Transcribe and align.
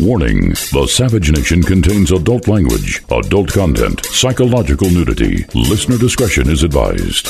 Warning 0.00 0.50
The 0.72 0.86
Savage 0.90 1.30
Nation 1.30 1.62
contains 1.62 2.12
adult 2.12 2.48
language, 2.48 3.02
adult 3.10 3.52
content, 3.52 4.04
psychological 4.06 4.88
nudity. 4.90 5.44
Listener 5.54 5.98
discretion 5.98 6.48
is 6.48 6.62
advised. 6.62 7.28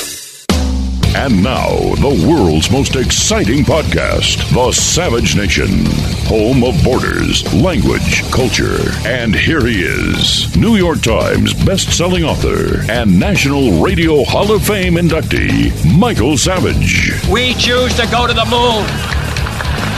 And 1.15 1.43
now, 1.43 1.69
the 1.95 2.25
world's 2.27 2.71
most 2.71 2.95
exciting 2.95 3.63
podcast, 3.65 4.49
The 4.53 4.71
Savage 4.71 5.35
Nation, 5.35 5.85
home 6.25 6.63
of 6.63 6.81
borders, 6.83 7.43
language, 7.53 8.23
culture. 8.31 8.79
And 9.05 9.35
here 9.35 9.65
he 9.65 9.83
is, 9.83 10.55
New 10.55 10.77
York 10.77 11.01
Times 11.01 11.53
best-selling 11.65 12.23
author 12.23 12.89
and 12.89 13.19
National 13.19 13.83
Radio 13.83 14.23
Hall 14.23 14.51
of 14.51 14.65
Fame 14.65 14.95
inductee, 14.95 15.71
Michael 15.97 16.37
Savage. 16.37 17.11
We 17.29 17.53
choose 17.55 17.93
to 17.97 18.07
go 18.09 18.25
to 18.25 18.33
the 18.33 18.45
moon. 18.45 18.87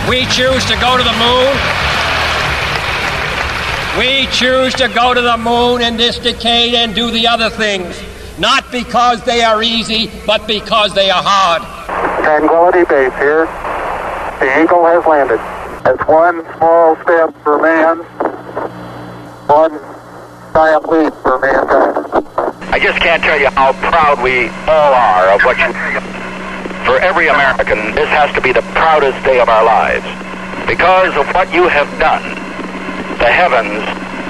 We 0.09 0.25
choose 0.33 0.65
to 0.65 0.75
go 0.81 0.97
to 0.97 1.03
the 1.03 1.13
moon. 1.13 1.85
We 3.97 4.27
choose 4.27 4.73
to 4.75 4.87
go 4.89 5.13
to 5.13 5.21
the 5.21 5.37
moon 5.37 5.81
in 5.81 5.97
this 5.97 6.19
decade 6.19 6.73
and 6.73 6.93
do 6.93 7.11
the 7.11 7.27
other 7.27 7.49
things 7.49 8.01
not 8.37 8.69
because 8.71 9.23
they 9.23 9.43
are 9.43 9.63
easy, 9.63 10.11
but 10.25 10.47
because 10.47 10.93
they 10.93 11.09
are 11.09 11.23
hard. 11.23 11.63
Tranquility 12.23 12.83
Base 12.83 13.13
here. 13.15 13.45
The 14.39 14.61
Eagle 14.61 14.85
has 14.85 15.05
landed. 15.05 15.39
It's 15.87 16.07
one 16.07 16.43
small 16.57 16.95
step 17.03 17.31
for 17.43 17.61
man, 17.61 17.99
one 19.47 19.79
giant 20.51 20.89
leap 20.89 21.13
for 21.23 21.39
mankind. 21.39 22.25
I 22.73 22.79
just 22.79 22.99
can't 22.99 23.23
tell 23.23 23.39
you 23.39 23.49
how 23.51 23.71
proud 23.87 24.21
we 24.21 24.49
all 24.67 24.93
are 24.93 25.31
of 25.31 25.41
what 25.43 25.57
you. 25.57 25.71
For 26.83 26.99
every 26.99 27.27
American, 27.29 27.95
this 27.95 28.09
has 28.09 28.33
to 28.35 28.41
be 28.41 28.51
the 28.51 28.63
proudest 28.75 29.23
day 29.23 29.39
of 29.39 29.47
our 29.47 29.63
lives. 29.63 30.05
Because 30.67 31.15
of 31.15 31.25
what 31.33 31.53
you 31.53 31.67
have 31.69 31.87
done, 31.99 32.44
the 33.25 33.31
heavens 33.31 33.83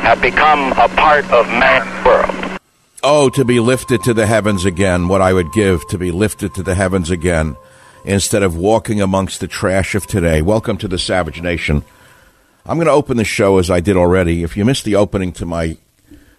have 0.03 0.21
become 0.21 0.71
a 0.79 0.87
part 0.87 1.25
of 1.29 1.45
man's 1.47 2.05
world. 2.05 2.59
Oh, 3.03 3.29
to 3.31 3.43
be 3.43 3.59
lifted 3.59 4.01
to 4.03 4.13
the 4.13 4.25
heavens 4.25 4.63
again, 4.63 5.09
what 5.09 5.19
I 5.19 5.33
would 5.33 5.51
give 5.51 5.85
to 5.89 5.97
be 5.97 6.11
lifted 6.11 6.53
to 6.53 6.63
the 6.63 6.75
heavens 6.75 7.11
again 7.11 7.57
instead 8.05 8.41
of 8.41 8.55
walking 8.55 9.01
amongst 9.01 9.41
the 9.41 9.49
trash 9.49 9.95
of 9.95 10.07
today. 10.07 10.41
Welcome 10.41 10.77
to 10.77 10.87
the 10.87 10.97
Savage 10.97 11.41
Nation. 11.41 11.83
I'm 12.65 12.77
going 12.77 12.87
to 12.87 12.93
open 12.93 13.17
the 13.17 13.25
show 13.25 13.57
as 13.57 13.69
I 13.69 13.81
did 13.81 13.97
already. 13.97 14.43
If 14.43 14.55
you 14.55 14.63
missed 14.63 14.85
the 14.85 14.95
opening 14.95 15.33
to 15.33 15.45
my 15.45 15.77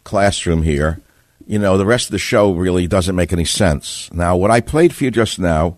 classroom 0.04 0.62
here, 0.62 1.02
you 1.46 1.58
know, 1.58 1.76
the 1.76 1.84
rest 1.84 2.06
of 2.06 2.12
the 2.12 2.18
show 2.18 2.54
really 2.54 2.86
doesn't 2.86 3.14
make 3.14 3.34
any 3.34 3.44
sense. 3.44 4.10
Now, 4.14 4.34
what 4.34 4.50
I 4.50 4.62
played 4.62 4.94
for 4.94 5.04
you 5.04 5.10
just 5.10 5.38
now 5.38 5.76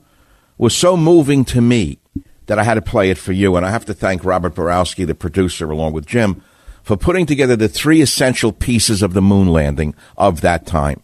was 0.59 0.77
so 0.77 0.97
moving 0.97 1.45
to 1.47 1.61
me 1.61 1.99
that 2.47 2.61
I 2.61 2.63
had 2.63 2.75
to 2.75 2.83
play 2.83 3.11
it 3.11 3.19
for 3.19 3.33
you. 3.33 3.57
And 3.57 3.67
I 3.67 3.71
have 3.71 3.87
to 3.87 3.95
thank 3.95 4.25
Robert 4.25 4.55
Borowski, 4.55 5.05
the 5.05 5.17
producer, 5.17 5.69
along 5.69 5.93
with 5.93 6.07
Jim, 6.07 6.41
for 6.89 6.97
putting 6.97 7.27
together 7.27 7.55
the 7.55 7.69
three 7.69 8.01
essential 8.01 8.51
pieces 8.51 9.03
of 9.03 9.13
the 9.13 9.21
moon 9.21 9.47
landing 9.47 9.95
of 10.17 10.41
that 10.41 10.65
time. 10.65 10.99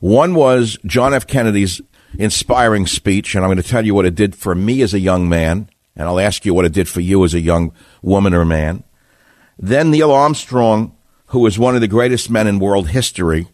One 0.00 0.34
was 0.34 0.78
John 0.86 1.12
F. 1.12 1.26
Kennedy's 1.26 1.82
inspiring 2.18 2.86
speech, 2.86 3.34
and 3.34 3.44
I'm 3.44 3.48
going 3.48 3.62
to 3.62 3.68
tell 3.68 3.84
you 3.84 3.94
what 3.94 4.06
it 4.06 4.14
did 4.14 4.34
for 4.34 4.54
me 4.54 4.80
as 4.80 4.94
a 4.94 4.98
young 4.98 5.28
man, 5.28 5.68
and 5.94 6.08
I'll 6.08 6.18
ask 6.18 6.46
you 6.46 6.54
what 6.54 6.64
it 6.64 6.72
did 6.72 6.88
for 6.88 7.02
you 7.02 7.26
as 7.26 7.34
a 7.34 7.40
young 7.40 7.74
woman 8.00 8.32
or 8.32 8.46
man. 8.46 8.84
Then 9.58 9.90
Neil 9.90 10.10
Armstrong, 10.10 10.96
who 11.26 11.40
was 11.40 11.58
one 11.58 11.74
of 11.74 11.82
the 11.82 11.88
greatest 11.88 12.30
men 12.30 12.46
in 12.46 12.58
world 12.58 12.88
history, 12.88 13.48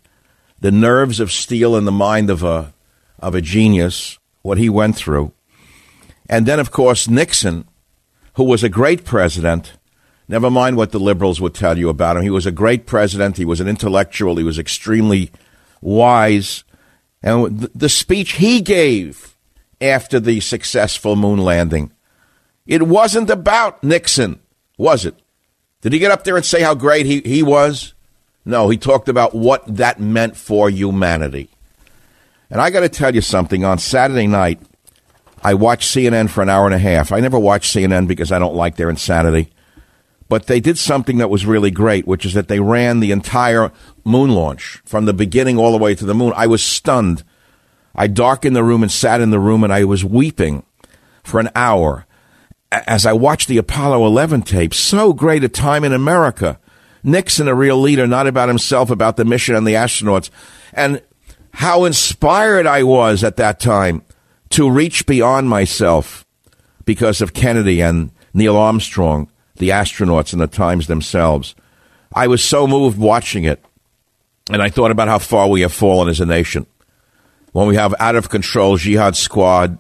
the 0.60 0.70
nerves 0.70 1.18
of 1.18 1.32
steel 1.32 1.74
and 1.74 1.88
the 1.88 1.90
mind 1.90 2.30
of 2.30 2.44
a, 2.44 2.72
of 3.18 3.34
a 3.34 3.40
genius, 3.40 4.16
what 4.42 4.58
he 4.58 4.68
went 4.68 4.94
through. 4.94 5.32
And 6.28 6.46
then, 6.46 6.60
of 6.60 6.70
course, 6.70 7.08
Nixon, 7.08 7.66
who 8.34 8.44
was 8.44 8.62
a 8.62 8.68
great 8.68 9.04
president 9.04 9.72
Never 10.26 10.50
mind 10.50 10.76
what 10.76 10.92
the 10.92 10.98
liberals 10.98 11.40
would 11.40 11.54
tell 11.54 11.76
you 11.76 11.88
about 11.88 12.16
him. 12.16 12.22
He 12.22 12.30
was 12.30 12.46
a 12.46 12.52
great 12.52 12.86
president. 12.86 13.36
He 13.36 13.44
was 13.44 13.60
an 13.60 13.68
intellectual. 13.68 14.36
He 14.36 14.44
was 14.44 14.58
extremely 14.58 15.30
wise. 15.80 16.64
And 17.22 17.60
the 17.60 17.88
speech 17.88 18.32
he 18.32 18.60
gave 18.60 19.36
after 19.80 20.18
the 20.18 20.40
successful 20.40 21.16
moon 21.16 21.38
landing, 21.38 21.92
it 22.66 22.82
wasn't 22.84 23.28
about 23.28 23.84
Nixon, 23.84 24.40
was 24.78 25.04
it? 25.04 25.14
Did 25.82 25.92
he 25.92 25.98
get 25.98 26.10
up 26.10 26.24
there 26.24 26.36
and 26.36 26.44
say 26.44 26.62
how 26.62 26.74
great 26.74 27.04
he, 27.04 27.20
he 27.20 27.42
was? 27.42 27.92
No, 28.46 28.70
he 28.70 28.78
talked 28.78 29.08
about 29.08 29.34
what 29.34 29.62
that 29.76 30.00
meant 30.00 30.36
for 30.36 30.70
humanity. 30.70 31.50
And 32.50 32.60
I 32.60 32.70
got 32.70 32.80
to 32.80 32.88
tell 32.88 33.14
you 33.14 33.20
something. 33.20 33.64
On 33.64 33.78
Saturday 33.78 34.26
night, 34.26 34.60
I 35.42 35.54
watched 35.54 35.94
CNN 35.94 36.30
for 36.30 36.42
an 36.42 36.48
hour 36.48 36.64
and 36.64 36.74
a 36.74 36.78
half. 36.78 37.12
I 37.12 37.20
never 37.20 37.38
watch 37.38 37.68
CNN 37.68 38.06
because 38.06 38.32
I 38.32 38.38
don't 38.38 38.54
like 38.54 38.76
their 38.76 38.88
insanity. 38.88 39.50
But 40.28 40.46
they 40.46 40.60
did 40.60 40.78
something 40.78 41.18
that 41.18 41.30
was 41.30 41.46
really 41.46 41.70
great, 41.70 42.06
which 42.06 42.24
is 42.24 42.34
that 42.34 42.48
they 42.48 42.60
ran 42.60 43.00
the 43.00 43.12
entire 43.12 43.70
moon 44.04 44.30
launch 44.30 44.80
from 44.84 45.04
the 45.04 45.12
beginning 45.12 45.58
all 45.58 45.72
the 45.72 45.78
way 45.78 45.94
to 45.94 46.04
the 46.04 46.14
moon. 46.14 46.32
I 46.34 46.46
was 46.46 46.62
stunned. 46.62 47.22
I 47.94 48.06
darkened 48.06 48.56
the 48.56 48.64
room 48.64 48.82
and 48.82 48.90
sat 48.90 49.20
in 49.20 49.30
the 49.30 49.38
room 49.38 49.62
and 49.62 49.72
I 49.72 49.84
was 49.84 50.04
weeping 50.04 50.64
for 51.22 51.40
an 51.40 51.50
hour 51.54 52.06
as 52.72 53.06
I 53.06 53.12
watched 53.12 53.48
the 53.48 53.58
Apollo 53.58 54.04
11 54.06 54.42
tape. 54.42 54.74
So 54.74 55.12
great 55.12 55.44
a 55.44 55.48
time 55.48 55.84
in 55.84 55.92
America. 55.92 56.58
Nixon, 57.02 57.48
a 57.48 57.54
real 57.54 57.76
leader, 57.76 58.06
not 58.06 58.26
about 58.26 58.48
himself, 58.48 58.90
about 58.90 59.16
the 59.16 59.24
mission 59.24 59.54
and 59.54 59.66
the 59.66 59.74
astronauts. 59.74 60.30
And 60.72 61.02
how 61.52 61.84
inspired 61.84 62.66
I 62.66 62.82
was 62.82 63.22
at 63.22 63.36
that 63.36 63.60
time 63.60 64.02
to 64.50 64.70
reach 64.70 65.06
beyond 65.06 65.48
myself 65.48 66.26
because 66.84 67.20
of 67.20 67.34
Kennedy 67.34 67.80
and 67.80 68.10
Neil 68.32 68.56
Armstrong 68.56 69.30
the 69.56 69.70
astronauts 69.70 70.32
and 70.32 70.40
the 70.40 70.46
times 70.46 70.86
themselves. 70.86 71.54
I 72.14 72.26
was 72.26 72.42
so 72.42 72.66
moved 72.66 72.98
watching 72.98 73.44
it, 73.44 73.64
and 74.50 74.62
I 74.62 74.70
thought 74.70 74.90
about 74.90 75.08
how 75.08 75.18
far 75.18 75.48
we 75.48 75.62
have 75.62 75.72
fallen 75.72 76.08
as 76.08 76.20
a 76.20 76.26
nation. 76.26 76.66
When 77.52 77.68
we 77.68 77.76
have 77.76 77.94
out 77.98 78.16
of 78.16 78.30
control 78.30 78.76
jihad 78.76 79.16
squad, 79.16 79.78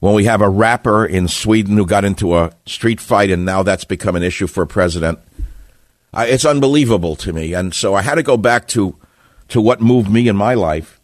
when 0.00 0.14
we 0.14 0.24
have 0.24 0.40
a 0.40 0.48
rapper 0.48 1.06
in 1.06 1.28
Sweden 1.28 1.76
who 1.76 1.86
got 1.86 2.04
into 2.04 2.36
a 2.36 2.52
street 2.66 3.00
fight 3.00 3.30
and 3.30 3.44
now 3.44 3.62
that's 3.62 3.84
become 3.84 4.16
an 4.16 4.24
issue 4.24 4.48
for 4.48 4.64
a 4.64 4.66
president, 4.66 5.20
I, 6.12 6.26
it's 6.26 6.44
unbelievable 6.44 7.14
to 7.16 7.32
me. 7.32 7.54
And 7.54 7.72
so 7.72 7.94
I 7.94 8.02
had 8.02 8.16
to 8.16 8.22
go 8.22 8.36
back 8.36 8.66
to 8.68 8.96
to 9.48 9.60
what 9.60 9.80
moved 9.80 10.10
me 10.10 10.28
in 10.28 10.36
my 10.36 10.54
life. 10.54 11.00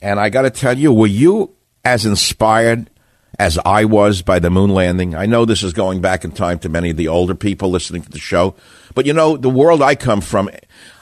And 0.00 0.20
I 0.20 0.28
got 0.28 0.42
to 0.42 0.50
tell 0.50 0.78
you, 0.78 0.92
were 0.92 1.06
you 1.06 1.54
as 1.84 2.06
inspired 2.06 2.90
as 3.38 3.58
I 3.64 3.84
was 3.84 4.22
by 4.22 4.38
the 4.38 4.50
moon 4.50 4.70
landing. 4.70 5.14
I 5.14 5.26
know 5.26 5.44
this 5.44 5.62
is 5.62 5.72
going 5.72 6.00
back 6.00 6.24
in 6.24 6.32
time 6.32 6.58
to 6.60 6.68
many 6.68 6.90
of 6.90 6.96
the 6.96 7.08
older 7.08 7.34
people 7.34 7.70
listening 7.70 8.02
to 8.02 8.10
the 8.10 8.18
show, 8.18 8.54
but 8.94 9.06
you 9.06 9.12
know, 9.12 9.36
the 9.36 9.48
world 9.48 9.80
I 9.80 9.94
come 9.94 10.20
from, 10.20 10.50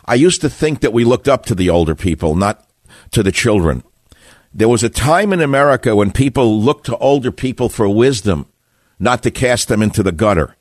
I 0.05 0.15
used 0.15 0.43
to 0.43 0.51
think 0.51 0.81
that 0.81 0.93
we 0.93 1.05
looked 1.05 1.29
up 1.29 1.47
to 1.47 1.55
the 1.55 1.71
older 1.71 1.95
people, 1.95 2.35
not 2.35 2.69
to 3.13 3.23
the 3.23 3.33
children. 3.33 3.83
There 4.53 4.69
was 4.69 4.83
a 4.83 4.89
time 4.89 5.33
in 5.33 5.41
America 5.41 5.97
when 5.97 6.13
people 6.13 6.61
looked 6.61 6.87
to 6.87 6.97
older 6.99 7.33
people 7.33 7.69
for 7.69 7.89
wisdom, 7.89 8.47
not 8.99 9.23
to 9.23 9.31
cast 9.31 9.69
them 9.69 9.83
into 9.83 10.03
the 10.03 10.13
gutter. 10.13 10.57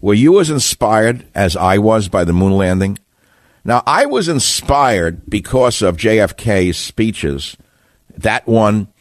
Were 0.00 0.14
you 0.14 0.40
as 0.40 0.50
inspired 0.50 1.26
as 1.34 1.56
I 1.56 1.78
was 1.78 2.08
by 2.08 2.24
the 2.24 2.32
moon 2.32 2.52
landing? 2.52 2.98
Now, 3.64 3.82
I 3.86 4.06
was 4.06 4.28
inspired 4.28 5.28
because 5.28 5.82
of 5.82 5.96
JFK's 5.96 6.76
speeches. 6.76 7.56
That 8.16 8.46
one, 8.46 8.91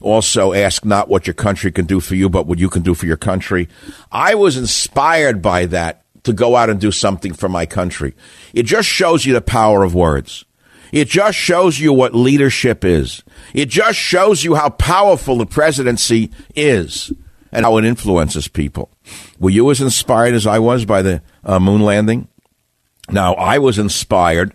also 0.00 0.52
ask 0.52 0.84
not 0.84 1.08
what 1.08 1.26
your 1.26 1.34
country 1.34 1.70
can 1.72 1.86
do 1.86 2.00
for 2.00 2.14
you, 2.14 2.28
but 2.28 2.46
what 2.46 2.58
you 2.58 2.68
can 2.68 2.82
do 2.82 2.94
for 2.94 3.06
your 3.06 3.16
country. 3.16 3.68
I 4.10 4.34
was 4.34 4.56
inspired 4.56 5.42
by 5.42 5.66
that 5.66 6.02
to 6.24 6.32
go 6.32 6.56
out 6.56 6.70
and 6.70 6.80
do 6.80 6.90
something 6.90 7.32
for 7.32 7.48
my 7.48 7.66
country. 7.66 8.14
It 8.52 8.64
just 8.64 8.88
shows 8.88 9.24
you 9.24 9.32
the 9.32 9.40
power 9.40 9.82
of 9.82 9.94
words. 9.94 10.44
It 10.92 11.08
just 11.08 11.38
shows 11.38 11.78
you 11.78 11.92
what 11.92 12.14
leadership 12.14 12.84
is. 12.84 13.22
It 13.54 13.68
just 13.68 13.98
shows 13.98 14.42
you 14.42 14.56
how 14.56 14.70
powerful 14.70 15.38
the 15.38 15.46
presidency 15.46 16.30
is 16.54 17.12
and 17.52 17.64
how 17.64 17.76
it 17.78 17.84
influences 17.84 18.48
people. 18.48 18.90
Were 19.38 19.50
you 19.50 19.70
as 19.70 19.80
inspired 19.80 20.34
as 20.34 20.46
I 20.46 20.58
was 20.58 20.84
by 20.84 21.02
the 21.02 21.22
uh, 21.44 21.60
moon 21.60 21.82
landing? 21.82 22.28
Now, 23.08 23.34
I 23.34 23.58
was 23.58 23.78
inspired 23.78 24.54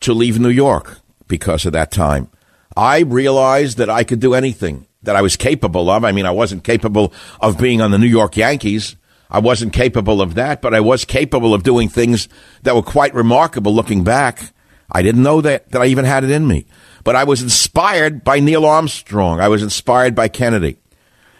to 0.00 0.12
leave 0.12 0.38
New 0.38 0.48
York 0.48 0.98
because 1.28 1.66
of 1.66 1.72
that 1.72 1.90
time. 1.90 2.28
I 2.76 3.00
realized 3.00 3.78
that 3.78 3.90
I 3.90 4.04
could 4.04 4.20
do 4.20 4.34
anything 4.34 4.86
that 5.02 5.16
I 5.16 5.22
was 5.22 5.36
capable 5.36 5.90
of. 5.90 6.04
I 6.04 6.12
mean, 6.12 6.26
I 6.26 6.30
wasn't 6.30 6.64
capable 6.64 7.12
of 7.40 7.58
being 7.58 7.80
on 7.80 7.90
the 7.90 7.98
New 7.98 8.06
York 8.06 8.36
Yankees. 8.36 8.96
I 9.30 9.38
wasn't 9.38 9.72
capable 9.72 10.20
of 10.20 10.34
that, 10.34 10.62
but 10.62 10.74
I 10.74 10.80
was 10.80 11.04
capable 11.04 11.54
of 11.54 11.62
doing 11.62 11.88
things 11.88 12.28
that 12.62 12.74
were 12.74 12.82
quite 12.82 13.14
remarkable 13.14 13.74
looking 13.74 14.04
back. 14.04 14.52
I 14.90 15.02
didn't 15.02 15.22
know 15.22 15.40
that, 15.40 15.70
that 15.70 15.80
I 15.82 15.86
even 15.86 16.04
had 16.04 16.22
it 16.22 16.30
in 16.30 16.46
me. 16.46 16.66
But 17.02 17.16
I 17.16 17.24
was 17.24 17.42
inspired 17.42 18.22
by 18.22 18.40
Neil 18.40 18.64
Armstrong. 18.64 19.40
I 19.40 19.48
was 19.48 19.62
inspired 19.62 20.14
by 20.14 20.28
Kennedy. 20.28 20.76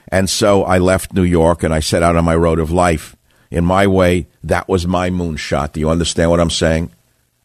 And 0.09 0.29
so 0.29 0.65
I 0.65 0.79
left 0.79 1.13
New 1.13 1.23
York 1.23 1.63
and 1.63 1.73
I 1.73 1.81
set 1.81 2.03
out 2.03 2.17
on 2.17 2.25
my 2.25 2.35
road 2.35 2.59
of 2.59 2.71
life. 2.71 3.15
In 3.51 3.65
my 3.67 3.87
way, 3.87 4.29
that 4.43 4.69
was 4.69 4.87
my 4.87 5.11
moonshot. 5.11 5.73
Do 5.73 5.81
you 5.81 5.91
understand 5.91 6.31
what 6.31 6.41
I'm 6.41 6.51
saying? 6.51 6.91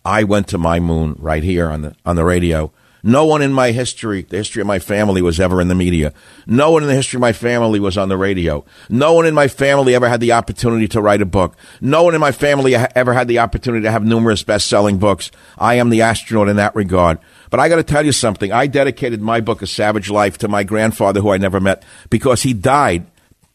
I 0.06 0.24
went 0.24 0.48
to 0.50 0.58
my 0.58 0.80
moon 0.80 1.18
right 1.20 1.44
here 1.44 1.70
on 1.70 1.82
the 1.82 1.96
on 2.06 2.16
the 2.16 2.24
radio 2.24 2.72
No 3.04 3.26
one 3.26 3.42
in 3.42 3.54
my 3.54 3.72
history, 3.72 4.24
the 4.24 4.38
history 4.38 4.62
of 4.62 4.68
my 4.68 4.80
family, 4.80 5.22
was 5.22 5.40
ever 5.40 5.62
in 5.62 5.68
the 5.68 5.76
media. 5.76 6.14
No 6.46 6.72
one 6.72 6.84
in 6.84 6.90
the 6.90 6.96
history 6.96 7.18
of 7.18 7.22
my 7.22 7.34
family 7.34 7.80
was 7.80 7.98
on 7.98 8.10
the 8.10 8.18
radio. 8.18 8.66
No 8.90 9.14
one 9.14 9.26
in 9.26 9.34
my 9.34 9.48
family 9.48 9.96
ever 9.96 10.10
had 10.10 10.20
the 10.20 10.32
opportunity 10.34 10.88
to 10.90 11.02
write 11.02 11.22
a 11.22 11.26
book. 11.26 11.56
No 11.80 12.04
one 12.04 12.16
in 12.16 12.22
my 12.22 12.32
family 12.32 12.76
ever 12.76 13.14
had 13.14 13.28
the 13.28 13.40
opportunity 13.40 13.84
to 13.84 13.92
have 13.92 14.04
numerous 14.04 14.44
best 14.44 14.68
selling 14.68 14.98
books. 14.98 15.32
I 15.58 15.76
am 15.76 15.90
the 15.90 16.02
astronaut 16.02 16.50
in 16.50 16.56
that 16.58 16.76
regard. 16.76 17.20
But 17.50 17.60
I 17.60 17.70
got 17.70 17.78
to 17.78 17.84
tell 17.84 18.06
you 18.06 18.12
something. 18.12 18.52
I 18.52 18.68
dedicated 18.68 19.22
my 19.22 19.42
book, 19.42 19.62
A 19.62 19.68
Savage 19.68 20.10
Life, 20.10 20.38
to 20.40 20.48
my 20.48 20.64
grandfather, 20.64 21.22
who 21.22 21.30
I 21.30 21.38
never 21.38 21.60
met, 21.60 21.84
because 22.10 22.44
he 22.44 22.54
died 22.54 23.06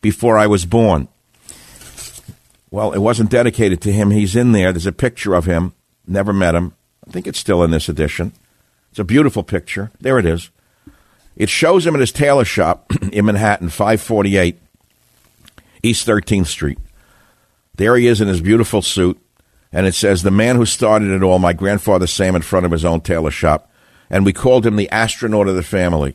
before 0.00 0.38
I 0.38 0.46
was 0.46 0.64
born. 0.64 1.08
Well, 2.70 2.92
it 2.92 3.00
wasn't 3.00 3.30
dedicated 3.30 3.82
to 3.82 3.92
him. 3.92 4.10
He's 4.10 4.34
in 4.34 4.52
there. 4.52 4.72
There's 4.72 4.86
a 4.86 4.92
picture 4.92 5.34
of 5.34 5.44
him. 5.44 5.74
Never 6.06 6.32
met 6.32 6.54
him. 6.54 6.74
I 7.06 7.10
think 7.10 7.26
it's 7.26 7.38
still 7.38 7.62
in 7.62 7.70
this 7.70 7.88
edition. 7.88 8.32
It's 8.92 8.98
a 8.98 9.04
beautiful 9.04 9.42
picture. 9.42 9.90
There 10.00 10.18
it 10.18 10.26
is. 10.26 10.50
It 11.34 11.48
shows 11.48 11.86
him 11.86 11.94
at 11.94 12.02
his 12.02 12.12
tailor 12.12 12.44
shop 12.44 12.92
in 13.12 13.24
Manhattan, 13.24 13.70
548 13.70 14.58
East 15.82 16.06
13th 16.06 16.46
Street. 16.46 16.78
There 17.74 17.96
he 17.96 18.06
is 18.06 18.20
in 18.20 18.28
his 18.28 18.42
beautiful 18.42 18.82
suit, 18.82 19.18
and 19.72 19.86
it 19.86 19.94
says, 19.94 20.22
The 20.22 20.30
man 20.30 20.56
who 20.56 20.66
started 20.66 21.10
it 21.10 21.22
all, 21.22 21.38
my 21.38 21.54
grandfather 21.54 22.06
Sam, 22.06 22.36
in 22.36 22.42
front 22.42 22.66
of 22.66 22.72
his 22.72 22.84
own 22.84 23.00
tailor 23.00 23.30
shop. 23.30 23.72
And 24.10 24.26
we 24.26 24.34
called 24.34 24.66
him 24.66 24.76
the 24.76 24.90
astronaut 24.90 25.48
of 25.48 25.56
the 25.56 25.62
family. 25.62 26.14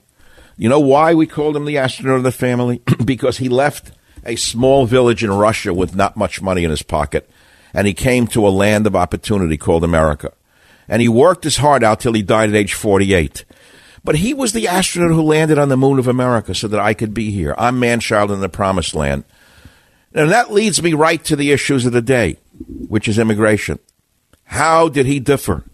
You 0.56 0.70
know 0.70 0.80
why 0.80 1.16
we 1.16 1.26
called 1.26 1.56
him 1.56 1.66
the 1.66 1.80
astronaut 1.80 2.18
of 2.18 2.24
the 2.24 2.32
family? 2.32 2.84
because 3.04 3.40
he 3.40 3.50
left 3.50 3.92
a 4.24 4.36
small 4.36 4.86
village 4.86 5.24
in 5.24 5.32
Russia 5.32 5.74
with 5.74 5.96
not 5.96 6.16
much 6.16 6.44
money 6.44 6.64
in 6.64 6.70
his 6.70 6.84
pocket, 6.84 7.28
and 7.74 7.88
he 7.88 7.96
came 7.96 8.28
to 8.28 8.48
a 8.48 8.50
land 8.50 8.86
of 8.86 8.96
opportunity 8.96 9.58
called 9.58 9.84
America 9.84 10.32
and 10.88 11.02
he 11.02 11.10
worked 11.10 11.44
his 11.44 11.58
heart 11.58 11.84
out 11.84 12.00
till 12.00 12.14
he 12.14 12.22
died 12.22 12.50
at 12.50 12.56
age 12.56 12.74
48. 12.74 13.46
But 14.04 14.16
he 14.16 14.34
was 14.34 14.54
the 14.54 14.68
astronaut 14.68 15.12
who 15.12 15.22
landed 15.22 15.58
on 15.58 15.70
the 15.70 15.78
moon 15.78 16.00
of 16.00 16.08
America 16.08 16.56
so 16.56 16.68
that 16.70 16.80
I 16.80 16.94
could 16.94 17.14
be 17.14 17.32
here. 17.32 17.54
I'm 17.58 17.80
man-child 17.80 18.32
in 18.32 18.40
the 18.40 18.50
promised 18.50 18.96
land. 18.96 19.26
And 20.14 20.32
that 20.32 20.52
leads 20.52 20.82
me 20.82 20.94
right 20.94 21.24
to 21.26 21.36
the 21.36 21.52
issues 21.52 21.86
of 21.86 21.92
the 21.92 22.02
day, 22.02 22.38
which 22.88 23.08
is 23.08 23.20
immigration. 23.20 23.80
How 24.46 24.88
did 24.88 25.06
he 25.06 25.20
differ 25.20 25.66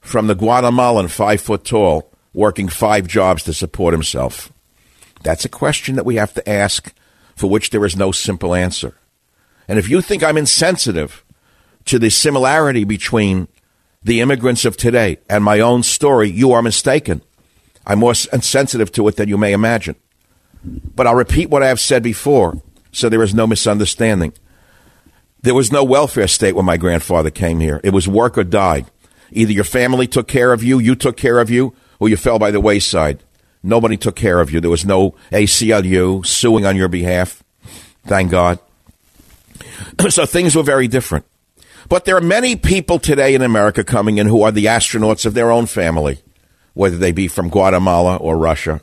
from 0.00 0.26
the 0.26 0.34
Guatemalan 0.34 1.08
five 1.08 1.40
foot 1.40 1.64
tall, 1.64 2.10
working 2.32 2.68
five 2.68 3.06
jobs 3.06 3.42
to 3.44 3.52
support 3.52 3.92
himself? 3.92 4.50
That's 5.22 5.44
a 5.44 5.50
question 5.50 5.96
that 5.96 6.06
we 6.06 6.16
have 6.16 6.32
to 6.34 6.48
ask, 6.48 6.92
for 7.36 7.50
which 7.50 7.70
there 7.70 7.84
is 7.84 7.94
no 7.94 8.10
simple 8.10 8.54
answer. 8.54 8.94
And 9.68 9.78
if 9.78 9.88
you 9.88 10.00
think 10.00 10.22
I'm 10.22 10.38
insensitive 10.38 11.24
to 11.84 11.98
the 11.98 12.10
similarity 12.10 12.84
between 12.84 13.48
the 14.04 14.20
immigrants 14.20 14.64
of 14.64 14.76
today 14.76 15.18
and 15.28 15.44
my 15.44 15.60
own 15.60 15.82
story, 15.82 16.30
you 16.30 16.52
are 16.52 16.62
mistaken. 16.62 17.22
I'm 17.86 17.98
more 17.98 18.14
sensitive 18.14 18.92
to 18.92 19.08
it 19.08 19.16
than 19.16 19.28
you 19.28 19.36
may 19.36 19.52
imagine. 19.52 19.96
But 20.64 21.06
I'll 21.06 21.14
repeat 21.14 21.50
what 21.50 21.62
I 21.62 21.68
have 21.68 21.80
said 21.80 22.02
before 22.02 22.60
so 22.92 23.08
there 23.08 23.22
is 23.22 23.34
no 23.34 23.46
misunderstanding. 23.46 24.34
There 25.40 25.54
was 25.54 25.72
no 25.72 25.82
welfare 25.82 26.28
state 26.28 26.54
when 26.54 26.66
my 26.66 26.76
grandfather 26.76 27.30
came 27.30 27.58
here. 27.58 27.80
It 27.82 27.90
was 27.90 28.06
work 28.06 28.38
or 28.38 28.44
die. 28.44 28.84
Either 29.32 29.52
your 29.52 29.64
family 29.64 30.06
took 30.06 30.28
care 30.28 30.52
of 30.52 30.62
you, 30.62 30.78
you 30.78 30.94
took 30.94 31.16
care 31.16 31.40
of 31.40 31.50
you, 31.50 31.74
or 31.98 32.08
you 32.08 32.16
fell 32.16 32.38
by 32.38 32.50
the 32.50 32.60
wayside. 32.60 33.22
Nobody 33.62 33.96
took 33.96 34.14
care 34.14 34.40
of 34.40 34.50
you. 34.50 34.60
There 34.60 34.70
was 34.70 34.84
no 34.84 35.12
ACLU 35.32 36.24
suing 36.26 36.66
on 36.66 36.76
your 36.76 36.88
behalf. 36.88 37.42
Thank 38.04 38.30
God. 38.30 38.58
so 40.10 40.26
things 40.26 40.54
were 40.54 40.62
very 40.62 40.86
different. 40.86 41.24
But 41.92 42.06
there 42.06 42.16
are 42.16 42.22
many 42.22 42.56
people 42.56 42.98
today 42.98 43.34
in 43.34 43.42
America 43.42 43.84
coming 43.84 44.16
in 44.16 44.26
who 44.26 44.40
are 44.44 44.50
the 44.50 44.64
astronauts 44.64 45.26
of 45.26 45.34
their 45.34 45.50
own 45.50 45.66
family, 45.66 46.22
whether 46.72 46.96
they 46.96 47.12
be 47.12 47.28
from 47.28 47.50
Guatemala 47.50 48.16
or 48.16 48.38
Russia 48.38 48.80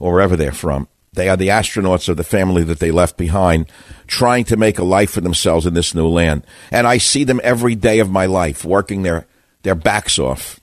or 0.00 0.14
wherever 0.14 0.34
they're 0.34 0.50
from. 0.50 0.88
They 1.12 1.28
are 1.28 1.36
the 1.36 1.50
astronauts 1.50 2.08
of 2.08 2.16
the 2.16 2.24
family 2.24 2.64
that 2.64 2.80
they 2.80 2.90
left 2.90 3.16
behind, 3.16 3.70
trying 4.08 4.42
to 4.46 4.56
make 4.56 4.80
a 4.80 4.82
life 4.82 5.12
for 5.12 5.20
themselves 5.20 5.66
in 5.66 5.74
this 5.74 5.94
new 5.94 6.08
land. 6.08 6.44
And 6.72 6.84
I 6.84 6.98
see 6.98 7.22
them 7.22 7.40
every 7.44 7.76
day 7.76 8.00
of 8.00 8.10
my 8.10 8.26
life 8.26 8.64
working 8.64 9.02
their, 9.02 9.28
their 9.62 9.76
backs 9.76 10.18
off. 10.18 10.58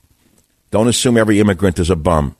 Don't 0.70 0.86
assume 0.86 1.16
every 1.16 1.40
immigrant 1.40 1.78
is 1.78 1.88
a 1.88 1.96
bum. 1.96 2.36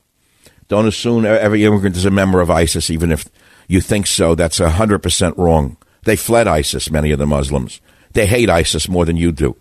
Don't 0.69 0.87
assume 0.87 1.25
every 1.25 1.64
immigrant 1.64 1.96
is 1.96 2.04
a 2.04 2.10
member 2.10 2.42
of 2.42 2.50
ISIS, 2.50 2.90
even 2.90 3.10
if 3.10 3.26
you 3.69 3.81
think 3.81 4.06
so. 4.06 4.34
That's 4.34 4.60
100% 4.60 5.38
wrong. 5.38 5.78
They 6.02 6.16
fled 6.16 6.46
ISIS, 6.46 6.90
many 6.90 7.10
of 7.10 7.19
the 7.19 7.26
Muslims. 7.26 7.81
They 8.12 8.27
hate 8.27 8.51
ISIS 8.51 8.89
more 8.89 9.05
than 9.05 9.17
you 9.17 9.33
do. 9.33 9.57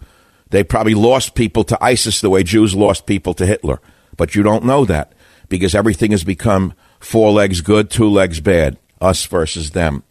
They 0.50 0.64
probably 0.64 0.96
lost 0.96 1.36
people 1.36 1.64
to 1.66 1.84
ISIS 1.84 2.22
the 2.22 2.30
way 2.30 2.44
Jews 2.44 2.76
lost 2.76 3.06
people 3.06 3.34
to 3.36 3.46
Hitler. 3.46 3.80
But 4.18 4.36
you 4.36 4.44
don't 4.44 4.66
know 4.66 4.86
that 4.86 5.14
because 5.48 5.76
everything 5.76 6.12
has 6.12 6.24
become 6.24 6.74
four 7.00 7.32
legs 7.32 7.62
good, 7.62 7.90
two 7.90 8.10
legs 8.10 8.40
bad, 8.40 8.78
us 9.00 9.26
versus 9.26 9.72
them. 9.72 10.04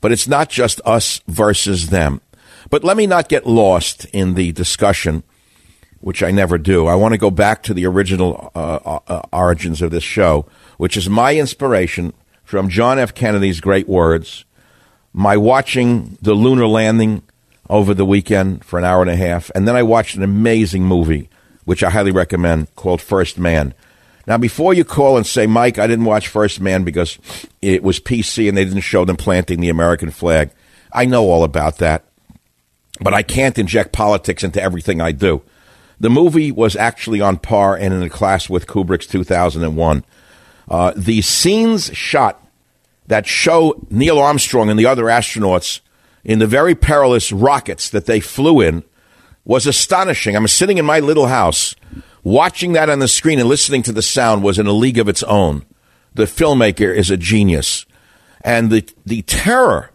But 0.00 0.12
it's 0.12 0.28
not 0.28 0.48
just 0.48 0.80
us 0.84 1.20
versus 1.26 1.90
them. 1.90 2.20
But 2.70 2.84
let 2.84 2.96
me 2.96 3.06
not 3.06 3.28
get 3.28 3.46
lost 3.46 4.04
in 4.06 4.34
the 4.34 4.52
discussion, 4.52 5.24
which 6.00 6.22
I 6.22 6.30
never 6.30 6.56
do. 6.56 6.86
I 6.86 6.94
want 6.94 7.12
to 7.12 7.18
go 7.18 7.30
back 7.30 7.62
to 7.64 7.74
the 7.74 7.86
original 7.86 8.50
uh, 8.54 8.78
uh, 8.84 9.00
uh 9.08 9.22
origins 9.32 9.82
of 9.82 9.90
this 9.90 10.04
show, 10.04 10.46
which 10.76 10.96
is 10.96 11.08
my 11.08 11.36
inspiration 11.36 12.12
from 12.44 12.68
John 12.68 12.98
F. 12.98 13.14
Kennedy's 13.14 13.60
great 13.60 13.88
words, 13.88 14.44
my 15.12 15.36
watching 15.36 16.16
the 16.22 16.34
lunar 16.34 16.66
landing 16.66 17.22
over 17.70 17.94
the 17.94 18.04
weekend 18.04 18.64
for 18.64 18.78
an 18.78 18.84
hour 18.84 19.00
and 19.00 19.10
a 19.10 19.16
half, 19.16 19.50
and 19.54 19.66
then 19.66 19.76
I 19.76 19.84
watched 19.84 20.16
an 20.16 20.24
amazing 20.24 20.84
movie, 20.84 21.30
which 21.64 21.84
I 21.84 21.90
highly 21.90 22.10
recommend, 22.10 22.74
called 22.74 23.00
First 23.00 23.38
Man. 23.38 23.72
Now, 24.26 24.36
before 24.36 24.74
you 24.74 24.84
call 24.84 25.16
and 25.16 25.24
say, 25.26 25.46
Mike, 25.46 25.78
I 25.78 25.86
didn't 25.86 26.04
watch 26.04 26.28
First 26.28 26.60
Man 26.60 26.82
because 26.82 27.16
it 27.62 27.84
was 27.84 28.00
PC 28.00 28.48
and 28.48 28.58
they 28.58 28.64
didn't 28.64 28.80
show 28.80 29.04
them 29.04 29.16
planting 29.16 29.60
the 29.60 29.68
American 29.68 30.10
flag, 30.10 30.50
I 30.92 31.04
know 31.06 31.24
all 31.30 31.44
about 31.44 31.78
that, 31.78 32.04
but 33.00 33.14
I 33.14 33.22
can't 33.22 33.56
inject 33.56 33.92
politics 33.92 34.42
into 34.42 34.60
everything 34.60 35.00
I 35.00 35.12
do. 35.12 35.42
The 36.00 36.10
movie 36.10 36.50
was 36.50 36.74
actually 36.74 37.20
on 37.20 37.38
par 37.38 37.76
and 37.76 37.94
in 37.94 38.02
a 38.02 38.10
class 38.10 38.50
with 38.50 38.66
Kubrick's 38.66 39.06
2001. 39.06 40.04
Uh, 40.68 40.92
the 40.96 41.22
scenes 41.22 41.92
shot 41.94 42.44
that 43.06 43.26
show 43.26 43.80
Neil 43.90 44.18
Armstrong 44.18 44.70
and 44.70 44.78
the 44.78 44.86
other 44.86 45.04
astronauts 45.04 45.80
in 46.24 46.38
the 46.38 46.46
very 46.46 46.74
perilous 46.74 47.32
rockets 47.32 47.90
that 47.90 48.06
they 48.06 48.20
flew 48.20 48.60
in 48.60 48.84
was 49.44 49.66
astonishing. 49.66 50.36
I'm 50.36 50.46
sitting 50.48 50.78
in 50.78 50.84
my 50.84 51.00
little 51.00 51.26
house 51.26 51.74
watching 52.22 52.72
that 52.72 52.90
on 52.90 52.98
the 52.98 53.08
screen 53.08 53.38
and 53.38 53.48
listening 53.48 53.82
to 53.84 53.92
the 53.92 54.02
sound 54.02 54.42
was 54.42 54.58
in 54.58 54.66
a 54.66 54.72
league 54.72 54.98
of 54.98 55.08
its 55.08 55.22
own. 55.22 55.64
The 56.14 56.24
filmmaker 56.24 56.94
is 56.94 57.10
a 57.10 57.16
genius. 57.16 57.86
And 58.42 58.70
the, 58.70 58.88
the 59.06 59.22
terror 59.22 59.90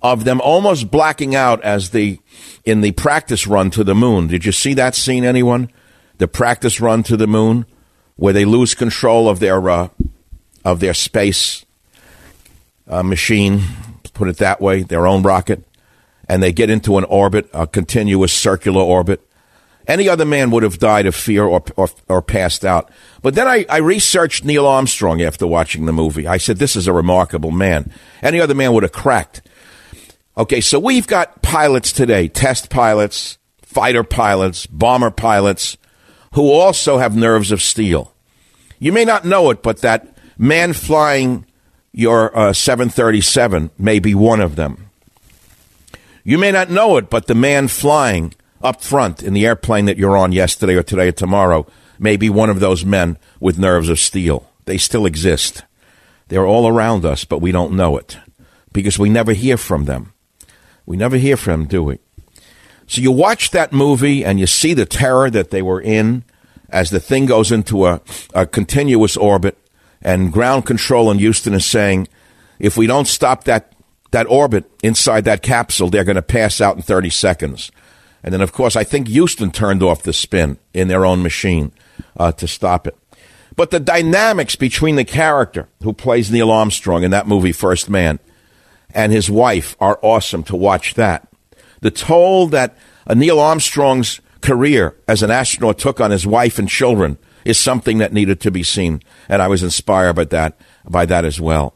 of 0.00 0.24
them 0.24 0.40
almost 0.40 0.90
blacking 0.90 1.34
out 1.34 1.62
as 1.62 1.90
the, 1.90 2.18
in 2.64 2.80
the 2.80 2.92
practice 2.92 3.46
run 3.46 3.70
to 3.70 3.84
the 3.84 3.94
moon. 3.94 4.28
Did 4.28 4.44
you 4.44 4.52
see 4.52 4.74
that 4.74 4.94
scene, 4.94 5.24
anyone? 5.24 5.70
The 6.18 6.28
practice 6.28 6.80
run 6.80 7.02
to 7.04 7.16
the 7.16 7.26
moon 7.26 7.66
where 8.16 8.32
they 8.32 8.44
lose 8.44 8.74
control 8.74 9.28
of 9.28 9.38
their, 9.38 9.68
uh, 9.68 9.88
of 10.64 10.80
their 10.80 10.94
space 10.94 11.64
uh, 12.88 13.02
machine 13.02 13.62
put 14.18 14.28
it 14.28 14.38
that 14.38 14.60
way, 14.60 14.82
their 14.82 15.06
own 15.06 15.22
rocket, 15.22 15.64
and 16.28 16.42
they 16.42 16.52
get 16.52 16.68
into 16.68 16.98
an 16.98 17.04
orbit, 17.04 17.48
a 17.54 17.66
continuous 17.66 18.32
circular 18.32 18.82
orbit. 18.82 19.24
Any 19.86 20.08
other 20.08 20.26
man 20.26 20.50
would 20.50 20.64
have 20.64 20.78
died 20.78 21.06
of 21.06 21.14
fear 21.14 21.44
or, 21.44 21.62
or, 21.76 21.88
or 22.08 22.20
passed 22.20 22.64
out. 22.64 22.90
But 23.22 23.34
then 23.34 23.46
I, 23.46 23.64
I 23.70 23.78
researched 23.78 24.44
Neil 24.44 24.66
Armstrong 24.66 25.22
after 25.22 25.46
watching 25.46 25.86
the 25.86 25.92
movie. 25.92 26.26
I 26.26 26.36
said, 26.36 26.58
this 26.58 26.76
is 26.76 26.86
a 26.86 26.92
remarkable 26.92 27.52
man. 27.52 27.90
Any 28.22 28.40
other 28.40 28.54
man 28.54 28.74
would 28.74 28.82
have 28.82 28.92
cracked. 28.92 29.40
Okay, 30.36 30.60
so 30.60 30.78
we've 30.78 31.06
got 31.06 31.40
pilots 31.40 31.92
today, 31.92 32.28
test 32.28 32.68
pilots, 32.68 33.38
fighter 33.62 34.04
pilots, 34.04 34.66
bomber 34.66 35.10
pilots, 35.10 35.78
who 36.34 36.50
also 36.50 36.98
have 36.98 37.16
nerves 37.16 37.50
of 37.50 37.62
steel. 37.62 38.12
You 38.78 38.92
may 38.92 39.04
not 39.04 39.24
know 39.24 39.50
it, 39.50 39.62
but 39.62 39.78
that 39.78 40.18
man 40.36 40.74
flying 40.74 41.46
your 41.98 42.36
uh, 42.38 42.52
737 42.52 43.70
may 43.76 43.98
be 43.98 44.14
one 44.14 44.40
of 44.40 44.54
them. 44.54 44.88
You 46.22 46.38
may 46.38 46.52
not 46.52 46.70
know 46.70 46.96
it, 46.96 47.10
but 47.10 47.26
the 47.26 47.34
man 47.34 47.66
flying 47.66 48.34
up 48.62 48.82
front 48.82 49.20
in 49.20 49.34
the 49.34 49.44
airplane 49.44 49.86
that 49.86 49.96
you're 49.96 50.16
on 50.16 50.30
yesterday 50.30 50.76
or 50.76 50.84
today 50.84 51.08
or 51.08 51.12
tomorrow 51.12 51.66
may 51.98 52.16
be 52.16 52.30
one 52.30 52.50
of 52.50 52.60
those 52.60 52.84
men 52.84 53.18
with 53.40 53.58
nerves 53.58 53.88
of 53.88 53.98
steel. 53.98 54.48
They 54.64 54.78
still 54.78 55.06
exist. 55.06 55.64
They're 56.28 56.46
all 56.46 56.68
around 56.68 57.04
us, 57.04 57.24
but 57.24 57.40
we 57.40 57.50
don't 57.50 57.74
know 57.74 57.96
it 57.96 58.16
because 58.72 58.96
we 58.96 59.10
never 59.10 59.32
hear 59.32 59.56
from 59.56 59.86
them. 59.86 60.12
We 60.86 60.96
never 60.96 61.16
hear 61.16 61.36
from 61.36 61.62
them, 61.62 61.68
do 61.68 61.82
we? 61.82 61.98
So 62.86 63.00
you 63.00 63.10
watch 63.10 63.50
that 63.50 63.72
movie 63.72 64.24
and 64.24 64.38
you 64.38 64.46
see 64.46 64.72
the 64.72 64.86
terror 64.86 65.30
that 65.30 65.50
they 65.50 65.62
were 65.62 65.80
in 65.80 66.22
as 66.70 66.90
the 66.90 67.00
thing 67.00 67.26
goes 67.26 67.50
into 67.50 67.86
a, 67.86 68.00
a 68.34 68.46
continuous 68.46 69.16
orbit 69.16 69.58
and 70.02 70.32
ground 70.32 70.66
control 70.66 71.10
in 71.10 71.18
Houston 71.18 71.54
is 71.54 71.66
saying 71.66 72.08
if 72.58 72.76
we 72.76 72.86
don't 72.86 73.06
stop 73.06 73.44
that, 73.44 73.72
that 74.10 74.26
orbit 74.28 74.70
inside 74.82 75.24
that 75.24 75.42
capsule, 75.42 75.90
they're 75.90 76.04
going 76.04 76.16
to 76.16 76.22
pass 76.22 76.60
out 76.60 76.76
in 76.76 76.82
30 76.82 77.10
seconds. 77.10 77.70
And 78.22 78.32
then, 78.32 78.40
of 78.40 78.52
course, 78.52 78.76
I 78.76 78.84
think 78.84 79.08
Houston 79.08 79.50
turned 79.50 79.82
off 79.82 80.02
the 80.02 80.12
spin 80.12 80.58
in 80.74 80.88
their 80.88 81.06
own 81.06 81.22
machine 81.22 81.72
uh, 82.16 82.32
to 82.32 82.48
stop 82.48 82.86
it. 82.86 82.96
But 83.54 83.70
the 83.70 83.80
dynamics 83.80 84.54
between 84.56 84.96
the 84.96 85.04
character 85.04 85.68
who 85.82 85.92
plays 85.92 86.30
Neil 86.30 86.50
Armstrong 86.50 87.02
in 87.02 87.10
that 87.10 87.26
movie, 87.26 87.52
First 87.52 87.90
Man, 87.90 88.18
and 88.94 89.12
his 89.12 89.30
wife 89.30 89.76
are 89.80 89.98
awesome 90.02 90.42
to 90.44 90.56
watch 90.56 90.94
that. 90.94 91.28
The 91.80 91.90
toll 91.90 92.48
that 92.48 92.76
Neil 93.12 93.40
Armstrong's 93.40 94.20
career 94.40 94.96
as 95.06 95.22
an 95.22 95.30
astronaut 95.30 95.78
took 95.78 96.00
on 96.00 96.10
his 96.10 96.26
wife 96.26 96.58
and 96.58 96.68
children 96.68 97.18
is 97.44 97.58
something 97.58 97.98
that 97.98 98.12
needed 98.12 98.40
to 98.40 98.50
be 98.50 98.62
seen. 98.62 99.02
And 99.28 99.42
I 99.42 99.48
was 99.48 99.62
inspired 99.62 100.14
by 100.14 100.24
that, 100.26 100.58
by 100.88 101.06
that 101.06 101.24
as 101.24 101.40
well. 101.40 101.74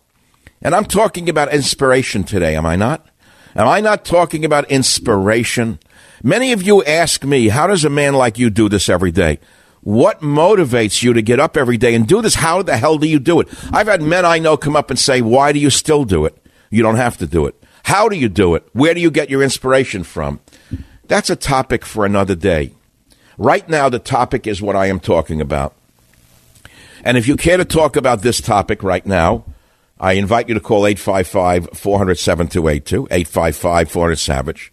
And 0.61 0.75
I'm 0.75 0.85
talking 0.85 1.29
about 1.29 1.53
inspiration 1.53 2.25
today, 2.25 2.57
am 2.57 2.67
I 2.67 2.77
not? 2.77 3.07
Am 3.55 3.67
I 3.67 3.81
not 3.81 4.05
talking 4.05 4.45
about 4.45 4.71
inspiration? 4.71 5.79
Many 6.23 6.53
of 6.53 6.63
you 6.63 6.85
ask 6.85 7.25
me, 7.25 7.49
how 7.49 7.67
does 7.67 7.85
a 7.85 7.91
man 7.91 8.15
like 8.15 8.39
you 8.39 8.49
do 8.49 8.69
this 8.69 8.89
every 8.89 9.11
day? 9.11 9.39
What 9.83 10.21
motivates 10.21 11.03
you 11.03 11.13
to 11.13 11.23
get 11.23 11.41
up 11.41 11.57
every 11.57 11.77
day 11.77 11.95
and 11.95 12.07
do 12.07 12.23
this? 12.23 12.37
How 12.37 12.63
the 12.63 12.77
hell 12.77 12.99
do 12.99 13.09
you 13.09 13.19
do 13.19 13.41
it? 13.41 13.49
I've 13.73 13.89
had 13.89 14.01
men 14.01 14.25
I 14.25 14.39
know 14.39 14.57
come 14.57 14.77
up 14.77 14.91
and 14.91 14.99
say, 14.99 15.21
why 15.21 15.53
do 15.53 15.59
you 15.59 15.71
still 15.71 16.05
do 16.05 16.25
it? 16.25 16.39
You 16.71 16.83
don't 16.83 16.97
have 16.97 17.19
to 17.19 17.27
do 17.27 17.47
it. 17.47 17.57
How 17.83 18.09
do 18.09 18.17
you 18.17 18.29
do 18.29 18.55
it? 18.55 18.65
Where 18.73 18.95
do 18.95 19.01
you 19.01 19.11
get 19.11 19.29
your 19.29 19.43
inspiration 19.43 20.05
from? 20.05 20.41
That's 21.09 21.31
a 21.31 21.37
topic 21.37 21.85
for 21.85 22.07
another 22.07 22.37
day. 22.37 22.73
Right 23.39 23.69
now, 23.69 23.89
the 23.89 23.99
topic 23.99 24.47
is 24.47 24.61
what 24.61 24.77
I 24.77 24.87
am 24.87 25.01
talking 25.01 25.41
about. 25.41 25.75
And 27.05 27.17
if 27.17 27.27
you 27.27 27.37
care 27.37 27.57
to 27.57 27.65
talk 27.65 27.97
about 27.97 28.23
this 28.23 28.41
topic 28.41 28.83
right 28.83 29.05
now, 29.05 29.45
I 29.99 30.15
invite 30.15 30.49
you 30.49 30.55
to 30.55 30.61
call 30.61 30.87
855 30.87 31.71
400 31.79 32.19
7282, 32.19 33.09
855 33.11 33.91
400 33.91 34.17
Savage. 34.17 34.73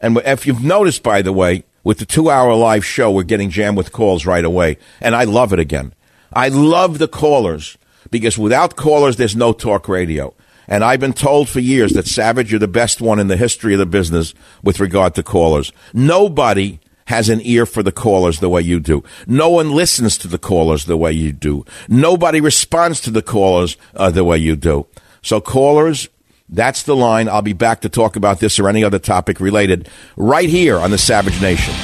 And 0.00 0.18
if 0.18 0.46
you've 0.46 0.64
noticed, 0.64 1.02
by 1.02 1.22
the 1.22 1.32
way, 1.32 1.64
with 1.84 1.98
the 1.98 2.06
two 2.06 2.30
hour 2.30 2.54
live 2.54 2.84
show, 2.84 3.10
we're 3.10 3.22
getting 3.22 3.50
jammed 3.50 3.76
with 3.76 3.92
calls 3.92 4.26
right 4.26 4.44
away. 4.44 4.78
And 5.00 5.14
I 5.14 5.24
love 5.24 5.52
it 5.52 5.58
again. 5.58 5.94
I 6.32 6.48
love 6.48 6.98
the 6.98 7.08
callers 7.08 7.76
because 8.10 8.38
without 8.38 8.76
callers, 8.76 9.16
there's 9.16 9.36
no 9.36 9.52
talk 9.52 9.88
radio. 9.88 10.34
And 10.68 10.84
I've 10.84 11.00
been 11.00 11.12
told 11.12 11.48
for 11.48 11.60
years 11.60 11.92
that 11.92 12.06
Savage, 12.06 12.50
you're 12.50 12.58
the 12.58 12.68
best 12.68 13.00
one 13.00 13.18
in 13.18 13.28
the 13.28 13.36
history 13.36 13.74
of 13.74 13.78
the 13.78 13.86
business 13.86 14.32
with 14.62 14.80
regard 14.80 15.14
to 15.16 15.22
callers. 15.22 15.72
Nobody 15.92 16.80
has 17.12 17.28
an 17.28 17.42
ear 17.42 17.66
for 17.66 17.82
the 17.82 17.92
callers 17.92 18.40
the 18.40 18.48
way 18.48 18.62
you 18.62 18.80
do. 18.80 19.04
No 19.26 19.50
one 19.50 19.72
listens 19.72 20.16
to 20.16 20.28
the 20.28 20.38
callers 20.38 20.86
the 20.86 20.96
way 20.96 21.12
you 21.12 21.30
do. 21.30 21.62
Nobody 21.86 22.40
responds 22.40 23.02
to 23.02 23.10
the 23.10 23.20
callers 23.20 23.76
uh, 23.94 24.10
the 24.10 24.24
way 24.24 24.38
you 24.38 24.56
do. 24.56 24.86
So, 25.20 25.38
callers, 25.38 26.08
that's 26.48 26.84
the 26.84 26.96
line. 26.96 27.28
I'll 27.28 27.42
be 27.42 27.52
back 27.52 27.82
to 27.82 27.90
talk 27.90 28.16
about 28.16 28.40
this 28.40 28.58
or 28.58 28.66
any 28.66 28.82
other 28.82 28.98
topic 28.98 29.40
related 29.40 29.90
right 30.16 30.48
here 30.48 30.78
on 30.78 30.90
the 30.90 30.96
Savage 30.96 31.38
Nation. 31.42 31.74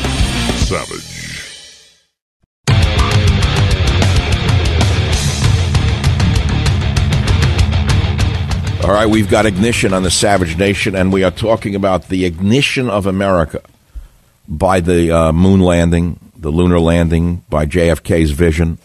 Savage. 0.60 1.04
All 8.82 8.94
right, 8.94 9.10
we've 9.10 9.28
got 9.28 9.44
ignition 9.44 9.92
on 9.92 10.04
the 10.04 10.10
Savage 10.10 10.56
Nation, 10.56 10.96
and 10.96 11.12
we 11.12 11.22
are 11.22 11.30
talking 11.30 11.74
about 11.74 12.08
the 12.08 12.24
ignition 12.24 12.88
of 12.88 13.04
America 13.04 13.60
by 14.48 14.80
the 14.80 15.10
uh, 15.10 15.32
moon 15.32 15.60
landing, 15.60 16.18
the 16.36 16.50
lunar 16.50 16.80
landing, 16.80 17.44
by 17.50 17.66
JFK's 17.66 18.30
vision. 18.30 18.78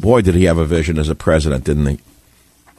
Boy, 0.00 0.22
did 0.22 0.34
he 0.34 0.44
have 0.44 0.58
a 0.58 0.64
vision 0.64 0.98
as 0.98 1.08
a 1.08 1.14
president, 1.14 1.64
didn't 1.64 1.86
he? 1.86 2.00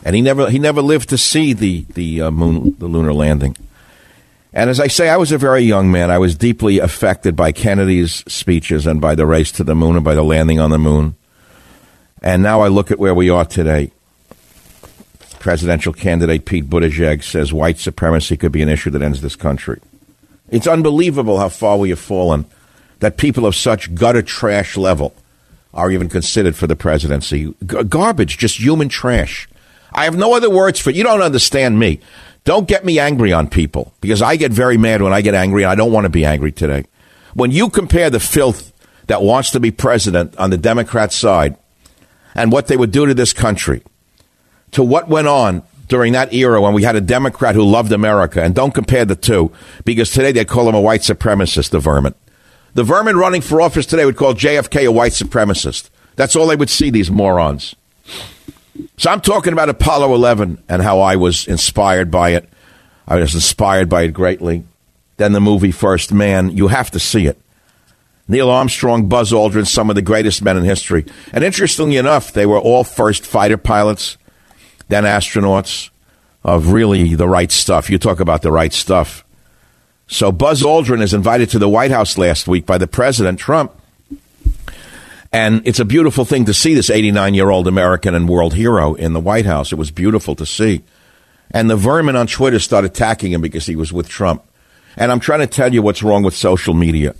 And 0.04 0.16
he 0.16 0.22
never 0.22 0.50
he 0.50 0.60
never 0.60 0.82
lived 0.82 1.10
to 1.10 1.18
see 1.18 1.54
the 1.54 1.86
the 1.94 2.24
uh, 2.24 2.32
moon 2.32 2.76
the 2.78 2.88
lunar 2.88 3.14
landing. 3.14 3.56
And 4.54 4.70
as 4.70 4.80
I 4.80 4.88
say, 4.88 5.10
I 5.10 5.18
was 5.18 5.32
a 5.32 5.38
very 5.38 5.62
young 5.62 5.92
man. 5.92 6.10
I 6.10 6.18
was 6.18 6.36
deeply 6.36 6.80
affected 6.80 7.36
by 7.36 7.52
Kennedy's 7.52 8.24
speeches 8.32 8.88
and 8.88 9.00
by 9.00 9.14
the 9.14 9.26
race 9.26 9.52
to 9.54 9.64
the 9.64 9.76
moon 9.76 9.96
and 9.96 10.06
by 10.06 10.16
the 10.16 10.24
landing 10.24 10.60
on 10.60 10.72
the 10.72 10.80
moon. 10.80 11.16
And 12.22 12.42
now 12.42 12.62
I 12.62 12.68
look 12.68 12.90
at 12.90 12.98
where 12.98 13.14
we 13.14 13.30
are 13.30 13.46
today. 13.46 13.92
Presidential 15.40 15.94
candidate 15.94 16.46
Pete 16.46 16.68
Buttigieg 16.68 17.24
says 17.24 17.54
white 17.54 17.78
supremacy 17.78 18.36
could 18.38 18.52
be 18.52 18.64
an 18.64 18.70
issue 18.70 18.90
that 18.92 19.02
ends 19.02 19.22
this 19.22 19.36
country. 19.36 19.80
It's 20.50 20.68
unbelievable 20.68 21.40
how 21.40 21.50
far 21.50 21.78
we 21.78 21.90
have 21.90 22.00
fallen 22.00 22.46
that 23.00 23.18
people 23.18 23.46
of 23.46 23.56
such 23.56 23.94
gutter 23.94 24.22
trash 24.22 24.78
level 24.78 25.14
are 25.74 25.92
even 25.92 26.10
considered 26.10 26.56
for 26.56 26.68
the 26.68 26.76
presidency. 26.76 27.54
G- 27.66 27.84
garbage, 27.84 28.38
just 28.38 28.60
human 28.60 28.90
trash. 28.90 29.48
I 29.92 30.06
have 30.06 30.18
no 30.18 30.36
other 30.36 30.50
words 30.50 30.80
for 30.80 30.90
it. 30.90 30.96
You 30.96 31.04
don't 31.04 31.22
understand 31.22 31.80
me. 31.80 32.00
Don't 32.44 32.68
get 32.68 32.86
me 32.86 32.98
angry 32.98 33.34
on 33.34 33.50
people 33.50 33.94
because 34.00 34.22
I 34.22 34.38
get 34.38 34.52
very 34.52 34.78
mad 34.78 35.02
when 35.02 35.14
I 35.14 35.22
get 35.22 35.36
angry 35.36 35.64
and 35.64 35.72
I 35.72 35.76
don't 35.76 35.92
want 35.92 36.06
to 36.06 36.10
be 36.10 36.26
angry 36.26 36.52
today. 36.52 36.86
When 37.34 37.52
you 37.52 37.70
compare 37.70 38.10
the 38.10 38.20
filth 38.20 38.72
that 39.08 39.22
wants 39.22 39.52
to 39.52 39.60
be 39.60 39.72
president 39.72 40.36
on 40.38 40.50
the 40.50 40.58
Democrat 40.58 41.12
side 41.12 41.58
and 42.34 42.52
what 42.52 42.68
they 42.68 42.78
would 42.78 42.92
do 42.92 43.06
to 43.06 43.14
this 43.14 43.34
country 43.34 43.84
to 44.72 44.84
what 44.84 45.10
went 45.10 45.28
on 45.28 45.64
during 45.88 46.14
that 46.14 46.34
era 46.34 46.62
when 46.62 46.74
we 46.74 46.84
had 46.84 46.96
a 46.96 47.02
Democrat 47.02 47.56
who 47.56 47.64
loved 47.64 47.92
America. 47.92 48.44
And 48.44 48.54
don't 48.54 48.74
compare 48.74 49.06
the 49.06 49.16
two, 49.16 49.52
because 49.86 50.12
today 50.12 50.32
they 50.32 50.46
call 50.46 50.68
him 50.68 50.76
a 50.76 50.82
white 50.82 51.02
supremacist, 51.02 51.70
the 51.70 51.80
vermin. 51.80 52.16
The 52.74 52.84
vermin 52.84 53.18
running 53.18 53.42
for 53.42 53.62
office 53.62 53.86
today 53.86 54.06
would 54.06 54.18
call 54.18 54.34
JFK 54.34 54.86
a 54.88 54.92
white 54.92 55.14
supremacist. 55.14 55.90
That's 56.16 56.36
all 56.36 56.48
they 56.48 56.56
would 56.56 56.70
see, 56.70 56.90
these 56.90 57.10
morons. 57.10 57.76
So 58.98 59.10
I'm 59.10 59.22
talking 59.22 59.54
about 59.54 59.70
Apollo 59.70 60.14
11 60.14 60.64
and 60.70 60.82
how 60.82 61.00
I 61.00 61.16
was 61.16 61.48
inspired 61.48 62.12
by 62.12 62.32
it. 62.32 62.48
I 63.08 63.16
was 63.16 63.34
inspired 63.34 63.90
by 63.90 64.04
it 64.04 64.14
greatly. 64.14 64.64
Then 65.18 65.32
the 65.32 65.40
movie 65.40 65.72
First 65.72 66.14
Man. 66.14 66.56
You 66.56 66.68
have 66.68 66.92
to 66.92 67.00
see 67.00 67.26
it. 67.26 67.40
Neil 68.28 68.50
Armstrong, 68.50 69.08
Buzz 69.08 69.32
Aldrin, 69.32 69.66
some 69.66 69.90
of 69.90 69.96
the 69.96 70.02
greatest 70.02 70.42
men 70.42 70.58
in 70.58 70.64
history. 70.64 71.06
And 71.32 71.44
interestingly 71.44 71.98
enough, 71.98 72.34
they 72.34 72.46
were 72.46 72.60
all 72.60 72.84
first 72.84 73.26
fighter 73.26 73.58
pilots 73.58 74.18
then 74.88 75.04
astronauts 75.04 75.90
of 76.44 76.72
really 76.72 77.16
the 77.16 77.28
right 77.28 77.52
stuff. 77.52 77.90
You 77.90 77.98
talk 77.98 78.20
about 78.20 78.42
the 78.42 78.52
right 78.52 78.74
stuff. 78.74 79.24
So 80.08 80.32
Buzz 80.32 80.64
Aldrin 80.64 81.02
is 81.02 81.14
invited 81.14 81.50
to 81.50 81.60
the 81.60 81.68
White 81.68 81.92
House 81.92 82.18
last 82.18 82.48
week 82.48 82.66
by 82.66 82.78
the 82.78 82.88
President 82.88 83.40
Trump. 83.40 83.74
And 85.34 85.62
it's 85.68 85.80
a 85.80 85.86
beautiful 85.86 86.24
thing 86.24 86.46
to 86.46 86.54
see 86.54 86.74
this 86.74 86.90
89 86.90 87.34
year 87.34 87.50
old 87.50 87.68
American 87.68 88.16
and 88.16 88.30
world 88.30 88.54
hero 88.54 88.94
in 88.94 89.12
the 89.12 89.20
White 89.20 89.46
House. 89.46 89.74
It 89.74 89.78
was 89.78 89.92
beautiful 89.92 90.36
to 90.36 90.46
see. 90.46 90.84
And 91.52 91.70
the 91.70 91.76
vermin 91.76 92.16
on 92.16 92.28
Twitter 92.28 92.60
started 92.60 92.92
attacking 92.92 93.34
him 93.34 93.42
because 93.42 93.66
he 93.66 93.76
was 93.76 93.92
with 93.92 94.08
Trump. 94.08 94.44
And 94.96 95.12
I'm 95.12 95.20
trying 95.20 95.42
to 95.42 95.48
tell 95.48 95.74
you 95.74 95.82
what's 95.82 96.04
wrong 96.04 96.24
with 96.24 96.36
social 96.36 96.74
media. 96.74 97.16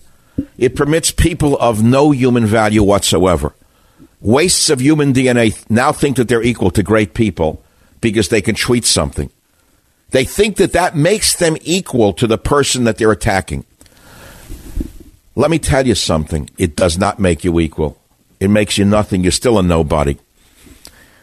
It 0.58 0.76
permits 0.76 1.12
people 1.12 1.58
of 1.58 1.84
no 1.84 2.12
human 2.12 2.46
value 2.46 2.84
whatsoever 2.84 3.54
wastes 4.22 4.70
of 4.70 4.82
human 4.82 5.14
DNA 5.14 5.70
now 5.70 5.92
think 5.92 6.18
that 6.18 6.28
they're 6.28 6.44
equal 6.44 6.72
to 6.72 6.84
great 6.84 7.14
people 7.14 7.64
because 8.02 8.30
they 8.30 8.42
can 8.42 8.56
tweet 8.56 8.86
something. 8.86 9.30
They 10.12 10.24
think 10.24 10.58
that 10.58 10.74
that 10.74 10.96
makes 10.96 11.36
them 11.36 11.58
equal 11.62 12.14
to 12.14 12.28
the 12.28 12.38
person 12.38 12.86
that 12.86 12.98
they're 12.98 13.12
attacking. 13.12 13.66
Let 15.36 15.52
me 15.52 15.60
tell 15.60 15.86
you 15.86 15.96
something. 15.96 16.50
It 16.58 16.76
does 16.76 16.98
not 16.98 17.20
make 17.20 17.44
you 17.44 17.60
equal. 17.60 18.00
It 18.40 18.50
makes 18.50 18.78
you 18.78 18.86
nothing. 18.86 19.22
You're 19.22 19.32
still 19.32 19.60
a 19.60 19.64
nobody. 19.64 20.18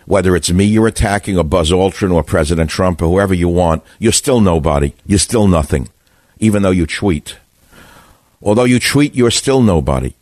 Whether 0.06 0.36
it's 0.36 0.50
me 0.50 0.64
you're 0.64 0.86
attacking 0.86 1.38
or 1.38 1.44
Buzz 1.44 1.70
Aldrin 1.70 2.12
or 2.12 2.22
President 2.22 2.68
Trump 2.68 3.00
or 3.00 3.08
whoever 3.08 3.32
you 3.32 3.48
want, 3.48 3.82
you're 3.98 4.12
still 4.12 4.40
nobody. 4.40 4.92
You're 5.06 5.18
still 5.18 5.48
nothing, 5.48 5.88
even 6.38 6.62
though 6.62 6.70
you 6.70 6.86
tweet. 6.86 7.38
Although 8.42 8.64
you 8.64 8.78
tweet, 8.78 9.14
you're 9.14 9.30
still 9.30 9.62
nobody. 9.62 10.14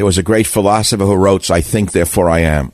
There 0.00 0.06
was 0.06 0.16
a 0.16 0.22
great 0.22 0.46
philosopher 0.46 1.04
who 1.04 1.14
wrote, 1.14 1.50
I 1.50 1.60
think, 1.60 1.92
therefore 1.92 2.30
I 2.30 2.38
am. 2.38 2.72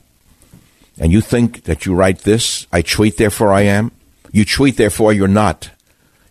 And 0.97 1.11
you 1.11 1.19
think 1.19 1.65
that 1.65 1.85
you 1.85 1.93
write 1.93 2.19
this, 2.19 2.65
I 2.71 2.81
tweet, 2.81 3.17
therefore 3.17 3.51
I 3.51 3.63
am? 3.63 3.91
You 4.31 4.45
tweet, 4.45 4.77
therefore 4.77 5.11
you're 5.11 5.27
not. 5.27 5.69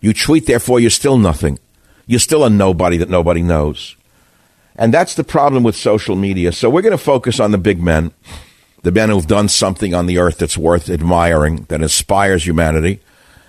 You 0.01 0.11
tweet, 0.11 0.47
therefore 0.47 0.79
you're 0.79 0.89
still 0.89 1.19
nothing. 1.19 1.59
You're 2.07 2.19
still 2.19 2.43
a 2.43 2.49
nobody 2.49 2.97
that 2.97 3.11
nobody 3.11 3.43
knows. 3.43 3.95
And 4.75 4.91
that's 4.91 5.13
the 5.13 5.23
problem 5.23 5.61
with 5.61 5.75
social 5.75 6.15
media. 6.15 6.51
So 6.51 6.67
we're 6.67 6.81
going 6.81 6.97
to 6.97 6.97
focus 6.97 7.39
on 7.39 7.51
the 7.51 7.59
big 7.59 7.79
men, 7.79 8.11
the 8.81 8.91
men 8.91 9.09
who've 9.09 9.27
done 9.27 9.49
something 9.49 9.93
on 9.93 10.07
the 10.07 10.17
earth 10.17 10.39
that's 10.39 10.57
worth 10.57 10.89
admiring, 10.89 11.65
that 11.65 11.83
inspires 11.83 12.47
humanity. 12.47 13.01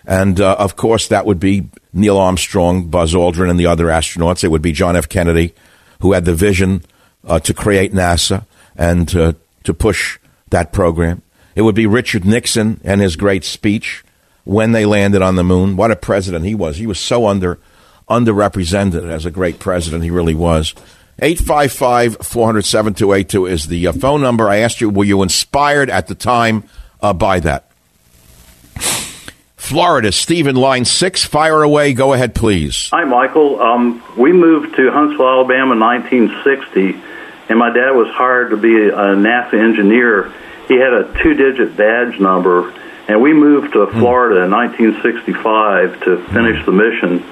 And 0.04 0.38
uh, 0.38 0.56
of 0.58 0.76
course, 0.76 1.08
that 1.08 1.24
would 1.24 1.40
be 1.40 1.70
Neil 1.94 2.18
Armstrong, 2.18 2.88
Buzz 2.88 3.14
Aldrin, 3.14 3.48
and 3.48 3.58
the 3.58 3.64
other 3.64 3.86
astronauts. 3.86 4.44
It 4.44 4.50
would 4.50 4.60
be 4.60 4.72
John 4.72 4.96
F. 4.96 5.08
Kennedy, 5.08 5.54
who 6.00 6.12
had 6.12 6.26
the 6.26 6.34
vision 6.34 6.82
uh, 7.24 7.38
to 7.40 7.54
create 7.54 7.92
NASA 7.92 8.44
and 8.76 9.14
uh, 9.16 9.32
to 9.64 9.74
push 9.74 10.18
that 10.50 10.72
program. 10.72 11.22
It 11.54 11.62
would 11.62 11.74
be 11.74 11.86
Richard 11.86 12.24
Nixon 12.24 12.80
and 12.84 13.00
his 13.00 13.16
great 13.16 13.44
speech 13.44 14.04
when 14.44 14.72
they 14.72 14.86
landed 14.86 15.22
on 15.22 15.36
the 15.36 15.44
moon. 15.44 15.76
What 15.76 15.90
a 15.90 15.96
president 15.96 16.44
he 16.44 16.54
was. 16.54 16.76
He 16.76 16.86
was 16.86 16.98
so 16.98 17.26
under 17.26 17.58
underrepresented 18.08 19.10
as 19.10 19.26
a 19.26 19.30
great 19.30 19.58
president. 19.58 20.04
He 20.04 20.10
really 20.10 20.34
was. 20.34 20.74
855 21.20 22.18
400 22.22 22.64
7282 22.64 23.46
is 23.46 23.66
the 23.66 23.88
uh, 23.88 23.92
phone 23.92 24.22
number. 24.22 24.48
I 24.48 24.58
asked 24.58 24.80
you, 24.80 24.88
were 24.88 25.04
you 25.04 25.22
inspired 25.22 25.90
at 25.90 26.06
the 26.06 26.14
time 26.14 26.64
uh, 27.02 27.12
by 27.12 27.40
that? 27.40 27.70
Florida, 29.56 30.12
Stephen, 30.12 30.56
line 30.56 30.84
six, 30.84 31.24
fire 31.24 31.62
away. 31.62 31.92
Go 31.92 32.14
ahead, 32.14 32.34
please. 32.34 32.88
Hi, 32.90 33.04
Michael. 33.04 33.60
Um, 33.60 34.02
we 34.16 34.32
moved 34.32 34.76
to 34.76 34.90
Huntsville, 34.90 35.28
Alabama 35.28 35.72
in 35.74 35.80
1960 35.80 37.07
and 37.48 37.58
my 37.58 37.70
dad 37.72 37.92
was 37.92 38.08
hired 38.14 38.50
to 38.50 38.56
be 38.56 38.74
a 38.88 39.16
NASA 39.16 39.54
engineer. 39.54 40.32
He 40.68 40.74
had 40.74 40.92
a 40.92 41.22
two-digit 41.22 41.76
badge 41.76 42.20
number, 42.20 42.72
and 43.08 43.22
we 43.22 43.32
moved 43.32 43.72
to 43.72 43.86
Florida 43.86 44.44
in 44.44 44.50
1965 44.50 46.04
to 46.04 46.24
finish 46.28 46.64
the 46.66 46.72
mission. 46.72 47.24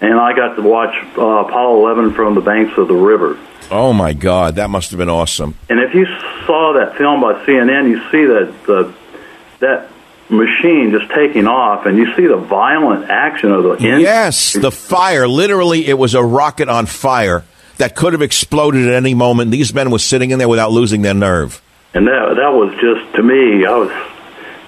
And 0.00 0.20
I 0.20 0.36
got 0.36 0.56
to 0.56 0.62
watch 0.62 0.94
uh, 1.16 1.46
Apollo 1.46 1.86
11 1.86 2.12
from 2.12 2.34
the 2.34 2.42
banks 2.42 2.76
of 2.76 2.88
the 2.88 2.94
river. 2.94 3.38
Oh 3.70 3.94
my 3.94 4.12
God, 4.12 4.56
that 4.56 4.68
must 4.68 4.90
have 4.90 4.98
been 4.98 5.08
awesome. 5.08 5.56
And 5.70 5.80
if 5.80 5.94
you 5.94 6.04
saw 6.46 6.74
that 6.74 6.96
film 6.98 7.22
by 7.22 7.44
CNN, 7.46 7.88
you 7.88 7.98
see 8.10 8.26
that 8.26 8.54
the 8.66 8.94
that 9.60 9.90
machine 10.28 10.90
just 10.90 11.10
taking 11.14 11.46
off, 11.46 11.86
and 11.86 11.96
you 11.96 12.14
see 12.14 12.26
the 12.26 12.36
violent 12.36 13.08
action 13.08 13.50
of 13.52 13.62
the 13.62 13.72
engine. 13.72 14.00
Yes, 14.00 14.52
the 14.52 14.70
fire. 14.70 15.26
Literally, 15.26 15.86
it 15.86 15.96
was 15.96 16.14
a 16.14 16.22
rocket 16.22 16.68
on 16.68 16.84
fire 16.84 17.42
that 17.76 17.94
could 17.96 18.12
have 18.12 18.22
exploded 18.22 18.86
at 18.88 18.94
any 18.94 19.14
moment. 19.14 19.50
These 19.50 19.72
men 19.74 19.90
were 19.90 19.98
sitting 19.98 20.30
in 20.30 20.38
there 20.38 20.48
without 20.48 20.70
losing 20.72 21.02
their 21.02 21.14
nerve. 21.14 21.60
And 21.94 22.06
that 22.06 22.34
that 22.36 22.52
was 22.52 22.72
just 22.80 23.14
to 23.16 23.22
me. 23.22 23.64
I 23.64 23.76
was 23.76 23.90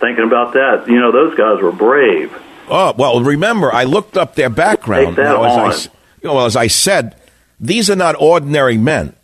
thinking 0.00 0.24
about 0.24 0.52
that. 0.54 0.84
You 0.88 0.98
know, 1.00 1.12
those 1.12 1.34
guys 1.36 1.60
were 1.62 1.72
brave. 1.72 2.32
Oh 2.68 2.94
well, 2.96 3.22
remember 3.22 3.72
I 3.72 3.84
looked 3.84 4.16
up 4.16 4.34
their 4.34 4.50
background. 4.50 5.08
Take 5.08 5.16
that 5.16 5.32
Now, 5.32 5.44
as 5.44 5.86
I 5.86 5.90
on. 5.90 5.94
you 6.22 6.28
know, 6.28 6.34
well, 6.36 6.46
as 6.46 6.56
I 6.56 6.66
said, 6.68 7.16
these 7.60 7.90
are 7.90 7.96
not 7.96 8.14
ordinary 8.18 8.78
men. 8.78 9.14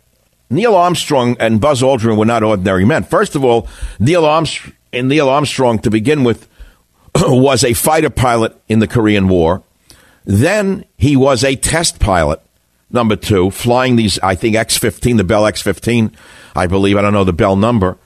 Neil 0.49 0.75
Armstrong 0.75 1.35
and 1.39 1.59
Buzz 1.59 1.81
Aldrin 1.81 2.17
were 2.17 2.25
not 2.25 2.43
ordinary 2.43 2.85
men. 2.85 3.03
First 3.03 3.35
of 3.35 3.43
all, 3.43 3.67
Neil 3.99 4.25
Armstrong 4.25 4.73
and 4.93 5.09
Neil 5.09 5.27
Armstrong 5.27 5.79
to 5.79 5.89
begin 5.89 6.23
with 6.23 6.47
was 7.15 7.63
a 7.63 7.73
fighter 7.73 8.09
pilot 8.11 8.55
in 8.67 8.79
the 8.79 8.87
Korean 8.87 9.27
War. 9.27 9.63
Then 10.25 10.85
he 10.97 11.15
was 11.15 11.43
a 11.43 11.55
test 11.55 11.99
pilot. 11.99 12.41
Number 12.91 13.15
two, 13.15 13.49
flying 13.49 13.95
these, 13.95 14.19
I 14.19 14.35
think 14.35 14.55
X 14.55 14.77
fifteen, 14.77 15.17
the 15.17 15.23
Bell 15.23 15.45
X 15.45 15.61
fifteen, 15.61 16.15
I 16.55 16.67
believe. 16.67 16.97
I 16.97 17.01
don't 17.01 17.13
know 17.13 17.23
the 17.23 17.33
Bell 17.33 17.55
number. 17.55 17.97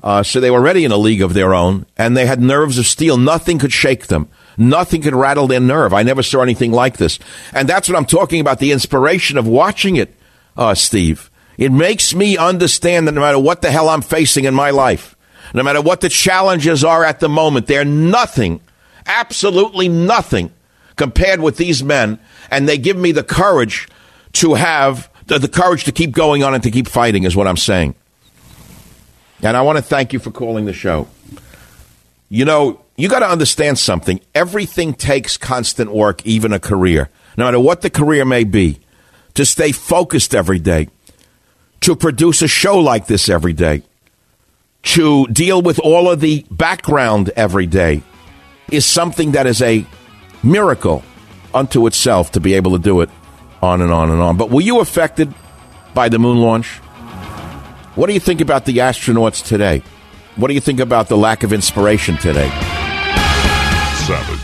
Uh, 0.00 0.22
so 0.22 0.38
they 0.38 0.50
were 0.50 0.58
already 0.58 0.84
in 0.84 0.92
a 0.92 0.96
league 0.96 1.22
of 1.22 1.34
their 1.34 1.52
own, 1.52 1.84
and 1.96 2.16
they 2.16 2.24
had 2.24 2.40
nerves 2.40 2.78
of 2.78 2.86
steel. 2.86 3.16
Nothing 3.16 3.58
could 3.58 3.72
shake 3.72 4.06
them. 4.06 4.28
Nothing 4.56 5.02
could 5.02 5.14
rattle 5.14 5.48
their 5.48 5.60
nerve. 5.60 5.92
I 5.92 6.04
never 6.04 6.22
saw 6.22 6.40
anything 6.40 6.70
like 6.70 6.98
this. 6.98 7.18
And 7.52 7.68
that's 7.68 7.88
what 7.88 7.98
I'm 7.98 8.06
talking 8.06 8.40
about 8.40 8.60
the 8.60 8.70
inspiration 8.70 9.38
of 9.38 9.46
watching 9.46 9.96
it, 9.96 10.14
uh, 10.56 10.74
Steve. 10.74 11.30
It 11.56 11.72
makes 11.72 12.14
me 12.14 12.36
understand 12.36 13.08
that 13.08 13.12
no 13.12 13.20
matter 13.20 13.40
what 13.40 13.60
the 13.60 13.72
hell 13.72 13.88
I'm 13.88 14.02
facing 14.02 14.44
in 14.44 14.54
my 14.54 14.70
life, 14.70 15.16
no 15.52 15.64
matter 15.64 15.80
what 15.82 16.00
the 16.00 16.08
challenges 16.08 16.84
are 16.84 17.04
at 17.04 17.18
the 17.18 17.28
moment, 17.28 17.66
they're 17.66 17.84
nothing, 17.84 18.60
absolutely 19.06 19.88
nothing 19.88 20.52
compared 20.94 21.40
with 21.40 21.56
these 21.56 21.82
men. 21.82 22.20
And 22.52 22.68
they 22.68 22.78
give 22.78 22.96
me 22.96 23.10
the 23.10 23.24
courage 23.24 23.88
to 24.38 24.54
have 24.54 25.10
the, 25.26 25.38
the 25.38 25.48
courage 25.48 25.84
to 25.84 25.92
keep 25.92 26.12
going 26.12 26.44
on 26.44 26.54
and 26.54 26.62
to 26.62 26.70
keep 26.70 26.88
fighting, 26.88 27.24
is 27.24 27.34
what 27.34 27.48
I'm 27.48 27.56
saying. 27.56 27.94
And 29.42 29.56
I 29.56 29.62
want 29.62 29.78
to 29.78 29.82
thank 29.82 30.12
you 30.12 30.18
for 30.18 30.30
calling 30.30 30.64
the 30.64 30.72
show. 30.72 31.08
You 32.28 32.44
know, 32.44 32.80
you 32.96 33.08
got 33.08 33.20
to 33.20 33.28
understand 33.28 33.78
something. 33.78 34.20
Everything 34.34 34.94
takes 34.94 35.36
constant 35.36 35.92
work, 35.92 36.24
even 36.24 36.52
a 36.52 36.60
career, 36.60 37.10
no 37.36 37.44
matter 37.44 37.60
what 37.60 37.82
the 37.82 37.90
career 37.90 38.24
may 38.24 38.44
be, 38.44 38.78
to 39.34 39.44
stay 39.44 39.72
focused 39.72 40.34
every 40.34 40.58
day, 40.58 40.88
to 41.80 41.96
produce 41.96 42.40
a 42.42 42.48
show 42.48 42.78
like 42.78 43.06
this 43.06 43.28
every 43.28 43.52
day, 43.52 43.82
to 44.82 45.26
deal 45.26 45.62
with 45.62 45.80
all 45.80 46.08
of 46.08 46.20
the 46.20 46.44
background 46.50 47.30
every 47.34 47.66
day 47.66 48.02
is 48.70 48.86
something 48.86 49.32
that 49.32 49.46
is 49.46 49.62
a 49.62 49.84
miracle 50.42 51.02
unto 51.52 51.86
itself 51.86 52.30
to 52.32 52.40
be 52.40 52.54
able 52.54 52.72
to 52.72 52.78
do 52.78 53.00
it 53.00 53.10
on 53.62 53.82
and 53.82 53.92
on 53.92 54.10
and 54.10 54.20
on. 54.20 54.36
But 54.36 54.50
were 54.50 54.60
you 54.60 54.80
affected 54.80 55.32
by 55.94 56.08
the 56.08 56.18
moon 56.18 56.38
launch? 56.38 56.78
What 57.94 58.06
do 58.06 58.12
you 58.12 58.20
think 58.20 58.40
about 58.40 58.64
the 58.64 58.78
astronauts 58.78 59.44
today? 59.44 59.82
What 60.36 60.48
do 60.48 60.54
you 60.54 60.60
think 60.60 60.78
about 60.78 61.08
the 61.08 61.16
lack 61.16 61.42
of 61.42 61.52
inspiration 61.52 62.16
today? 62.16 62.48
Savage. 64.06 64.40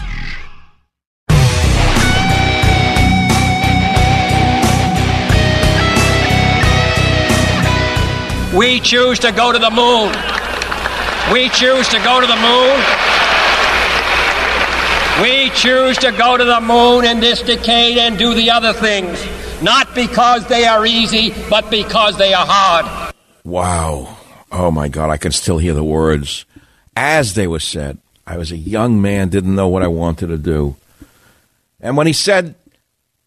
We 8.54 8.80
choose 8.80 9.18
to 9.20 9.32
go 9.32 9.52
to 9.52 9.58
the 9.58 9.70
moon. 9.70 10.12
We 11.32 11.48
choose 11.48 11.88
to 11.88 11.98
go 11.98 12.20
to 12.20 12.26
the 12.26 12.36
moon. 12.36 13.03
We 15.22 15.50
choose 15.50 15.96
to 15.98 16.10
go 16.10 16.36
to 16.36 16.44
the 16.44 16.60
moon 16.60 17.04
in 17.04 17.20
this 17.20 17.40
decade 17.40 17.98
and 17.98 18.18
do 18.18 18.34
the 18.34 18.50
other 18.50 18.72
things, 18.72 19.24
not 19.62 19.94
because 19.94 20.44
they 20.48 20.66
are 20.66 20.84
easy, 20.84 21.32
but 21.48 21.70
because 21.70 22.18
they 22.18 22.34
are 22.34 22.44
hard. 22.44 23.14
Wow. 23.44 24.16
Oh 24.50 24.72
my 24.72 24.88
God, 24.88 25.10
I 25.10 25.16
can 25.16 25.30
still 25.30 25.58
hear 25.58 25.74
the 25.74 25.84
words 25.84 26.46
as 26.96 27.34
they 27.34 27.46
were 27.46 27.60
said. 27.60 27.98
I 28.26 28.36
was 28.36 28.50
a 28.50 28.56
young 28.56 29.00
man, 29.00 29.28
didn't 29.28 29.54
know 29.54 29.68
what 29.68 29.84
I 29.84 29.88
wanted 29.88 30.28
to 30.28 30.38
do. 30.38 30.76
And 31.80 31.96
when 31.96 32.08
he 32.08 32.12
said, 32.12 32.56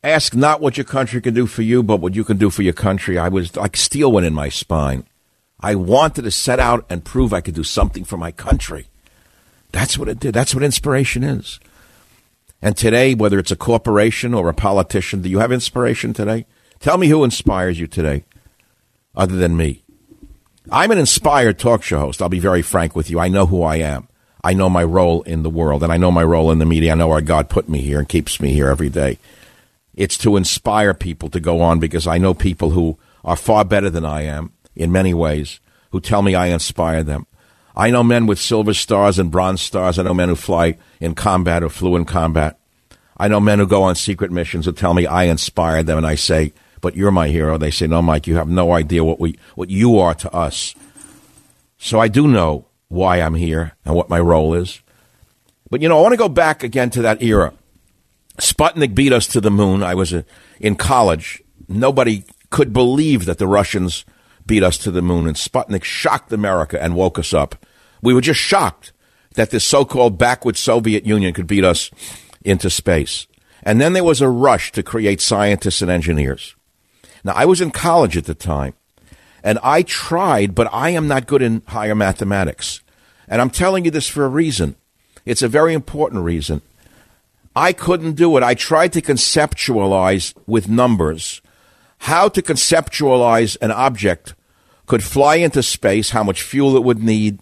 Ask 0.04 0.36
not 0.36 0.62
what 0.62 0.78
your 0.78 0.84
country 0.84 1.22
can 1.22 1.34
do 1.34 1.48
for 1.48 1.64
you, 1.64 1.84
but 1.84 2.00
what 2.02 2.16
you 2.16 2.24
can 2.24 2.38
do 2.38 2.50
for 2.50 2.62
your 2.62 2.74
country, 2.74 3.18
I 3.18 3.30
was 3.30 3.56
like 3.56 3.76
steel 3.76 4.12
went 4.12 4.28
in 4.28 4.34
my 4.34 4.50
spine. 4.50 5.06
I 5.60 5.76
wanted 5.76 6.24
to 6.24 6.32
set 6.32 6.60
out 6.60 6.86
and 6.90 7.04
prove 7.04 7.34
I 7.34 7.42
could 7.42 7.56
do 7.56 7.64
something 7.64 8.04
for 8.04 8.18
my 8.18 8.32
country. 8.32 8.88
That's 9.72 9.98
what 9.98 10.08
it 10.08 10.20
did. 10.20 10.34
That's 10.34 10.54
what 10.54 10.64
inspiration 10.64 11.24
is. 11.24 11.60
And 12.62 12.76
today, 12.76 13.14
whether 13.14 13.40
it's 13.40 13.52
a 13.52 13.56
corporation 13.56 14.34
or 14.34 14.50
a 14.50 14.54
politician, 14.54 15.22
do 15.22 15.30
you 15.30 15.40
have 15.40 15.52
inspiration 15.52 16.14
today? 16.14 16.46
Tell 16.80 16.98
me 16.98 17.08
who 17.08 17.24
inspires 17.24 17.80
you 17.80 17.88
today, 17.88 18.24
other 19.16 19.36
than 19.36 19.58
me. 19.58 19.84
I'm 20.72 20.92
an 20.92 20.98
inspired 20.98 21.60
talk 21.60 21.84
show 21.84 22.00
host. 22.00 22.22
I'll 22.22 22.30
be 22.30 22.40
very 22.40 22.62
frank 22.62 22.96
with 22.96 23.10
you. 23.10 23.20
I 23.20 23.30
know 23.30 23.46
who 23.46 23.64
I 23.64 23.78
am. 23.78 24.08
I 24.44 24.54
know 24.54 24.70
my 24.70 24.84
role 24.84 25.22
in 25.24 25.44
the 25.44 25.50
world, 25.50 25.84
and 25.84 25.92
I 25.92 25.98
know 25.98 26.12
my 26.12 26.24
role 26.24 26.52
in 26.52 26.60
the 26.60 26.66
media. 26.66 26.92
I 26.92 26.96
know 26.96 27.08
why 27.08 27.22
God 27.22 27.50
put 27.50 27.70
me 27.70 27.82
here 27.82 28.00
and 28.00 28.10
keeps 28.10 28.40
me 28.40 28.54
here 28.54 28.68
every 28.68 28.90
day. 28.90 29.18
It's 29.96 30.18
to 30.20 30.38
inspire 30.38 30.94
people 30.94 31.30
to 31.30 31.40
go 31.40 31.62
on 31.62 31.80
because 31.80 32.06
I 32.06 32.18
know 32.18 32.34
people 32.34 32.72
who 32.72 32.98
are 33.24 33.36
far 33.36 33.66
better 33.66 33.90
than 33.90 34.06
I 34.06 34.22
am 34.24 34.54
in 34.76 34.92
many 34.92 35.14
ways 35.14 35.60
who 35.92 36.00
tell 36.00 36.22
me 36.22 36.36
I 36.36 36.48
inspire 36.48 37.04
them. 37.04 37.28
I 37.78 37.92
know 37.92 38.02
men 38.04 38.26
with 38.26 38.40
silver 38.40 38.74
stars 38.74 39.20
and 39.20 39.30
bronze 39.30 39.62
stars. 39.62 40.00
I 40.00 40.04
know 40.04 40.16
men 40.16 40.30
who 40.30 40.36
fly 40.36 40.78
in 41.00 41.14
combat 41.14 41.62
or 41.62 41.70
flew 41.70 41.96
in 41.96 42.06
combat. 42.06 42.60
I 43.16 43.28
know 43.28 43.40
men 43.40 43.60
who 43.60 43.68
go 43.68 43.84
on 43.84 43.96
secret 43.96 44.32
missions 44.32 44.66
who 44.66 44.72
tell 44.72 44.96
me 44.96 45.06
I 45.06 45.26
inspired 45.26 45.86
them, 45.86 46.00
and 46.00 46.08
I 46.08 46.16
say, 46.16 46.54
"But 46.82 46.96
you're 46.96 47.12
my 47.12 47.28
hero." 47.28 47.56
They 47.60 47.70
say, 47.70 47.86
"No, 47.86 48.02
Mike, 48.02 48.26
you 48.26 48.36
have 48.36 48.50
no 48.50 48.72
idea 48.72 49.04
what 49.04 49.20
we, 49.20 49.38
what 49.54 49.70
you 49.70 50.00
are 50.00 50.16
to 50.16 50.34
us." 50.34 50.74
So 51.78 52.00
I 52.00 52.08
do 52.08 52.28
know 52.28 52.66
why 52.88 53.22
I'm 53.22 53.36
here 53.36 53.74
and 53.86 53.94
what 53.94 54.10
my 54.10 54.20
role 54.20 54.56
is. 54.56 54.82
But 55.70 55.84
you 55.84 55.90
know, 55.90 56.00
I 56.00 56.02
want 56.02 56.14
to 56.14 56.18
go 56.18 56.30
back 56.30 56.64
again 56.64 56.90
to 56.92 57.04
that 57.04 57.22
era. 57.22 57.54
Sputnik 58.40 58.96
beat 58.96 59.14
us 59.14 59.28
to 59.28 59.42
the 59.42 59.52
moon. 59.52 59.84
I 59.84 59.94
was 59.94 60.14
uh, 60.14 60.24
in 60.60 60.76
college. 60.76 61.44
Nobody 61.68 62.24
could 62.50 62.74
believe 62.74 63.26
that 63.26 63.38
the 63.38 63.48
Russians 63.48 64.04
beat 64.48 64.64
us 64.64 64.78
to 64.80 64.92
the 64.92 65.02
moon, 65.02 65.28
and 65.28 65.36
Sputnik 65.36 65.84
shocked 65.84 66.34
America 66.34 66.82
and 66.82 66.96
woke 66.96 67.20
us 67.20 67.34
up. 67.34 67.64
We 68.02 68.14
were 68.14 68.22
just 68.22 68.40
shocked 68.40 68.94
that 69.36 69.52
this 69.52 69.64
so-called 69.64 70.18
backward 70.18 70.58
Soviet 70.58 71.06
Union 71.06 71.34
could 71.34 71.48
beat 71.48 71.64
us 71.64 71.92
into 72.44 72.70
space. 72.70 73.28
And 73.64 73.82
then 73.82 73.94
there 73.94 74.04
was 74.04 74.22
a 74.22 74.30
rush 74.30 74.72
to 74.74 74.84
create 74.84 75.22
scientists 75.22 75.82
and 75.82 75.92
engineers. 75.92 76.56
Now, 77.24 77.34
I 77.36 77.46
was 77.46 77.62
in 77.62 77.72
college 77.72 78.16
at 78.16 78.26
the 78.26 78.36
time, 78.36 78.74
and 79.44 79.60
I 79.64 79.82
tried, 79.82 80.56
but 80.56 80.70
I 80.72 80.90
am 80.92 81.08
not 81.08 81.28
good 81.28 81.42
in 81.42 81.62
higher 81.68 81.96
mathematics. 81.96 82.82
And 83.28 83.42
I'm 83.42 83.50
telling 83.50 83.86
you 83.86 83.92
this 83.92 84.08
for 84.08 84.26
a 84.26 84.30
reason. 84.30 84.76
It's 85.26 85.42
a 85.42 85.48
very 85.50 85.74
important 85.74 86.24
reason. 86.24 86.62
I 87.56 87.74
couldn't 87.74 88.14
do 88.14 88.38
it. 88.38 88.44
I 88.44 88.54
tried 88.54 88.94
to 88.94 89.02
conceptualize 89.02 90.34
with 90.46 90.70
numbers 90.70 91.42
how 92.00 92.30
to 92.30 92.42
conceptualize 92.42 93.58
an 93.62 93.72
object 93.72 94.36
could 94.86 95.04
fly 95.04 95.36
into 95.36 95.64
space, 95.64 96.12
how 96.12 96.24
much 96.24 96.42
fuel 96.42 96.76
it 96.78 96.84
would 96.84 97.04
need, 97.04 97.40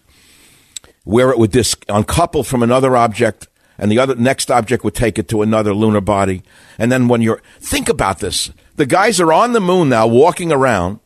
where 1.05 1.29
it 1.31 1.39
would 1.39 1.51
dis- 1.51 1.75
uncouple 1.87 2.43
from 2.43 2.61
another 2.61 2.97
object, 2.97 3.47
and 3.77 3.89
the 3.89 3.99
other 3.99 4.15
next 4.15 4.51
object 4.51 4.83
would 4.83 4.95
take 4.95 5.17
it 5.17 5.29
to 5.29 5.41
another 5.41 5.73
lunar 5.73 6.01
body. 6.01 6.43
And 6.77 6.91
then 6.91 7.07
when 7.07 7.21
you're 7.21 7.41
think 7.59 7.87
about 7.87 8.19
this, 8.19 8.51
the 8.75 8.85
guys 8.85 9.21
are 9.21 9.31
on 9.31 9.53
the 9.53 9.61
moon 9.61 9.89
now, 9.89 10.07
walking 10.07 10.51
around, 10.51 10.99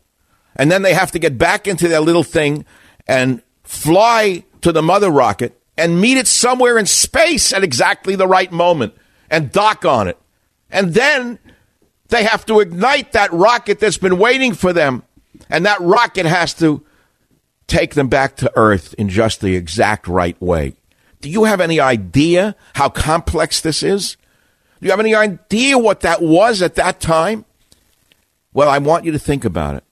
and 0.55 0.71
then 0.71 0.81
they 0.81 0.93
have 0.93 1.12
to 1.12 1.19
get 1.19 1.38
back 1.38 1.67
into 1.67 1.88
their 1.88 1.99
little 1.99 2.23
thing 2.23 2.65
and 3.07 3.41
fly 3.63 4.43
to 4.62 4.71
the 4.71 4.81
mother 4.81 5.09
rocket 5.12 5.59
and 5.77 6.01
meet 6.01 6.17
it 6.17 6.27
somewhere 6.27 6.77
in 6.77 6.85
space 6.85 7.53
at 7.53 7.63
exactly 7.63 8.15
the 8.15 8.27
right 8.27 8.51
moment 8.51 8.93
and 9.29 9.51
dock 9.51 9.85
on 9.85 10.07
it. 10.07 10.17
And 10.69 10.93
then 10.93 11.39
they 12.09 12.23
have 12.23 12.45
to 12.47 12.59
ignite 12.59 13.13
that 13.13 13.31
rocket 13.31 13.79
that's 13.79 13.97
been 13.97 14.17
waiting 14.17 14.53
for 14.53 14.73
them. 14.73 15.03
And 15.49 15.65
that 15.65 15.79
rocket 15.79 16.25
has 16.25 16.53
to 16.55 16.83
take 17.69 17.93
them 17.93 18.08
back 18.08 18.36
to 18.38 18.51
Earth 18.55 18.93
in 18.95 19.10
just 19.10 19.41
the 19.41 19.55
exact 19.55 20.08
right 20.08 20.39
way. 20.41 20.73
Do 21.21 21.29
you 21.29 21.43
have 21.45 21.62
any 21.62 21.79
idea 21.79 22.55
how 22.75 22.89
complex 22.89 23.62
this 23.62 23.84
is? 23.84 24.17
Do 24.79 24.86
you 24.86 24.91
have 24.91 24.99
any 24.99 25.15
idea 25.15 25.77
what 25.77 26.01
that 26.01 26.21
was 26.21 26.62
at 26.62 26.75
that 26.75 26.99
time? 26.99 27.45
Well, 28.53 28.69
I 28.69 28.77
want 28.77 29.05
you 29.05 29.12
to 29.12 29.19
think 29.19 29.45
about 29.45 29.75
it. 29.75 29.84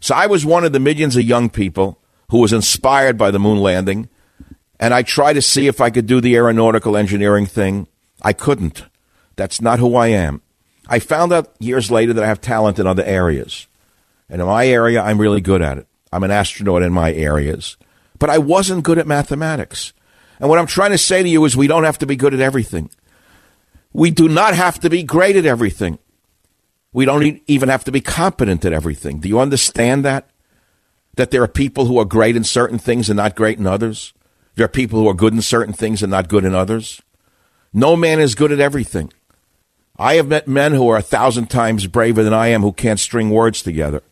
So 0.00 0.14
I 0.14 0.26
was 0.26 0.44
one 0.44 0.64
of 0.64 0.72
the 0.72 0.80
millions 0.80 1.16
of 1.16 1.22
young 1.22 1.48
people 1.48 1.98
who 2.30 2.38
was 2.38 2.52
inspired 2.52 3.16
by 3.16 3.30
the 3.30 3.38
moon 3.38 3.58
landing, 3.58 4.08
and 4.80 4.92
I 4.92 5.02
tried 5.02 5.34
to 5.34 5.42
see 5.42 5.66
if 5.66 5.80
I 5.80 5.90
could 5.90 6.06
do 6.06 6.20
the 6.20 6.34
aeronautical 6.36 6.96
engineering 6.96 7.46
thing. 7.46 7.86
I 8.22 8.32
couldn't. 8.32 8.84
That's 9.36 9.60
not 9.60 9.78
who 9.78 9.94
I 9.96 10.08
am. 10.08 10.42
I 10.88 10.98
found 10.98 11.32
out 11.32 11.54
years 11.58 11.90
later 11.90 12.12
that 12.14 12.24
I 12.24 12.28
have 12.28 12.40
talent 12.40 12.78
in 12.78 12.86
other 12.86 13.04
areas. 13.04 13.66
And 14.28 14.40
in 14.40 14.46
my 14.46 14.66
area, 14.66 15.02
I'm 15.02 15.20
really 15.20 15.40
good 15.40 15.62
at 15.62 15.78
it. 15.78 15.86
I'm 16.14 16.22
an 16.22 16.30
astronaut 16.30 16.82
in 16.82 16.92
my 16.92 17.12
areas. 17.12 17.76
But 18.20 18.30
I 18.30 18.38
wasn't 18.38 18.84
good 18.84 18.98
at 18.98 19.06
mathematics. 19.06 19.92
And 20.38 20.48
what 20.48 20.60
I'm 20.60 20.66
trying 20.66 20.92
to 20.92 20.98
say 20.98 21.22
to 21.22 21.28
you 21.28 21.44
is 21.44 21.56
we 21.56 21.66
don't 21.66 21.82
have 21.82 21.98
to 21.98 22.06
be 22.06 22.14
good 22.14 22.34
at 22.34 22.40
everything. 22.40 22.88
We 23.92 24.12
do 24.12 24.28
not 24.28 24.54
have 24.54 24.78
to 24.80 24.90
be 24.90 25.02
great 25.02 25.34
at 25.34 25.44
everything. 25.44 25.98
We 26.92 27.04
don't 27.04 27.42
even 27.48 27.68
have 27.68 27.82
to 27.84 27.92
be 27.92 28.00
competent 28.00 28.64
at 28.64 28.72
everything. 28.72 29.18
Do 29.18 29.28
you 29.28 29.40
understand 29.40 30.04
that? 30.04 30.30
That 31.16 31.32
there 31.32 31.42
are 31.42 31.48
people 31.48 31.86
who 31.86 31.98
are 31.98 32.04
great 32.04 32.36
in 32.36 32.44
certain 32.44 32.78
things 32.78 33.10
and 33.10 33.16
not 33.16 33.34
great 33.34 33.58
in 33.58 33.66
others? 33.66 34.14
There 34.54 34.64
are 34.64 34.68
people 34.68 35.00
who 35.00 35.08
are 35.08 35.14
good 35.14 35.32
in 35.32 35.42
certain 35.42 35.74
things 35.74 36.02
and 36.02 36.10
not 36.12 36.28
good 36.28 36.44
in 36.44 36.54
others? 36.54 37.02
No 37.72 37.96
man 37.96 38.20
is 38.20 38.36
good 38.36 38.52
at 38.52 38.60
everything. 38.60 39.12
I 39.98 40.14
have 40.14 40.28
met 40.28 40.46
men 40.46 40.74
who 40.74 40.88
are 40.88 40.96
a 40.96 41.02
thousand 41.02 41.50
times 41.50 41.88
braver 41.88 42.22
than 42.22 42.32
I 42.32 42.48
am 42.48 42.62
who 42.62 42.72
can't 42.72 43.00
string 43.00 43.30
words 43.30 43.62
together. 43.62 44.02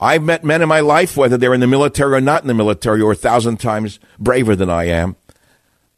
I've 0.00 0.22
met 0.22 0.44
men 0.44 0.62
in 0.62 0.68
my 0.68 0.80
life, 0.80 1.16
whether 1.16 1.36
they're 1.36 1.54
in 1.54 1.60
the 1.60 1.66
military 1.66 2.14
or 2.14 2.20
not 2.20 2.42
in 2.42 2.48
the 2.48 2.54
military, 2.54 3.00
or 3.00 3.12
a 3.12 3.16
thousand 3.16 3.58
times 3.58 3.98
braver 4.18 4.54
than 4.54 4.70
I 4.70 4.84
am, 4.84 5.16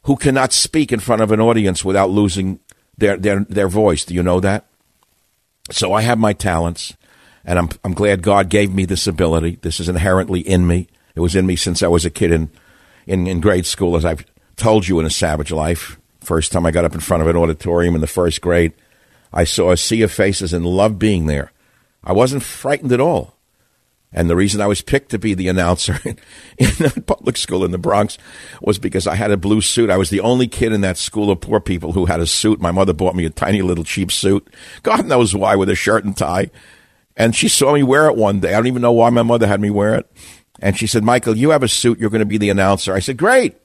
who 0.03 0.15
cannot 0.15 0.53
speak 0.53 0.91
in 0.91 0.99
front 0.99 1.21
of 1.21 1.31
an 1.31 1.39
audience 1.39 1.85
without 1.85 2.09
losing 2.09 2.59
their, 2.97 3.17
their, 3.17 3.41
their 3.41 3.67
voice. 3.67 4.03
Do 4.03 4.15
you 4.15 4.23
know 4.23 4.39
that? 4.39 4.65
So 5.69 5.93
I 5.93 6.01
have 6.01 6.17
my 6.17 6.33
talents, 6.33 6.97
and 7.45 7.59
I'm, 7.59 7.69
I'm 7.83 7.93
glad 7.93 8.23
God 8.23 8.49
gave 8.49 8.73
me 8.73 8.85
this 8.85 9.05
ability. 9.05 9.59
This 9.61 9.79
is 9.79 9.87
inherently 9.87 10.41
in 10.41 10.65
me. 10.65 10.87
It 11.15 11.19
was 11.19 11.35
in 11.35 11.45
me 11.45 11.55
since 11.55 11.83
I 11.83 11.87
was 11.87 12.05
a 12.05 12.09
kid 12.09 12.31
in, 12.31 12.49
in, 13.05 13.27
in 13.27 13.39
grade 13.39 13.67
school, 13.67 13.95
as 13.95 14.05
I've 14.05 14.25
told 14.55 14.87
you 14.87 14.99
in 14.99 15.05
a 15.05 15.11
savage 15.11 15.51
life. 15.51 15.99
First 16.21 16.51
time 16.51 16.65
I 16.65 16.71
got 16.71 16.85
up 16.85 16.95
in 16.95 16.99
front 17.01 17.21
of 17.21 17.29
an 17.29 17.37
auditorium 17.37 17.95
in 17.95 18.01
the 18.01 18.07
first 18.07 18.41
grade, 18.41 18.73
I 19.33 19.43
saw 19.43 19.71
a 19.71 19.77
sea 19.77 20.01
of 20.01 20.11
faces 20.11 20.53
and 20.53 20.65
loved 20.65 20.99
being 20.99 21.27
there. 21.27 21.51
I 22.03 22.13
wasn't 22.13 22.43
frightened 22.43 22.91
at 22.91 22.99
all. 22.99 23.37
And 24.13 24.29
the 24.29 24.35
reason 24.35 24.59
I 24.59 24.67
was 24.67 24.81
picked 24.81 25.11
to 25.11 25.19
be 25.19 25.33
the 25.33 25.47
announcer 25.47 25.99
in, 26.05 26.17
in 26.57 27.03
public 27.03 27.37
school 27.37 27.63
in 27.63 27.71
the 27.71 27.77
Bronx 27.77 28.17
was 28.61 28.77
because 28.77 29.07
I 29.07 29.15
had 29.15 29.31
a 29.31 29.37
blue 29.37 29.61
suit. 29.61 29.89
I 29.89 29.97
was 29.97 30.09
the 30.09 30.19
only 30.19 30.47
kid 30.47 30.73
in 30.73 30.81
that 30.81 30.97
school 30.97 31.31
of 31.31 31.39
poor 31.39 31.59
people 31.59 31.93
who 31.93 32.05
had 32.05 32.19
a 32.19 32.27
suit. 32.27 32.59
My 32.59 32.71
mother 32.71 32.93
bought 32.93 33.15
me 33.15 33.25
a 33.25 33.29
tiny 33.29 33.61
little 33.61 33.85
cheap 33.85 34.11
suit. 34.11 34.47
God 34.83 35.05
knows 35.05 35.33
why, 35.33 35.55
with 35.55 35.69
a 35.69 35.75
shirt 35.75 36.03
and 36.03 36.15
tie. 36.15 36.51
And 37.15 37.35
she 37.35 37.47
saw 37.47 37.73
me 37.73 37.83
wear 37.83 38.07
it 38.07 38.17
one 38.17 38.39
day. 38.39 38.53
I 38.53 38.57
don't 38.57 38.67
even 38.67 38.81
know 38.81 38.91
why 38.91 39.09
my 39.09 39.23
mother 39.23 39.47
had 39.47 39.61
me 39.61 39.69
wear 39.69 39.95
it. 39.95 40.11
And 40.59 40.77
she 40.77 40.87
said, 40.87 41.03
Michael, 41.03 41.37
you 41.37 41.51
have 41.51 41.63
a 41.63 41.67
suit. 41.67 41.99
You're 41.99 42.09
going 42.09 42.19
to 42.19 42.25
be 42.25 42.37
the 42.37 42.49
announcer. 42.49 42.93
I 42.93 42.99
said, 42.99 43.17
great. 43.17 43.60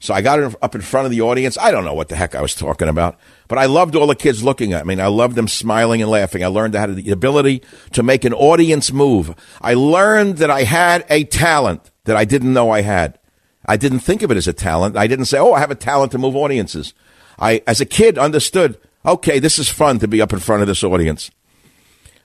So 0.00 0.12
I 0.12 0.20
got 0.20 0.56
up 0.60 0.74
in 0.74 0.82
front 0.82 1.06
of 1.06 1.12
the 1.12 1.22
audience. 1.22 1.56
I 1.56 1.70
don't 1.70 1.84
know 1.84 1.94
what 1.94 2.08
the 2.08 2.16
heck 2.16 2.34
I 2.34 2.42
was 2.42 2.54
talking 2.54 2.88
about, 2.88 3.18
but 3.48 3.58
I 3.58 3.66
loved 3.66 3.96
all 3.96 4.06
the 4.06 4.14
kids 4.14 4.44
looking 4.44 4.72
at 4.72 4.86
me. 4.86 5.00
I 5.00 5.06
loved 5.06 5.34
them 5.34 5.48
smiling 5.48 6.02
and 6.02 6.10
laughing. 6.10 6.44
I 6.44 6.48
learned 6.48 6.76
I 6.76 6.80
had 6.80 6.94
the 6.94 7.10
ability 7.10 7.62
to 7.92 8.02
make 8.02 8.24
an 8.24 8.34
audience 8.34 8.92
move. 8.92 9.34
I 9.62 9.74
learned 9.74 10.38
that 10.38 10.50
I 10.50 10.64
had 10.64 11.06
a 11.08 11.24
talent 11.24 11.90
that 12.04 12.16
I 12.16 12.24
didn't 12.24 12.52
know 12.52 12.70
I 12.70 12.82
had. 12.82 13.18
I 13.66 13.78
didn't 13.78 14.00
think 14.00 14.22
of 14.22 14.30
it 14.30 14.36
as 14.36 14.46
a 14.46 14.52
talent. 14.52 14.96
I 14.96 15.06
didn't 15.06 15.24
say, 15.24 15.38
"Oh, 15.38 15.54
I 15.54 15.60
have 15.60 15.70
a 15.70 15.74
talent 15.74 16.12
to 16.12 16.18
move 16.18 16.36
audiences." 16.36 16.92
I, 17.38 17.62
as 17.66 17.80
a 17.80 17.86
kid, 17.86 18.18
understood. 18.18 18.76
Okay, 19.06 19.38
this 19.38 19.58
is 19.58 19.70
fun 19.70 19.98
to 20.00 20.08
be 20.08 20.20
up 20.20 20.32
in 20.32 20.38
front 20.38 20.60
of 20.60 20.68
this 20.68 20.84
audience. 20.84 21.30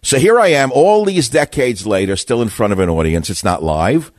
So 0.01 0.17
here 0.17 0.39
I 0.39 0.49
am, 0.49 0.71
all 0.73 1.05
these 1.05 1.29
decades 1.29 1.87
later, 1.87 2.15
still 2.15 2.41
in 2.41 2.49
front 2.49 2.73
of 2.73 2.79
an 2.79 2.89
audience. 2.89 3.29
It's 3.29 3.43
not 3.43 3.63
live 3.63 4.11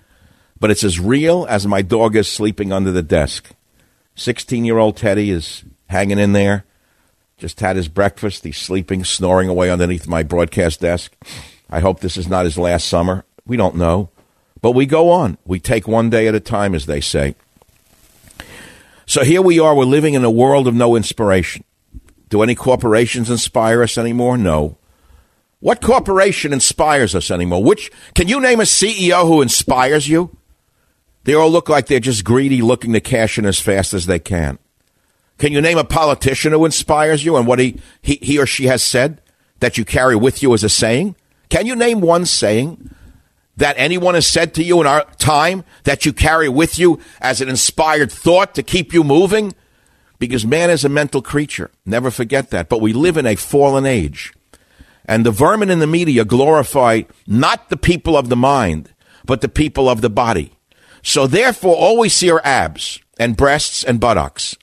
but 0.61 0.71
it's 0.71 0.85
as 0.85 1.01
real 1.01 1.47
as 1.49 1.67
my 1.67 1.83
dog 1.83 2.15
is 2.15 2.29
sleeping 2.29 2.73
under 2.73 2.93
the 2.93 3.03
desk. 3.03 3.51
16 4.15 4.65
year 4.65 4.79
old 4.79 4.97
Teddy 4.97 5.31
is 5.31 5.65
hanging 5.89 6.19
in 6.19 6.33
there. 6.33 6.65
Just 7.39 7.61
had 7.61 7.77
his 7.77 7.89
breakfast. 7.89 8.45
He's 8.45 8.59
sleeping, 8.59 9.03
snoring 9.03 9.49
away 9.49 9.71
underneath 9.71 10.07
my 10.07 10.23
broadcast 10.23 10.81
desk. 10.81 11.17
I 11.71 11.81
hope 11.81 12.01
this 12.01 12.19
is 12.19 12.29
not 12.29 12.45
his 12.45 12.59
last 12.59 12.87
summer. 12.87 13.25
We 13.47 13.57
don't 13.57 13.77
know. 13.77 14.11
But 14.61 14.73
we 14.73 14.85
go 14.85 15.11
on. 15.11 15.39
We 15.47 15.59
take 15.59 15.89
one 15.89 16.11
day 16.11 16.29
at 16.29 16.35
a 16.35 16.41
time, 16.41 16.75
as 16.75 16.85
they 16.85 17.01
say. 17.01 17.35
So 19.07 19.25
here 19.25 19.41
we 19.41 19.59
are. 19.59 19.75
We're 19.75 19.85
living 19.85 20.13
in 20.13 20.23
a 20.23 20.31
world 20.31 20.69
of 20.69 20.75
no 20.75 20.95
inspiration. 20.97 21.65
Do 22.29 22.43
any 22.43 22.55
corporations 22.55 23.31
inspire 23.31 23.83
us 23.83 23.97
anymore? 23.97 24.37
No. 24.37 24.77
What 25.61 25.81
corporation 25.81 26.53
inspires 26.53 27.15
us 27.15 27.31
anymore? 27.31 27.63
Which 27.63 27.91
can 28.15 28.29
you 28.29 28.41
name 28.41 28.61
a 28.61 28.65
CEO 28.65 29.27
who 29.27 29.41
inspires 29.43 30.09
you? 30.09 30.37
They 31.25 31.35
all 31.35 31.51
look 31.51 31.69
like 31.69 31.87
they're 31.87 32.01
just 32.01 32.25
greedy, 32.25 32.63
looking 32.63 32.93
to 32.93 33.01
cash 33.01 33.39
in 33.39 33.47
as 33.47 33.61
fast 33.61 33.95
as 33.95 34.07
they 34.07 34.19
can. 34.19 34.59
Can 35.39 35.53
you 35.53 35.61
name 35.61 35.79
a 35.79 35.85
politician 35.85 36.53
who 36.53 36.65
inspires 36.65 37.25
you 37.25 37.37
and 37.37 37.47
what 37.47 37.59
he, 37.59 37.81
he, 38.03 38.19
he 38.21 38.39
or 38.39 38.47
she 38.47 38.67
has 38.67 38.83
said 38.83 39.23
that 39.61 39.79
you 39.79 39.85
carry 39.85 40.17
with 40.17 40.43
you 40.43 40.53
as 40.53 40.65
a 40.65 40.69
saying? 40.69 41.17
Can 41.49 41.67
you 41.67 41.75
name 41.75 42.01
one 42.01 42.27
saying 42.27 42.91
that 43.57 43.75
anyone 43.79 44.15
has 44.15 44.27
said 44.27 44.55
to 44.55 44.63
you 44.63 44.81
in 44.81 44.87
our 44.87 45.05
time 45.17 45.65
that 45.85 46.05
you 46.05 46.13
carry 46.13 46.49
with 46.49 46.79
you 46.79 46.99
as 47.21 47.41
an 47.41 47.49
inspired 47.49 48.13
thought 48.13 48.55
to 48.55 48.63
keep 48.63 48.93
you 48.93 49.03
moving? 49.03 49.55
Because 50.19 50.47
man 50.47 50.69
is 50.69 50.85
a 50.85 50.91
mental 50.91 51.23
creature. 51.23 51.71
Never 51.87 52.11
forget 52.11 52.51
that. 52.51 52.69
But 52.69 52.81
we 52.81 52.93
live 52.93 53.17
in 53.17 53.27
a 53.27 53.37
fallen 53.37 53.87
age. 53.87 54.33
And 55.07 55.25
the 55.25 55.31
vermin 55.31 55.71
in 55.71 55.79
the 55.79 55.87
media 55.87 56.25
glorify 56.25 57.03
not 57.27 57.69
the 57.71 57.77
people 57.77 58.17
of 58.17 58.29
the 58.29 58.37
mind, 58.37 58.93
but 59.25 59.41
the 59.41 59.49
people 59.49 59.89
of 59.89 60.03
the 60.03 60.11
body. 60.11 60.53
So 61.03 61.27
therefore, 61.27 61.77
always 61.77 62.13
see 62.13 62.31
are 62.31 62.43
abs 62.45 63.01
and 63.19 63.37
breasts 63.37 63.85
and 63.85 64.01
buttocks. 64.01 64.57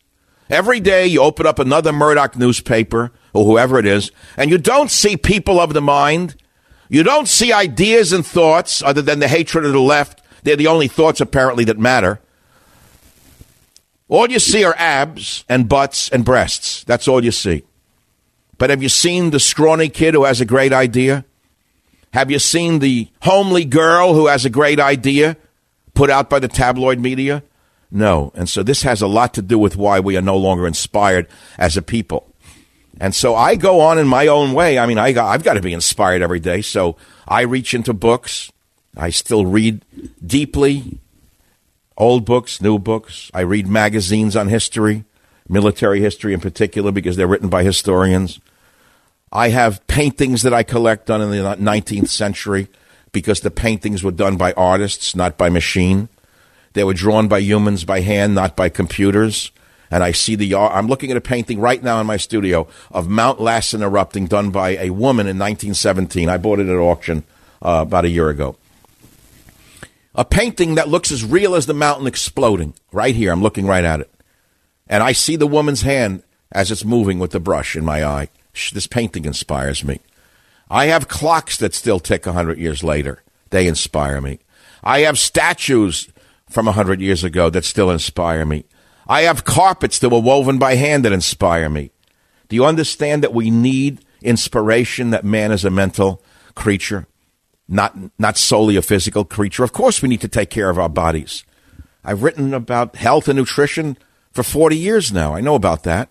Every 0.50 0.80
day 0.80 1.08
you 1.08 1.21
open 1.21 1.45
up 1.45 1.60
another 1.60 1.91
Murdoch 1.91 2.38
newspaper 2.38 3.12
or 3.34 3.45
whoever 3.45 3.80
it 3.80 3.86
is, 3.86 4.12
and 4.38 4.50
you 4.50 4.58
don't 4.58 4.89
see 4.89 5.17
people 5.17 5.60
of 5.60 5.73
the 5.73 5.82
mind. 5.82 6.36
You 6.89 7.04
don't 7.04 7.28
see 7.28 7.52
ideas 7.52 8.13
and 8.13 8.26
thoughts 8.26 8.82
other 8.82 9.02
than 9.02 9.19
the 9.19 9.28
hatred 9.28 9.65
of 9.65 9.73
the 9.73 9.80
left. 9.80 10.21
They're 10.43 10.56
the 10.56 10.67
only 10.67 10.88
thoughts 10.88 11.19
apparently 11.19 11.65
that 11.65 11.78
matter. 11.78 12.21
All 14.08 14.30
you 14.30 14.39
see 14.39 14.63
are 14.63 14.76
abs 14.78 15.43
and 15.50 15.67
butts 15.67 16.10
and 16.10 16.23
breasts. 16.23 16.86
That's 16.86 17.10
all 17.10 17.23
you 17.23 17.32
see. 17.32 17.63
But 18.58 18.69
have 18.69 18.82
you 18.82 18.89
seen 18.89 19.32
the 19.32 19.39
scrawny 19.39 19.89
kid 19.89 20.13
who 20.13 20.23
has 20.23 20.39
a 20.39 20.45
great 20.45 20.71
idea? 20.71 21.26
Have 22.13 22.32
you 22.32 22.39
seen 22.39 22.80
the 22.80 23.10
homely 23.21 23.65
girl 23.65 24.13
who 24.13 24.28
has 24.28 24.45
a 24.45 24.50
great 24.50 24.80
idea? 24.80 25.36
Put 25.97 26.10
out 26.12 26.29
by 26.29 26.39
the 26.39 26.47
tabloid 26.47 26.99
media? 26.99 27.43
No. 27.89 28.31
And 28.36 28.47
so 28.47 28.62
this 28.62 28.83
has 28.83 29.01
a 29.01 29.07
lot 29.07 29.33
to 29.33 29.41
do 29.41 29.57
with 29.57 29.75
why 29.75 29.99
we 29.99 30.15
are 30.15 30.21
no 30.21 30.38
longer 30.38 30.67
inspired 30.67 31.27
as 31.57 31.75
a 31.75 31.81
people. 31.81 32.31
And 32.99 33.15
so 33.15 33.36
I 33.36 33.55
go 33.55 33.81
on 33.81 33.97
in 33.97 34.07
my 34.07 34.27
own 34.27 34.53
way. 34.53 34.77
I 34.77 34.86
mean, 34.86 34.99
I 34.99 35.07
I've 35.19 35.43
got 35.43 35.55
to 35.55 35.62
be 35.62 35.73
inspired 35.73 36.21
every 36.21 36.39
day. 36.39 36.62
So 36.62 36.97
I 37.27 37.41
reach 37.41 37.73
into 37.73 37.93
books. 37.93 38.51
I 38.95 39.10
still 39.10 39.45
read 39.45 39.83
deeply, 40.25 40.99
old 41.97 42.25
books, 42.25 42.62
new 42.62 42.79
books. 42.79 43.31
I 43.33 43.41
read 43.41 43.67
magazines 43.67 44.36
on 44.36 44.47
history, 44.47 45.03
military 45.47 45.99
history 45.99 46.33
in 46.33 46.39
particular, 46.39 46.91
because 46.91 47.15
they're 47.15 47.27
written 47.27 47.49
by 47.49 47.63
historians. 47.63 48.39
I 49.31 49.49
have 49.49 49.86
paintings 49.88 50.43
that 50.43 50.53
I 50.53 50.63
collect 50.63 51.07
done 51.07 51.21
in 51.21 51.31
the 51.31 51.38
19th 51.38 52.10
century 52.10 52.67
because 53.12 53.41
the 53.41 53.52
paintings 53.52 54.04
were 54.04 54.12
done 54.12 54.38
by 54.38 54.54
artists, 54.54 55.15
not 55.15 55.38
by 55.38 55.50
machine. 55.50 56.10
They 56.74 56.84
were 56.84 56.93
drawn 56.93 57.28
by 57.28 57.39
humans 57.39 57.86
by 57.86 58.02
hand, 58.02 58.36
not 58.36 58.56
by 58.56 58.70
computers. 58.70 59.52
And 59.89 60.04
I 60.04 60.12
see 60.12 60.36
the 60.36 60.54
I'm 60.56 60.88
looking 60.88 61.12
at 61.12 61.17
a 61.17 61.22
painting 61.22 61.60
right 61.60 61.82
now 61.82 62.02
in 62.02 62.08
my 62.08 62.17
studio 62.17 62.67
of 62.91 63.08
Mount 63.08 63.39
Lassen 63.39 63.82
erupting, 63.82 64.28
done 64.28 64.52
by 64.52 64.72
a 64.72 64.89
woman 64.89 65.28
in 65.28 65.39
1917. 65.39 66.28
I 66.28 66.38
bought 66.38 66.60
it 66.60 66.67
at 66.67 66.76
auction 66.76 67.24
uh, 67.62 67.86
about 67.88 68.06
a 68.06 68.10
year 68.10 68.30
ago. 68.30 68.58
A 70.13 70.26
painting 70.26 70.76
that 70.76 70.89
looks 70.89 71.12
as 71.12 71.24
real 71.24 71.56
as 71.56 71.67
the 71.67 71.74
mountain 71.74 72.08
exploding. 72.08 72.74
Right 72.91 73.15
here, 73.15 73.32
I'm 73.32 73.41
looking 73.41 73.65
right 73.65 73.84
at 73.84 74.02
it, 74.02 74.12
and 74.88 75.04
I 75.04 75.13
see 75.13 75.36
the 75.36 75.48
woman's 75.48 75.84
hand 75.84 76.24
as 76.52 76.72
it's 76.72 76.84
moving 76.84 77.20
with 77.20 77.32
the 77.32 77.39
brush 77.39 77.76
in 77.76 77.86
my 77.86 78.04
eye. 78.04 78.30
This 78.74 78.88
painting 78.88 79.26
inspires 79.26 79.84
me. 79.84 80.00
I 80.69 80.88
have 80.88 81.08
clocks 81.08 81.58
that 81.58 81.73
still 81.73 81.99
tick 81.99 82.25
100 82.25 82.58
years 82.58 82.84
later. 82.84 83.23
They 83.49 83.67
inspire 83.67 84.21
me. 84.21 84.39
I 84.84 84.99
have 85.01 85.17
statues 85.17 86.10
from 86.49 86.65
100 86.65 87.01
years 87.01 87.23
ago 87.23 87.49
that 87.49 87.65
still 87.65 87.89
inspire 87.89 88.45
me. 88.45 88.65
I 89.08 89.21
have 89.21 89.45
carpets 89.45 89.99
that 89.99 90.10
were 90.10 90.19
woven 90.19 90.58
by 90.58 90.75
hand 90.75 91.06
that 91.06 91.13
inspire 91.13 91.69
me. 91.69 91.91
Do 92.49 92.56
you 92.56 92.65
understand 92.65 93.23
that 93.23 93.34
we 93.34 93.49
need 93.49 94.03
inspiration, 94.21 95.12
that 95.12 95.25
man 95.25 95.51
is 95.51 95.65
a 95.65 95.69
mental 95.69 96.23
creature, 96.56 97.08
not, 97.67 97.95
not 98.17 98.38
solely 98.38 98.75
a 98.75 98.82
physical 98.82 99.25
creature? 99.25 99.63
Of 99.63 99.73
course, 99.73 100.01
we 100.01 100.10
need 100.10 100.21
to 100.21 100.27
take 100.27 100.49
care 100.49 100.69
of 100.69 100.80
our 100.80 100.89
bodies. 100.89 101.43
I've 102.03 102.23
written 102.23 102.53
about 102.53 102.95
health 102.95 103.27
and 103.27 103.38
nutrition 103.38 103.97
for 104.32 104.43
40 104.43 104.77
years 104.77 105.12
now. 105.12 105.36
I 105.36 105.41
know 105.41 105.56
about 105.56 105.84
that. 105.84 106.10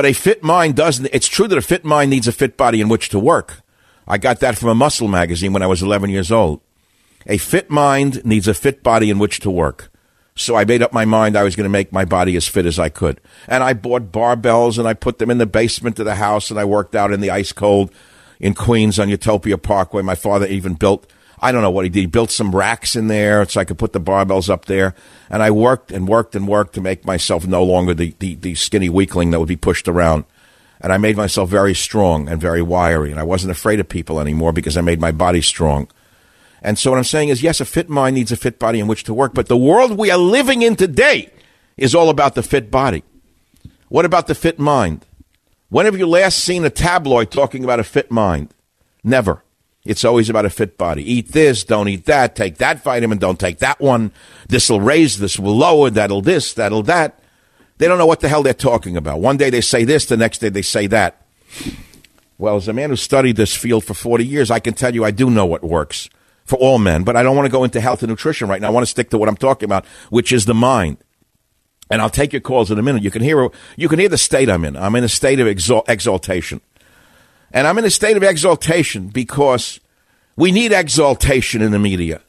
But 0.00 0.08
a 0.08 0.14
fit 0.14 0.42
mind 0.42 0.76
doesn't. 0.76 1.10
It's 1.12 1.28
true 1.28 1.46
that 1.46 1.58
a 1.58 1.60
fit 1.60 1.84
mind 1.84 2.08
needs 2.08 2.26
a 2.26 2.32
fit 2.32 2.56
body 2.56 2.80
in 2.80 2.88
which 2.88 3.10
to 3.10 3.18
work. 3.18 3.60
I 4.08 4.16
got 4.16 4.40
that 4.40 4.56
from 4.56 4.70
a 4.70 4.74
muscle 4.74 5.08
magazine 5.08 5.52
when 5.52 5.62
I 5.62 5.66
was 5.66 5.82
11 5.82 6.08
years 6.08 6.32
old. 6.32 6.62
A 7.26 7.36
fit 7.36 7.68
mind 7.68 8.24
needs 8.24 8.48
a 8.48 8.54
fit 8.54 8.82
body 8.82 9.10
in 9.10 9.18
which 9.18 9.40
to 9.40 9.50
work. 9.50 9.92
So 10.34 10.56
I 10.56 10.64
made 10.64 10.80
up 10.80 10.94
my 10.94 11.04
mind 11.04 11.36
I 11.36 11.42
was 11.42 11.54
going 11.54 11.66
to 11.66 11.68
make 11.68 11.92
my 11.92 12.06
body 12.06 12.34
as 12.36 12.48
fit 12.48 12.64
as 12.64 12.78
I 12.78 12.88
could. 12.88 13.20
And 13.46 13.62
I 13.62 13.74
bought 13.74 14.10
barbells 14.10 14.78
and 14.78 14.88
I 14.88 14.94
put 14.94 15.18
them 15.18 15.30
in 15.30 15.36
the 15.36 15.44
basement 15.44 15.98
of 15.98 16.06
the 16.06 16.14
house 16.14 16.50
and 16.50 16.58
I 16.58 16.64
worked 16.64 16.94
out 16.94 17.12
in 17.12 17.20
the 17.20 17.30
ice 17.30 17.52
cold 17.52 17.92
in 18.38 18.54
Queens 18.54 18.98
on 18.98 19.10
Utopia 19.10 19.58
Parkway. 19.58 20.00
My 20.00 20.14
father 20.14 20.46
even 20.46 20.76
built, 20.76 21.12
I 21.40 21.52
don't 21.52 21.62
know 21.62 21.70
what 21.70 21.84
he 21.84 21.88
did. 21.88 22.00
He 22.00 22.06
built 22.06 22.30
some 22.30 22.54
racks 22.54 22.94
in 22.94 23.08
there 23.08 23.48
so 23.48 23.60
I 23.60 23.64
could 23.64 23.78
put 23.78 23.94
the 23.94 24.00
barbells 24.00 24.50
up 24.50 24.66
there. 24.66 24.94
And 25.30 25.42
I 25.42 25.50
worked 25.50 25.90
and 25.90 26.06
worked 26.06 26.36
and 26.36 26.46
worked 26.46 26.74
to 26.74 26.82
make 26.82 27.04
myself 27.04 27.46
no 27.46 27.64
longer 27.64 27.94
the, 27.94 28.14
the, 28.18 28.34
the 28.34 28.54
skinny 28.54 28.90
weakling 28.90 29.30
that 29.30 29.40
would 29.40 29.48
be 29.48 29.56
pushed 29.56 29.88
around. 29.88 30.24
And 30.82 30.92
I 30.92 30.98
made 30.98 31.16
myself 31.16 31.48
very 31.48 31.74
strong 31.74 32.28
and 32.28 32.40
very 32.40 32.62
wiry. 32.62 33.10
And 33.10 33.18
I 33.18 33.22
wasn't 33.22 33.52
afraid 33.52 33.80
of 33.80 33.88
people 33.88 34.20
anymore 34.20 34.52
because 34.52 34.76
I 34.76 34.82
made 34.82 35.00
my 35.00 35.12
body 35.12 35.40
strong. 35.40 35.88
And 36.62 36.78
so 36.78 36.90
what 36.90 36.98
I'm 36.98 37.04
saying 37.04 37.30
is, 37.30 37.42
yes, 37.42 37.60
a 37.60 37.64
fit 37.64 37.88
mind 37.88 38.16
needs 38.16 38.32
a 38.32 38.36
fit 38.36 38.58
body 38.58 38.80
in 38.80 38.86
which 38.86 39.04
to 39.04 39.14
work, 39.14 39.32
but 39.32 39.46
the 39.46 39.56
world 39.56 39.96
we 39.96 40.10
are 40.10 40.18
living 40.18 40.60
in 40.60 40.76
today 40.76 41.30
is 41.78 41.94
all 41.94 42.10
about 42.10 42.34
the 42.34 42.42
fit 42.42 42.70
body. 42.70 43.02
What 43.88 44.04
about 44.04 44.26
the 44.26 44.34
fit 44.34 44.58
mind? 44.58 45.06
When 45.70 45.86
have 45.86 45.98
you 45.98 46.06
last 46.06 46.38
seen 46.38 46.64
a 46.64 46.70
tabloid 46.70 47.30
talking 47.30 47.64
about 47.64 47.80
a 47.80 47.84
fit 47.84 48.10
mind? 48.10 48.52
Never. 49.02 49.42
It's 49.84 50.04
always 50.04 50.28
about 50.28 50.44
a 50.44 50.50
fit 50.50 50.76
body. 50.76 51.10
Eat 51.10 51.32
this, 51.32 51.64
don't 51.64 51.88
eat 51.88 52.04
that, 52.04 52.36
take 52.36 52.58
that 52.58 52.82
vitamin, 52.82 53.18
don't 53.18 53.40
take 53.40 53.58
that 53.58 53.80
one. 53.80 54.12
This 54.48 54.68
will 54.68 54.80
raise, 54.80 55.18
this 55.18 55.38
will 55.38 55.56
lower, 55.56 55.88
that'll 55.88 56.20
this, 56.20 56.52
that'll 56.52 56.82
that. 56.84 57.18
They 57.78 57.88
don't 57.88 57.96
know 57.96 58.06
what 58.06 58.20
the 58.20 58.28
hell 58.28 58.42
they're 58.42 58.52
talking 58.52 58.96
about. 58.96 59.20
One 59.20 59.38
day 59.38 59.48
they 59.48 59.62
say 59.62 59.84
this, 59.84 60.04
the 60.04 60.18
next 60.18 60.38
day 60.38 60.50
they 60.50 60.62
say 60.62 60.86
that. 60.88 61.24
Well, 62.36 62.56
as 62.56 62.68
a 62.68 62.74
man 62.74 62.90
who 62.90 62.96
studied 62.96 63.36
this 63.36 63.56
field 63.56 63.84
for 63.84 63.94
40 63.94 64.26
years, 64.26 64.50
I 64.50 64.60
can 64.60 64.74
tell 64.74 64.94
you 64.94 65.04
I 65.04 65.10
do 65.10 65.30
know 65.30 65.46
what 65.46 65.62
works 65.62 66.10
for 66.44 66.56
all 66.56 66.78
men, 66.78 67.04
but 67.04 67.16
I 67.16 67.22
don't 67.22 67.36
want 67.36 67.46
to 67.46 67.52
go 67.52 67.64
into 67.64 67.80
health 67.80 68.02
and 68.02 68.10
nutrition 68.10 68.48
right 68.48 68.60
now. 68.60 68.68
I 68.68 68.70
want 68.70 68.84
to 68.84 68.90
stick 68.90 69.10
to 69.10 69.18
what 69.18 69.28
I'm 69.28 69.36
talking 69.36 69.66
about, 69.66 69.86
which 70.10 70.32
is 70.32 70.44
the 70.44 70.54
mind. 70.54 70.98
And 71.90 72.00
I'll 72.00 72.10
take 72.10 72.32
your 72.32 72.40
calls 72.40 72.70
in 72.70 72.78
a 72.78 72.82
minute. 72.82 73.02
You 73.02 73.10
can 73.10 73.22
hear 73.22 73.48
you 73.76 73.88
can 73.88 73.98
hear 73.98 74.08
the 74.08 74.18
state 74.18 74.48
I'm 74.48 74.64
in. 74.64 74.76
I'm 74.76 74.94
in 74.94 75.04
a 75.04 75.08
state 75.08 75.40
of 75.40 75.46
exalt, 75.46 75.88
exaltation, 75.88 76.60
and 77.52 77.66
I'm 77.66 77.78
in 77.78 77.84
a 77.84 77.90
state 77.90 78.16
of 78.16 78.22
exaltation 78.22 79.08
because 79.08 79.80
we 80.36 80.52
need 80.52 80.72
exaltation 80.72 81.62
in 81.62 81.72
the 81.72 81.78
media. 81.78 82.22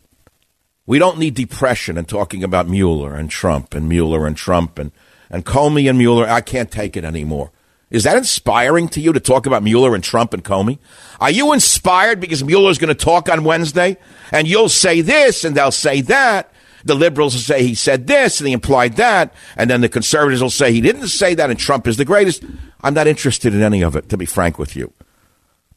We 0.85 0.99
don't 0.99 1.19
need 1.19 1.35
depression 1.35 1.97
and 1.97 2.07
talking 2.07 2.43
about 2.43 2.67
Mueller 2.67 3.15
and 3.15 3.29
Trump 3.29 3.73
and 3.73 3.87
Mueller 3.87 4.25
and 4.25 4.35
Trump 4.35 4.79
and 4.79 4.91
and 5.29 5.45
Comey 5.45 5.89
and 5.89 5.97
Mueller. 5.97 6.27
I 6.27 6.41
can't 6.41 6.69
take 6.69 6.97
it 6.97 7.05
anymore. 7.05 7.51
Is 7.89 8.03
that 8.03 8.17
inspiring 8.17 8.87
to 8.89 9.01
you 9.01 9.11
to 9.13 9.19
talk 9.19 9.45
about 9.45 9.63
Mueller 9.63 9.95
and 9.95 10.03
Trump 10.03 10.33
and 10.33 10.43
Comey? 10.43 10.79
Are 11.19 11.31
you 11.31 11.51
inspired 11.53 12.19
because 12.19 12.43
Mueller's 12.43 12.77
going 12.77 12.95
to 12.95 13.05
talk 13.05 13.29
on 13.29 13.43
Wednesday 13.43 13.97
and 14.31 14.47
you'll 14.47 14.69
say 14.69 15.01
this 15.01 15.43
and 15.43 15.55
they'll 15.55 15.71
say 15.71 16.01
that? 16.01 16.51
The 16.83 16.95
liberals 16.95 17.33
will 17.33 17.41
say 17.41 17.63
he 17.63 17.75
said 17.75 18.07
this 18.07 18.39
and 18.39 18.47
he 18.47 18.53
implied 18.53 18.95
that. 18.95 19.33
And 19.57 19.69
then 19.69 19.81
the 19.81 19.89
conservatives 19.89 20.41
will 20.41 20.49
say 20.49 20.71
he 20.71 20.81
didn't 20.81 21.09
say 21.09 21.35
that 21.35 21.49
and 21.49 21.59
Trump 21.59 21.85
is 21.85 21.97
the 21.97 22.05
greatest. 22.05 22.43
I'm 22.81 22.93
not 22.93 23.07
interested 23.07 23.53
in 23.53 23.61
any 23.61 23.81
of 23.83 23.95
it, 23.95 24.09
to 24.09 24.17
be 24.17 24.25
frank 24.25 24.57
with 24.57 24.75
you. 24.75 24.93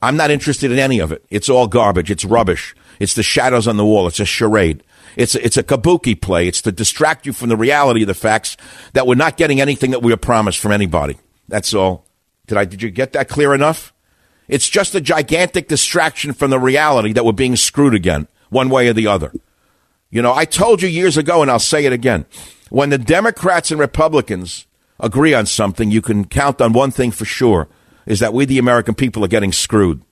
I'm 0.05 0.19
not 0.19 0.31
interested 0.31 0.71
in 0.71 0.79
any 0.79 0.99
of 0.99 1.13
it. 1.13 1.25
It's 1.31 1.49
all 1.49 1.67
garbage. 1.67 2.11
It's 2.11 2.27
rubbish. 2.27 2.77
It's 3.01 3.15
the 3.15 3.23
shadows 3.23 3.67
on 3.67 3.79
the 3.79 3.87
wall. 3.87 4.07
It's 4.07 4.21
a 4.21 4.27
charade. 4.27 4.83
It's 5.17 5.35
a, 5.35 5.43
it's 5.43 5.57
a 5.57 5.63
kabuki 5.63 6.21
play. 6.21 6.47
It's 6.47 6.61
to 6.63 6.73
distract 6.73 7.25
you 7.25 7.33
from 7.33 7.49
the 7.49 7.57
reality 7.57 8.03
of 8.03 8.09
the 8.09 8.15
facts 8.15 8.59
that 8.93 9.07
we're 9.07 9.15
not 9.15 9.39
getting 9.39 9.63
anything 9.63 9.93
that 9.93 10.03
we 10.03 10.13
were 10.13 10.19
promised 10.19 10.59
from 10.59 10.73
anybody. 10.73 11.17
That's 11.49 11.73
all. 11.73 12.05
Did 12.47 12.59
I? 12.59 12.67
Did 12.67 12.83
you 12.83 12.91
get 12.91 13.15
that 13.15 13.31
clear 13.31 13.55
enough? 13.55 13.95
It's 14.47 14.69
just 14.69 14.95
a 14.95 15.01
gigantic 15.01 15.69
distraction 15.69 16.35
from 16.35 16.51
the 16.51 16.59
reality 16.59 17.15
that 17.15 17.25
we're 17.25 17.33
being 17.33 17.57
screwed 17.57 17.95
again, 17.95 18.29
one 18.51 18.69
way 18.69 18.89
or 18.89 18.93
the 18.93 19.07
other. 19.07 19.33
You 20.11 20.21
know, 20.21 20.35
I 20.35 20.45
told 20.45 20.83
you 20.83 20.89
years 20.89 21.17
ago, 21.17 21.41
and 21.41 21.51
I'll 21.51 21.59
say 21.59 21.87
it 21.87 21.95
again. 21.95 22.27
When 22.69 22.91
the 22.91 22.99
Democrats 22.99 23.71
and 23.71 23.81
Republicans 23.81 24.67
agree 25.01 25.33
on 25.33 25.47
something, 25.47 25.91
you 25.91 26.03
can 26.03 26.27
count 26.27 26.61
on 26.61 26.75
one 26.75 26.91
thing 26.91 27.11
for 27.11 27.25
sure 27.25 27.69
is 28.07 28.21
that 28.21 28.33
we, 28.33 28.45
the 28.45 28.59
American 28.59 28.95
people, 28.95 29.25
are 29.25 29.29
getting 29.29 29.53
screwed. 29.53 30.03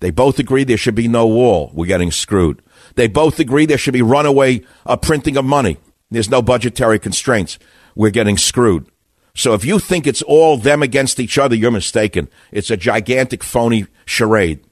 They 0.00 0.10
both 0.10 0.38
agree 0.38 0.64
there 0.64 0.76
should 0.76 0.94
be 0.94 1.08
no 1.08 1.26
wall. 1.26 1.70
We're 1.72 1.86
getting 1.86 2.10
screwed. 2.10 2.62
They 2.94 3.08
both 3.08 3.38
agree 3.40 3.66
there 3.66 3.78
should 3.78 3.94
be 3.94 4.02
runaway 4.02 4.62
uh, 4.86 4.96
printing 4.96 5.36
of 5.36 5.44
money. 5.44 5.78
There's 6.10 6.30
no 6.30 6.42
budgetary 6.42 6.98
constraints. 6.98 7.58
We're 7.94 8.10
getting 8.10 8.36
screwed. 8.36 8.86
So 9.34 9.54
if 9.54 9.64
you 9.64 9.78
think 9.78 10.06
it's 10.06 10.22
all 10.22 10.56
them 10.56 10.82
against 10.82 11.18
each 11.18 11.38
other, 11.38 11.56
you're 11.56 11.70
mistaken. 11.70 12.28
It's 12.52 12.70
a 12.70 12.76
gigantic 12.76 13.42
phony 13.42 13.86
charade. 14.04 14.64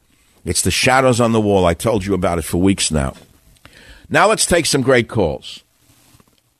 It's 0.44 0.62
the 0.62 0.70
shadows 0.70 1.20
on 1.20 1.32
the 1.32 1.40
wall. 1.40 1.64
I 1.64 1.74
told 1.74 2.04
you 2.04 2.14
about 2.14 2.38
it 2.38 2.42
for 2.42 2.58
weeks 2.58 2.90
now. 2.90 3.14
Now 4.08 4.28
let's 4.28 4.46
take 4.46 4.66
some 4.66 4.82
great 4.82 5.08
calls. 5.08 5.64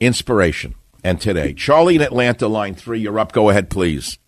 Inspiration. 0.00 0.74
And 1.04 1.20
today, 1.20 1.52
Charlie 1.52 1.96
in 1.96 2.00
Atlanta, 2.00 2.48
line 2.48 2.74
three, 2.74 3.00
you're 3.00 3.18
up. 3.18 3.32
Go 3.32 3.50
ahead, 3.50 3.70
please. 3.70 4.18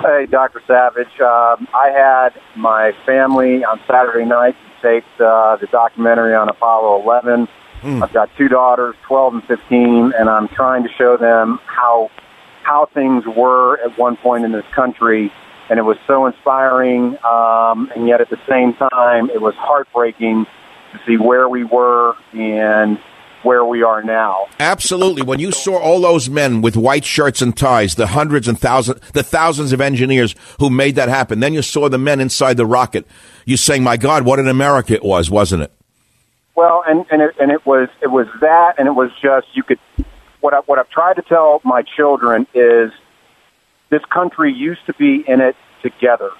Hey, 0.00 0.24
Dr. 0.24 0.62
Savage. 0.66 1.20
Um, 1.20 1.68
I 1.74 1.90
had 1.94 2.30
my 2.56 2.92
family 3.04 3.64
on 3.64 3.78
Saturday 3.86 4.24
night 4.24 4.56
to 4.80 4.94
take 4.94 5.04
uh, 5.20 5.56
the 5.56 5.66
documentary 5.66 6.34
on 6.34 6.48
Apollo 6.48 7.02
11. 7.02 7.46
Mm. 7.82 8.02
I've 8.02 8.12
got 8.12 8.30
two 8.34 8.48
daughters, 8.48 8.94
12 9.02 9.34
and 9.34 9.44
15, 9.44 10.12
and 10.18 10.30
I'm 10.30 10.48
trying 10.48 10.84
to 10.84 10.88
show 10.96 11.18
them 11.18 11.60
how 11.66 12.10
how 12.62 12.86
things 12.86 13.24
were 13.26 13.78
at 13.80 13.98
one 13.98 14.16
point 14.16 14.46
in 14.46 14.52
this 14.52 14.64
country, 14.74 15.30
and 15.68 15.78
it 15.78 15.82
was 15.82 15.98
so 16.06 16.24
inspiring. 16.24 17.18
Um, 17.22 17.92
and 17.94 18.08
yet, 18.08 18.22
at 18.22 18.30
the 18.30 18.40
same 18.48 18.72
time, 18.72 19.28
it 19.28 19.42
was 19.42 19.54
heartbreaking 19.56 20.46
to 20.92 21.00
see 21.06 21.18
where 21.18 21.46
we 21.46 21.64
were 21.64 22.16
and 22.32 22.98
where 23.42 23.64
we 23.64 23.82
are 23.82 24.02
now. 24.02 24.46
Absolutely. 24.58 25.22
When 25.22 25.38
you 25.38 25.52
saw 25.52 25.78
all 25.78 26.00
those 26.00 26.28
men 26.28 26.62
with 26.62 26.76
white 26.76 27.04
shirts 27.04 27.40
and 27.42 27.56
ties, 27.56 27.94
the 27.94 28.08
hundreds 28.08 28.48
and 28.48 28.58
thousands, 28.58 29.00
the 29.12 29.22
thousands 29.22 29.72
of 29.72 29.80
engineers 29.80 30.34
who 30.58 30.70
made 30.70 30.96
that 30.96 31.08
happen, 31.08 31.40
then 31.40 31.54
you 31.54 31.62
saw 31.62 31.88
the 31.88 31.98
men 31.98 32.20
inside 32.20 32.56
the 32.56 32.66
rocket. 32.66 33.06
You 33.44 33.56
saying, 33.56 33.82
"My 33.82 33.96
God, 33.96 34.24
what 34.24 34.38
an 34.38 34.48
America 34.48 34.94
it 34.94 35.04
was, 35.04 35.30
wasn't 35.30 35.62
it?" 35.62 35.72
Well, 36.54 36.84
and 36.86 37.06
and 37.10 37.22
it, 37.22 37.34
and 37.40 37.50
it 37.50 37.64
was 37.64 37.88
it 38.02 38.08
was 38.08 38.26
that, 38.40 38.78
and 38.78 38.86
it 38.86 38.92
was 38.92 39.10
just 39.22 39.46
you 39.54 39.62
could 39.62 39.78
what 40.40 40.54
I, 40.54 40.58
what 40.60 40.78
I've 40.78 40.90
tried 40.90 41.16
to 41.16 41.22
tell 41.22 41.60
my 41.64 41.82
children 41.82 42.46
is 42.54 42.92
this 43.90 44.04
country 44.06 44.52
used 44.52 44.84
to 44.86 44.94
be 44.94 45.24
in 45.26 45.40
it 45.40 45.56
together. 45.82 46.30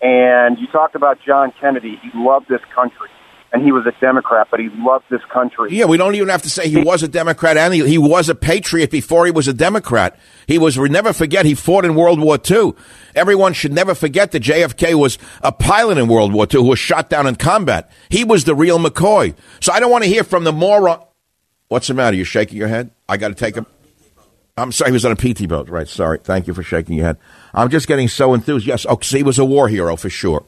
And 0.00 0.58
you 0.58 0.66
talked 0.68 0.94
about 0.94 1.20
John 1.20 1.52
Kennedy. 1.60 2.00
He 2.02 2.10
loved 2.14 2.48
this 2.48 2.62
country. 2.74 3.10
And 3.52 3.64
he 3.64 3.72
was 3.72 3.84
a 3.84 4.00
Democrat, 4.00 4.46
but 4.48 4.60
he 4.60 4.68
loved 4.74 5.06
this 5.10 5.22
country. 5.32 5.76
Yeah, 5.76 5.86
we 5.86 5.96
don't 5.96 6.14
even 6.14 6.28
have 6.28 6.42
to 6.42 6.50
say 6.50 6.68
he 6.68 6.82
was 6.82 7.02
a 7.02 7.08
Democrat 7.08 7.56
and 7.56 7.74
he, 7.74 7.84
he 7.84 7.98
was 7.98 8.28
a 8.28 8.34
patriot 8.34 8.92
before 8.92 9.26
he 9.26 9.32
was 9.32 9.48
a 9.48 9.52
Democrat. 9.52 10.16
He 10.46 10.56
was, 10.56 10.78
we 10.78 10.88
never 10.88 11.12
forget, 11.12 11.44
he 11.44 11.54
fought 11.54 11.84
in 11.84 11.96
World 11.96 12.20
War 12.20 12.38
II. 12.48 12.74
Everyone 13.16 13.52
should 13.52 13.72
never 13.72 13.96
forget 13.96 14.30
that 14.30 14.44
JFK 14.44 14.94
was 14.94 15.18
a 15.42 15.50
pilot 15.50 15.98
in 15.98 16.06
World 16.06 16.32
War 16.32 16.46
II 16.52 16.60
who 16.60 16.68
was 16.68 16.78
shot 16.78 17.10
down 17.10 17.26
in 17.26 17.34
combat. 17.34 17.90
He 18.08 18.22
was 18.22 18.44
the 18.44 18.54
real 18.54 18.78
McCoy. 18.78 19.34
So 19.58 19.72
I 19.72 19.80
don't 19.80 19.90
want 19.90 20.04
to 20.04 20.10
hear 20.10 20.22
from 20.22 20.44
the 20.44 20.52
moron. 20.52 21.00
What's 21.66 21.88
the 21.88 21.94
matter? 21.94 22.16
You're 22.16 22.26
shaking 22.26 22.56
your 22.56 22.68
head? 22.68 22.92
I 23.08 23.16
got 23.16 23.28
to 23.28 23.34
take 23.34 23.56
him. 23.56 23.66
I'm 24.56 24.72
sorry, 24.72 24.90
he 24.90 24.92
was 24.92 25.04
on 25.04 25.12
a 25.12 25.16
PT 25.16 25.48
boat. 25.48 25.68
Right, 25.68 25.88
sorry. 25.88 26.18
Thank 26.22 26.46
you 26.46 26.54
for 26.54 26.62
shaking 26.62 26.96
your 26.96 27.06
head. 27.06 27.16
I'm 27.54 27.70
just 27.70 27.88
getting 27.88 28.08
so 28.08 28.34
enthused. 28.34 28.66
Yes, 28.66 28.86
oh, 28.88 28.98
he 29.02 29.22
was 29.22 29.38
a 29.38 29.44
war 29.44 29.68
hero 29.68 29.96
for 29.96 30.10
sure. 30.10 30.44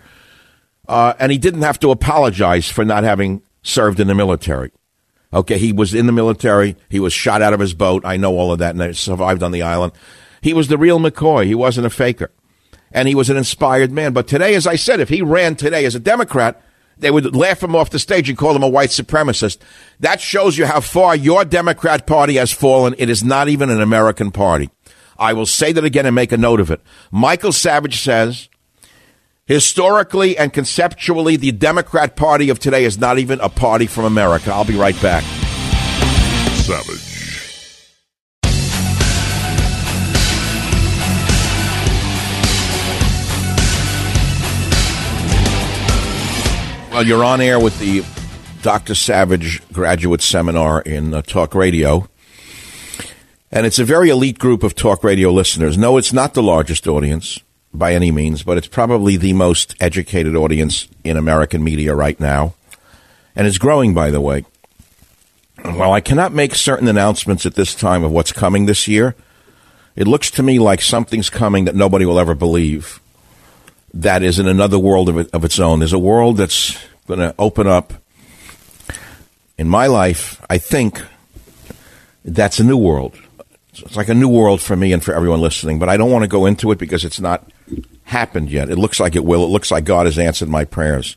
Uh, 0.88 1.14
and 1.18 1.30
he 1.30 1.38
didn't 1.38 1.62
have 1.62 1.78
to 1.80 1.90
apologize 1.90 2.68
for 2.68 2.84
not 2.84 3.04
having 3.04 3.42
served 3.62 4.00
in 4.00 4.08
the 4.08 4.14
military. 4.14 4.72
Okay, 5.32 5.58
he 5.58 5.72
was 5.72 5.94
in 5.94 6.06
the 6.06 6.12
military. 6.12 6.76
He 6.90 7.00
was 7.00 7.12
shot 7.12 7.40
out 7.40 7.54
of 7.54 7.60
his 7.60 7.72
boat. 7.72 8.04
I 8.04 8.16
know 8.16 8.36
all 8.36 8.52
of 8.52 8.58
that, 8.58 8.74
and 8.74 8.82
he 8.82 8.92
survived 8.92 9.42
on 9.42 9.52
the 9.52 9.62
island. 9.62 9.92
He 10.42 10.52
was 10.52 10.68
the 10.68 10.76
real 10.76 10.98
McCoy. 10.98 11.46
He 11.46 11.54
wasn't 11.54 11.86
a 11.86 11.90
faker. 11.90 12.30
And 12.90 13.08
he 13.08 13.14
was 13.14 13.30
an 13.30 13.38
inspired 13.38 13.90
man. 13.90 14.12
But 14.12 14.28
today, 14.28 14.54
as 14.54 14.66
I 14.66 14.76
said, 14.76 15.00
if 15.00 15.08
he 15.08 15.22
ran 15.22 15.56
today 15.56 15.86
as 15.86 15.94
a 15.94 16.00
Democrat, 16.00 16.62
they 16.98 17.10
would 17.10 17.34
laugh 17.34 17.62
him 17.62 17.74
off 17.74 17.90
the 17.90 17.98
stage 17.98 18.28
and 18.28 18.36
call 18.36 18.54
him 18.54 18.62
a 18.62 18.68
white 18.68 18.90
supremacist. 18.90 19.58
That 20.00 20.20
shows 20.20 20.58
you 20.58 20.66
how 20.66 20.80
far 20.80 21.16
your 21.16 21.44
Democrat 21.46 22.06
Party 22.06 22.34
has 22.34 22.52
fallen. 22.52 22.94
It 22.98 23.08
is 23.08 23.24
not 23.24 23.48
even 23.48 23.70
an 23.70 23.80
American 23.80 24.30
party. 24.30 24.68
I 25.18 25.32
will 25.32 25.46
say 25.46 25.72
that 25.72 25.84
again 25.84 26.04
and 26.04 26.14
make 26.14 26.32
a 26.32 26.36
note 26.36 26.60
of 26.60 26.70
it. 26.70 26.82
Michael 27.10 27.52
Savage 27.52 28.02
says, 28.02 28.48
historically 29.46 30.36
and 30.36 30.52
conceptually, 30.52 31.36
the 31.36 31.52
Democrat 31.52 32.16
Party 32.16 32.50
of 32.50 32.58
today 32.58 32.84
is 32.84 32.98
not 32.98 33.18
even 33.18 33.40
a 33.40 33.48
party 33.48 33.86
from 33.86 34.04
America. 34.04 34.52
I'll 34.52 34.64
be 34.64 34.76
right 34.76 35.00
back. 35.02 35.24
Savage. 36.54 37.12
Well, 46.92 47.06
you're 47.06 47.24
on 47.24 47.40
air 47.40 47.58
with 47.58 47.78
the 47.78 48.04
Dr. 48.62 48.94
Savage 48.94 49.66
graduate 49.72 50.20
seminar 50.20 50.82
in 50.82 51.14
uh, 51.14 51.22
talk 51.22 51.54
radio. 51.54 52.06
And 53.50 53.66
it's 53.66 53.78
a 53.78 53.84
very 53.84 54.10
elite 54.10 54.38
group 54.38 54.62
of 54.62 54.74
talk 54.74 55.02
radio 55.02 55.30
listeners. 55.30 55.78
No, 55.78 55.96
it's 55.96 56.12
not 56.12 56.34
the 56.34 56.42
largest 56.42 56.86
audience. 56.86 57.40
By 57.74 57.94
any 57.94 58.10
means, 58.10 58.42
but 58.42 58.58
it's 58.58 58.66
probably 58.66 59.16
the 59.16 59.32
most 59.32 59.74
educated 59.80 60.36
audience 60.36 60.88
in 61.04 61.16
American 61.16 61.64
media 61.64 61.94
right 61.94 62.18
now. 62.20 62.54
And 63.34 63.46
it's 63.46 63.58
growing, 63.58 63.94
by 63.94 64.10
the 64.10 64.20
way. 64.20 64.44
While 65.62 65.92
I 65.92 66.00
cannot 66.00 66.32
make 66.32 66.54
certain 66.54 66.88
announcements 66.88 67.46
at 67.46 67.54
this 67.54 67.74
time 67.74 68.04
of 68.04 68.10
what's 68.10 68.32
coming 68.32 68.66
this 68.66 68.88
year, 68.88 69.14
it 69.94 70.06
looks 70.06 70.30
to 70.32 70.42
me 70.42 70.58
like 70.58 70.80
something's 70.80 71.30
coming 71.30 71.64
that 71.66 71.74
nobody 71.74 72.04
will 72.04 72.18
ever 72.18 72.34
believe. 72.34 73.00
That 73.94 74.22
is 74.22 74.38
in 74.38 74.48
another 74.48 74.78
world 74.78 75.08
of, 75.08 75.18
it, 75.18 75.30
of 75.32 75.44
its 75.44 75.60
own. 75.60 75.78
There's 75.78 75.92
a 75.92 75.98
world 75.98 76.38
that's 76.38 76.78
going 77.06 77.20
to 77.20 77.34
open 77.38 77.66
up. 77.66 77.92
In 79.58 79.68
my 79.68 79.86
life, 79.86 80.44
I 80.48 80.58
think 80.58 81.00
that's 82.24 82.58
a 82.58 82.64
new 82.64 82.76
world. 82.76 83.16
It's 83.72 83.96
like 83.96 84.08
a 84.08 84.14
new 84.14 84.28
world 84.28 84.60
for 84.60 84.76
me 84.76 84.92
and 84.92 85.02
for 85.02 85.14
everyone 85.14 85.40
listening, 85.40 85.78
but 85.78 85.88
I 85.88 85.96
don't 85.96 86.10
want 86.10 86.24
to 86.24 86.28
go 86.28 86.44
into 86.44 86.70
it 86.72 86.78
because 86.78 87.04
it's 87.04 87.20
not 87.20 87.50
happened 88.04 88.50
yet. 88.50 88.68
It 88.68 88.76
looks 88.76 89.00
like 89.00 89.16
it 89.16 89.24
will. 89.24 89.44
It 89.44 89.48
looks 89.48 89.70
like 89.70 89.84
God 89.84 90.06
has 90.06 90.18
answered 90.18 90.48
my 90.48 90.64
prayers. 90.64 91.16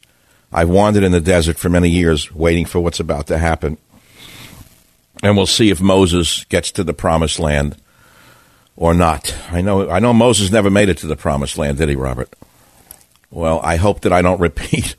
I've 0.53 0.69
wandered 0.69 1.03
in 1.03 1.11
the 1.11 1.19
desert 1.19 1.57
for 1.57 1.69
many 1.69 1.89
years 1.89 2.33
waiting 2.33 2.65
for 2.65 2.79
what's 2.79 3.01
about 3.01 3.27
to 3.27 3.37
happen. 3.37 3.77
And 5.21 5.35
we'll 5.35 5.47
see 5.47 5.69
if 5.69 5.81
Moses 5.81 6.45
gets 6.45 6.71
to 6.71 6.83
the 6.83 6.93
promised 6.93 7.39
land 7.39 7.75
or 8.77 8.93
not. 8.93 9.35
I 9.51 9.61
know 9.61 9.89
I 9.89 9.99
know 9.99 10.13
Moses 10.13 10.51
never 10.51 10.69
made 10.69 10.87
it 10.87 10.97
to 10.99 11.07
the 11.07 11.15
promised 11.17 11.57
land, 11.57 11.77
did 11.77 11.89
he, 11.89 11.95
Robert? 11.95 12.33
Well, 13.31 13.59
I 13.63 13.75
hope 13.75 14.01
that 14.01 14.13
I 14.13 14.21
don't 14.21 14.39
repeat 14.39 14.95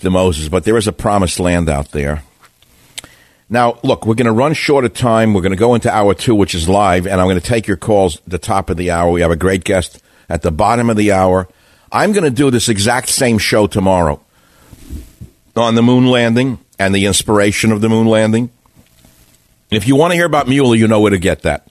the 0.00 0.10
Moses, 0.10 0.48
but 0.48 0.64
there 0.64 0.76
is 0.76 0.86
a 0.86 0.92
promised 0.92 1.40
land 1.40 1.68
out 1.68 1.90
there. 1.90 2.22
Now, 3.48 3.78
look, 3.84 4.06
we're 4.06 4.14
going 4.14 4.26
to 4.26 4.32
run 4.32 4.54
short 4.54 4.84
of 4.84 4.94
time. 4.94 5.32
We're 5.32 5.40
going 5.40 5.52
to 5.52 5.56
go 5.56 5.74
into 5.74 5.92
hour 5.92 6.14
two, 6.14 6.34
which 6.34 6.54
is 6.54 6.68
live, 6.68 7.06
and 7.06 7.20
I'm 7.20 7.26
going 7.28 7.40
to 7.40 7.46
take 7.46 7.66
your 7.66 7.76
calls 7.76 8.20
the 8.26 8.38
top 8.38 8.70
of 8.70 8.76
the 8.76 8.90
hour. 8.90 9.10
We 9.10 9.20
have 9.20 9.30
a 9.30 9.36
great 9.36 9.62
guest 9.62 10.02
at 10.28 10.42
the 10.42 10.50
bottom 10.50 10.90
of 10.90 10.96
the 10.96 11.12
hour. 11.12 11.48
I'm 11.92 12.12
going 12.12 12.24
to 12.24 12.30
do 12.30 12.50
this 12.50 12.68
exact 12.68 13.08
same 13.08 13.38
show 13.38 13.68
tomorrow 13.68 14.20
on 15.54 15.76
the 15.76 15.82
moon 15.82 16.06
landing 16.06 16.58
and 16.78 16.94
the 16.94 17.06
inspiration 17.06 17.70
of 17.70 17.80
the 17.80 17.88
moon 17.88 18.06
landing. 18.08 18.50
If 19.70 19.86
you 19.86 19.96
want 19.96 20.12
to 20.12 20.16
hear 20.16 20.26
about 20.26 20.48
Mueller, 20.48 20.74
you 20.74 20.88
know 20.88 21.00
where 21.00 21.10
to 21.10 21.18
get 21.18 21.42
that. 21.42 21.68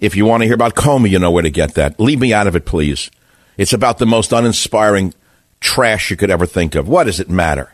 If 0.00 0.14
you 0.14 0.24
want 0.24 0.42
to 0.42 0.46
hear 0.46 0.54
about 0.54 0.74
Comey, 0.74 1.10
you 1.10 1.18
know 1.18 1.30
where 1.30 1.42
to 1.42 1.50
get 1.50 1.74
that. 1.74 1.98
Leave 1.98 2.20
me 2.20 2.32
out 2.32 2.46
of 2.46 2.54
it, 2.54 2.64
please. 2.64 3.10
It's 3.56 3.72
about 3.72 3.98
the 3.98 4.06
most 4.06 4.32
uninspiring 4.32 5.14
trash 5.60 6.10
you 6.10 6.16
could 6.16 6.30
ever 6.30 6.46
think 6.46 6.74
of. 6.74 6.86
What 6.86 7.04
does 7.04 7.18
it 7.18 7.30
matter? 7.30 7.72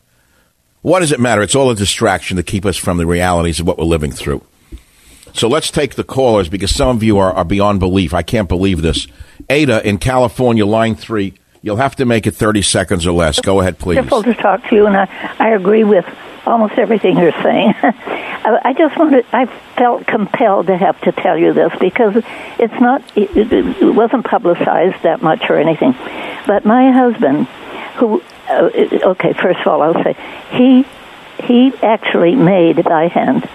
What 0.83 1.01
does 1.01 1.13
it 1.13 1.21
matter? 1.21 1.43
It's 1.43 1.55
all 1.55 1.71
a 1.71 1.77
distraction 1.77 2.37
to 2.37 2.43
keep 2.43 2.67
us 2.67 2.77
from 2.77 2.99
the 2.99 3.07
realities 3.07 3.61
of 3.61 3.67
what 3.67 3.79
we're 3.79 3.85
living 3.85 4.11
through. 4.11 4.43
So 5.33 5.49
let's 5.49 5.71
take 5.71 5.95
the 5.95 6.05
callers 6.05 6.49
because 6.49 6.75
some 6.75 6.97
of 6.97 7.03
you 7.03 7.19
are, 7.19 7.33
are 7.33 7.45
beyond 7.45 7.81
belief. 7.81 8.13
I 8.13 8.23
can't 8.23 8.49
believe 8.49 8.83
this. 8.83 9.07
Ada 9.49 9.87
in 9.89 9.99
California, 9.99 10.67
line 10.67 10.97
three. 10.97 11.35
You'll 11.63 11.77
have 11.77 11.97
to 11.97 12.05
make 12.05 12.27
it 12.27 12.33
30 12.33 12.63
seconds 12.63 13.07
or 13.07 13.13
less. 13.13 13.41
Go 13.41 13.61
ahead, 13.61 13.79
please. 13.79 13.97
Wonderful 13.97 14.25
to 14.25 14.35
talk 14.35 14.69
to 14.69 14.75
you, 14.75 14.87
and 14.87 14.97
I, 14.97 15.37
I 15.39 15.51
agree 15.51 15.85
with 15.85 16.05
almost 16.45 16.75
everything 16.75 17.17
you're 17.17 17.41
saying. 17.41 17.75
I 18.45 18.75
just 18.77 18.99
wanted, 18.99 19.25
I 19.33 19.47
felt 19.77 20.05
compelled 20.05 20.67
to 20.67 20.77
have 20.77 21.01
to 21.03 21.13
tell 21.13 21.39
you 21.39 21.53
this 21.53 21.73
because 21.79 22.17
it's 22.59 22.81
not, 22.81 23.03
it, 23.17 23.31
it 23.37 23.95
wasn't 23.95 24.27
publicized 24.27 25.01
that 25.05 25.23
much 25.23 25.49
or 25.49 25.57
anything. 25.57 25.93
But 26.49 26.65
my 26.65 26.91
husband, 26.91 27.47
who 27.99 28.21
okay, 28.53 29.33
first 29.35 29.61
of 29.61 29.67
all, 29.67 29.83
I'll 29.83 30.03
say 30.03 30.17
he 30.51 30.85
he 31.43 31.73
actually 31.83 32.35
made 32.35 32.85
by 32.85 33.09
hand 33.09 33.49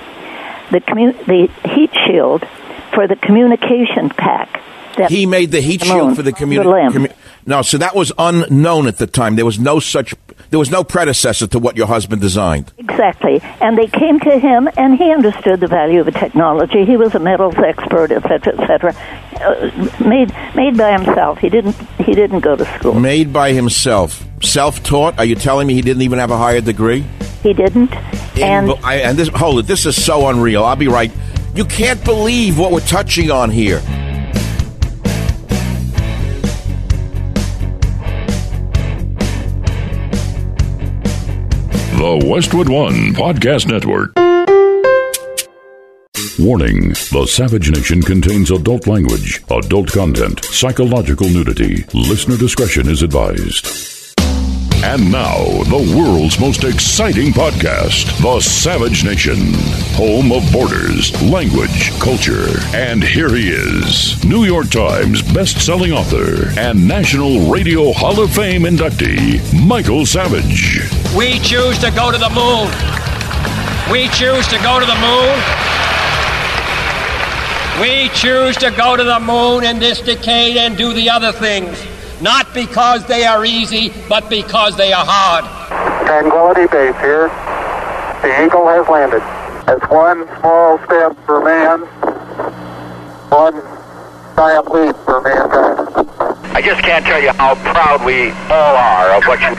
the 0.72 0.82
commu- 0.82 1.26
the 1.26 1.70
heat 1.70 1.92
shield 2.06 2.46
for 2.94 3.08
the 3.08 3.16
communication 3.16 4.10
pack. 4.10 4.62
he 5.10 5.26
made 5.26 5.52
the 5.52 5.62
heat 5.62 5.84
shield 5.84 6.16
for 6.16 6.24
the 6.24 6.34
communication. 6.34 7.08
no, 7.46 7.62
so 7.62 7.78
that 7.78 7.96
was 7.96 8.12
unknown 8.18 8.88
at 8.88 8.98
the 8.98 9.08
time. 9.08 9.36
There 9.36 9.46
was 9.46 9.60
no 9.60 9.80
such. 9.80 10.14
There 10.50 10.60
was 10.60 10.72
no 10.72 10.84
predecessor 10.84 11.46
to 11.48 11.60
what 11.60 11.76
your 11.78 11.88
husband 11.88 12.22
designed. 12.22 12.72
Exactly, 12.78 13.42
and 13.62 13.78
they 13.78 13.88
came 13.88 14.20
to 14.22 14.40
him, 14.40 14.70
and 14.78 14.98
he 14.98 15.12
understood 15.12 15.60
the 15.60 15.68
value 15.68 16.00
of 16.00 16.06
the 16.06 16.12
technology. 16.14 16.86
He 16.86 16.98
was 16.98 17.14
a 17.16 17.20
metals 17.20 17.56
expert, 17.58 18.12
etc., 18.12 18.60
etc. 18.60 18.96
Uh, 19.40 20.04
made 20.04 20.34
made 20.56 20.78
by 20.78 20.92
himself. 20.98 21.38
He 21.38 21.50
didn't 21.50 21.76
he 22.00 22.14
didn't 22.14 22.40
go 22.40 22.56
to 22.56 22.66
school. 22.80 23.00
Made 23.00 23.32
by 23.32 23.54
himself 23.54 24.27
self 24.42 24.84
taught? 24.84 25.18
Are 25.18 25.26
you 25.26 25.36
telling 25.36 25.68
me 25.68 25.74
he 25.74 25.82
didn't 25.82 26.02
even 26.04 26.20
have 26.20 26.32
a 26.32 26.38
higher 26.38 26.62
degree? 26.62 27.06
He 27.44 27.54
didn't. 27.54 27.94
and 28.38 28.72
I, 28.84 28.96
and 28.96 29.18
this 29.18 29.30
hold 29.30 29.60
it. 29.60 29.68
This 29.68 29.86
is 29.86 30.02
so 30.02 30.28
unreal. 30.28 30.64
I'll 30.64 30.76
be 30.76 30.88
right. 30.88 31.12
You 31.56 31.66
can't 31.66 32.04
believe 32.04 32.58
what 32.58 32.72
we're 32.72 32.80
touching 32.82 33.32
on 33.32 33.50
here. 33.50 33.82
The 41.98 42.24
Westwood 42.26 42.70
One 42.70 43.14
Podcast 43.14 43.68
Network. 43.68 44.14
Warning 46.40 46.90
The 46.90 47.26
Savage 47.28 47.72
Nation 47.72 48.02
contains 48.04 48.52
adult 48.52 48.86
language, 48.88 49.42
adult 49.50 49.92
content, 49.92 50.46
psychological 50.46 51.28
nudity. 51.28 51.84
Listener 51.94 52.38
discretion 52.38 52.88
is 52.88 53.02
advised. 53.02 53.97
And 54.84 55.12
now, 55.12 55.44
the 55.64 55.96
world's 55.98 56.40
most 56.40 56.64
exciting 56.64 57.34
podcast, 57.34 58.06
The 58.22 58.40
Savage 58.40 59.04
Nation, 59.04 59.54
home 59.96 60.32
of 60.32 60.50
borders, 60.54 61.12
language, 61.24 61.92
culture. 62.00 62.48
And 62.76 63.04
here 63.04 63.34
he 63.34 63.50
is, 63.50 64.24
New 64.24 64.46
York 64.46 64.70
Times 64.70 65.24
best-selling 65.34 65.94
author 65.94 66.50
and 66.60 66.88
National 66.88 67.50
Radio 67.50 67.92
Hall 67.92 68.22
of 68.22 68.32
Fame 68.32 68.64
inductee, 68.64 69.42
Michael 69.66 70.06
Savage. 70.06 70.80
We 71.18 71.40
choose 71.40 71.80
to 71.80 71.90
go 71.90 72.12
to 72.12 72.18
the 72.20 72.30
moon. 72.30 72.70
We 73.92 74.08
choose 74.10 74.48
to 74.50 74.58
go 74.62 74.80
to 74.80 74.86
the 74.86 75.00
moon. 75.02 75.38
We 77.82 78.10
choose 78.10 78.56
to 78.58 78.70
go 78.70 78.96
to 78.96 79.04
the 79.04 79.20
moon 79.20 79.64
in 79.64 79.80
this 79.80 80.02
decade 80.02 80.56
and 80.56 80.78
do 80.78 80.94
the 80.94 81.10
other 81.10 81.32
things 81.32 81.84
not 82.22 82.54
because 82.54 83.06
they 83.06 83.26
are 83.26 83.46
easy, 83.46 83.94
but 84.10 84.30
because 84.30 84.76
they 84.78 84.94
are 84.94 85.06
hard. 85.06 85.46
Tranquility 86.08 86.68
Base 86.68 86.96
here. 87.02 87.28
The 88.22 88.46
Eagle 88.46 88.68
has 88.68 88.88
landed. 88.88 89.22
It's 89.70 89.86
one 89.92 90.26
small 90.40 90.78
step 90.86 91.16
for 91.26 91.44
man, 91.44 91.82
one 93.30 93.62
giant 94.36 94.72
leap 94.72 94.96
for 95.06 95.22
mankind. 95.22 96.08
I 96.56 96.62
just 96.62 96.82
can't 96.82 97.06
tell 97.06 97.22
you 97.22 97.32
how 97.34 97.56
proud 97.56 98.04
we 98.06 98.32
all 98.50 98.76
are 98.76 99.18
of 99.18 99.24
what 99.26 99.40
you. 99.42 99.54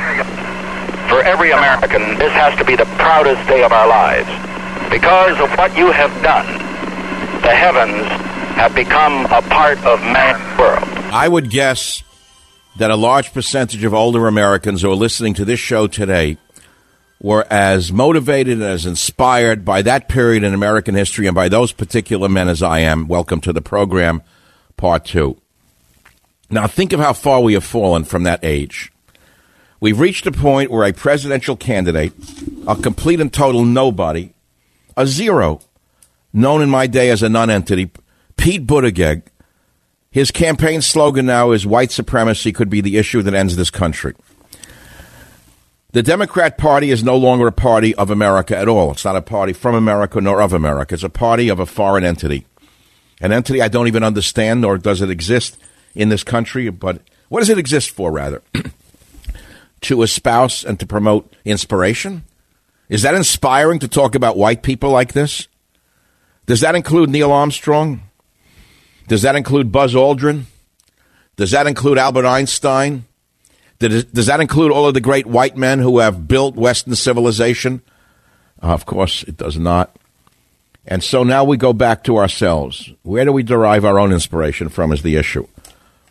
For 1.09 1.23
every 1.23 1.53
American, 1.53 2.19
this 2.19 2.33
has 2.33 2.57
to 2.59 2.65
be 2.65 2.75
the 2.75 2.87
proudest 2.97 3.47
day 3.49 3.63
of 3.63 3.73
our 3.73 3.87
lives. 3.87 4.29
Because 4.91 5.39
of 5.41 5.51
what 5.57 5.77
you 5.77 5.93
have 5.93 6.11
done, 6.23 6.47
the 7.43 7.55
heavens 7.55 8.07
have 8.57 8.75
become 8.75 9.27
a 9.27 9.43
part 9.43 9.79
of 9.85 10.01
man's 10.01 10.59
world. 10.59 10.83
I 11.13 11.29
would 11.29 11.51
guess 11.51 12.03
that 12.79 12.91
a 12.93 12.97
large 12.97 13.33
percentage 13.33 13.83
of 13.83 13.93
older 13.93 14.29
Americans 14.29 14.83
who 14.83 14.91
are 14.91 14.95
listening 14.95 15.35
to 15.35 15.45
this 15.45 15.59
show 15.59 15.89
today 15.89 16.39
were 17.21 17.45
as 17.51 17.93
motivated 17.93 18.55
and 18.55 18.63
as 18.63 18.87
inspired 18.87 19.65
by 19.65 19.83
that 19.83 20.09
period 20.09 20.45
in 20.45 20.55
American 20.55 20.95
history 20.95 21.27
and 21.27 21.35
by 21.35 21.49
those 21.49 21.73
particular 21.73 22.29
men 22.29 22.49
as 22.49 22.63
I 22.63 22.79
am. 22.79 23.09
Welcome 23.09 23.41
to 23.43 23.53
the 23.53 23.61
program, 23.61 24.23
part 24.77 25.05
two. 25.05 25.41
Now, 26.51 26.69
think 26.69 26.93
of 26.93 27.01
how 27.01 27.15
far 27.15 27.41
we 27.41 27.55
have 27.55 27.65
fallen 27.65 28.05
from 28.05 28.23
that 28.23 28.45
age. 28.45 28.93
We've 29.81 29.99
reached 29.99 30.29
a 30.29 30.33
point 30.33 30.71
where 30.71 30.87
a 30.87 30.93
presidential 30.93 31.57
candidate, 31.57 32.13
a 32.69 32.77
complete 32.77 33.21
and 33.21 33.33
total 33.33 33.65
nobody, 33.65 34.35
a 34.97 35.05
zero, 35.05 35.61
known 36.33 36.63
in 36.63 36.71
my 36.71 36.87
day 36.87 37.11
as 37.11 37.25
a 37.25 37.29
nonentity, 37.29 37.91
Pete 38.37 38.69
Buttigieg, 38.69 39.23
his 40.11 40.31
campaign 40.31 40.81
slogan 40.81 41.27
now 41.27 41.53
is 41.53 41.67
white 41.67 41.91
supremacy 41.91 42.53
could 42.53 42.71
be 42.71 42.81
the 42.81 42.97
issue 42.97 43.23
that 43.23 43.35
ends 43.35 43.57
this 43.57 43.71
country. 43.71 44.15
The 45.93 46.03
Democrat 46.03 46.59
Party 46.59 46.91
is 46.91 47.03
no 47.03 47.17
longer 47.17 47.47
a 47.47 47.53
party 47.53 47.95
of 47.95 48.11
America 48.11 48.57
at 48.57 48.69
all. 48.69 48.91
It's 48.93 49.05
not 49.05 49.17
a 49.17 49.23
party 49.23 49.53
from 49.53 49.75
America 49.75 50.21
nor 50.21 50.43
of 50.43 50.53
America. 50.53 50.95
It's 50.95 51.03
a 51.03 51.09
party 51.09 51.49
of 51.49 51.61
a 51.61 51.67
foreign 51.67 52.05
entity. 52.05 52.47
An 53.21 53.33
entity 53.33 53.63
I 53.63 53.69
don't 53.69 53.89
even 53.89 54.03
understand, 54.03 54.61
nor 54.61 54.79
does 54.79 55.01
it 55.01 55.11
exist 55.11 55.57
in 55.95 56.09
this 56.09 56.23
country. 56.23 56.69
But 56.69 57.01
what 57.29 57.41
does 57.41 57.49
it 57.49 57.59
exist 57.59 57.91
for, 57.91 58.13
rather? 58.13 58.43
to 59.81 60.03
espouse 60.03 60.65
and 60.65 60.79
to 60.79 60.87
promote 60.87 61.33
inspiration? 61.45 62.25
Is 62.89 63.03
that 63.03 63.15
inspiring 63.15 63.79
to 63.81 63.89
talk 63.89 64.15
about 64.15 64.37
white 64.37 64.63
people 64.63 64.91
like 64.91 65.15
this? 65.15 65.49
Does 66.47 66.61
that 66.61 66.75
include 66.75 67.11
Neil 67.11 67.33
Armstrong? 67.33 68.08
Does 69.09 69.23
that 69.23 69.37
include 69.37 69.73
Buzz 69.73 69.95
Aldrin? 69.95 70.45
Does 71.37 71.51
that 71.53 71.67
include 71.67 71.99
Albert 71.99 72.27
Einstein? 72.27 73.05
Does 73.79 74.27
that 74.27 74.41
include 74.41 74.71
all 74.71 74.87
of 74.87 74.95
the 74.95 75.01
great 75.01 75.27
white 75.27 75.57
men 75.57 75.79
who 75.79 75.99
have 75.99 76.29
built 76.29 76.57
Western 76.57 76.95
civilization? 76.95 77.81
Of 78.61 78.87
course, 78.87 79.23
it 79.23 79.37
does 79.37 79.59
not. 79.59 79.97
And 80.87 81.03
so 81.03 81.23
now 81.23 81.45
we 81.45 81.57
go 81.57 81.73
back 81.73 82.05
to 82.05 82.17
ourselves. 82.17 82.91
Where 83.03 83.25
do 83.25 83.33
we 83.33 83.43
derive 83.43 83.85
our 83.85 83.99
own 83.99 84.13
inspiration 84.13 84.69
from 84.69 84.93
is 84.93 85.03
the 85.03 85.17
issue. 85.17 85.47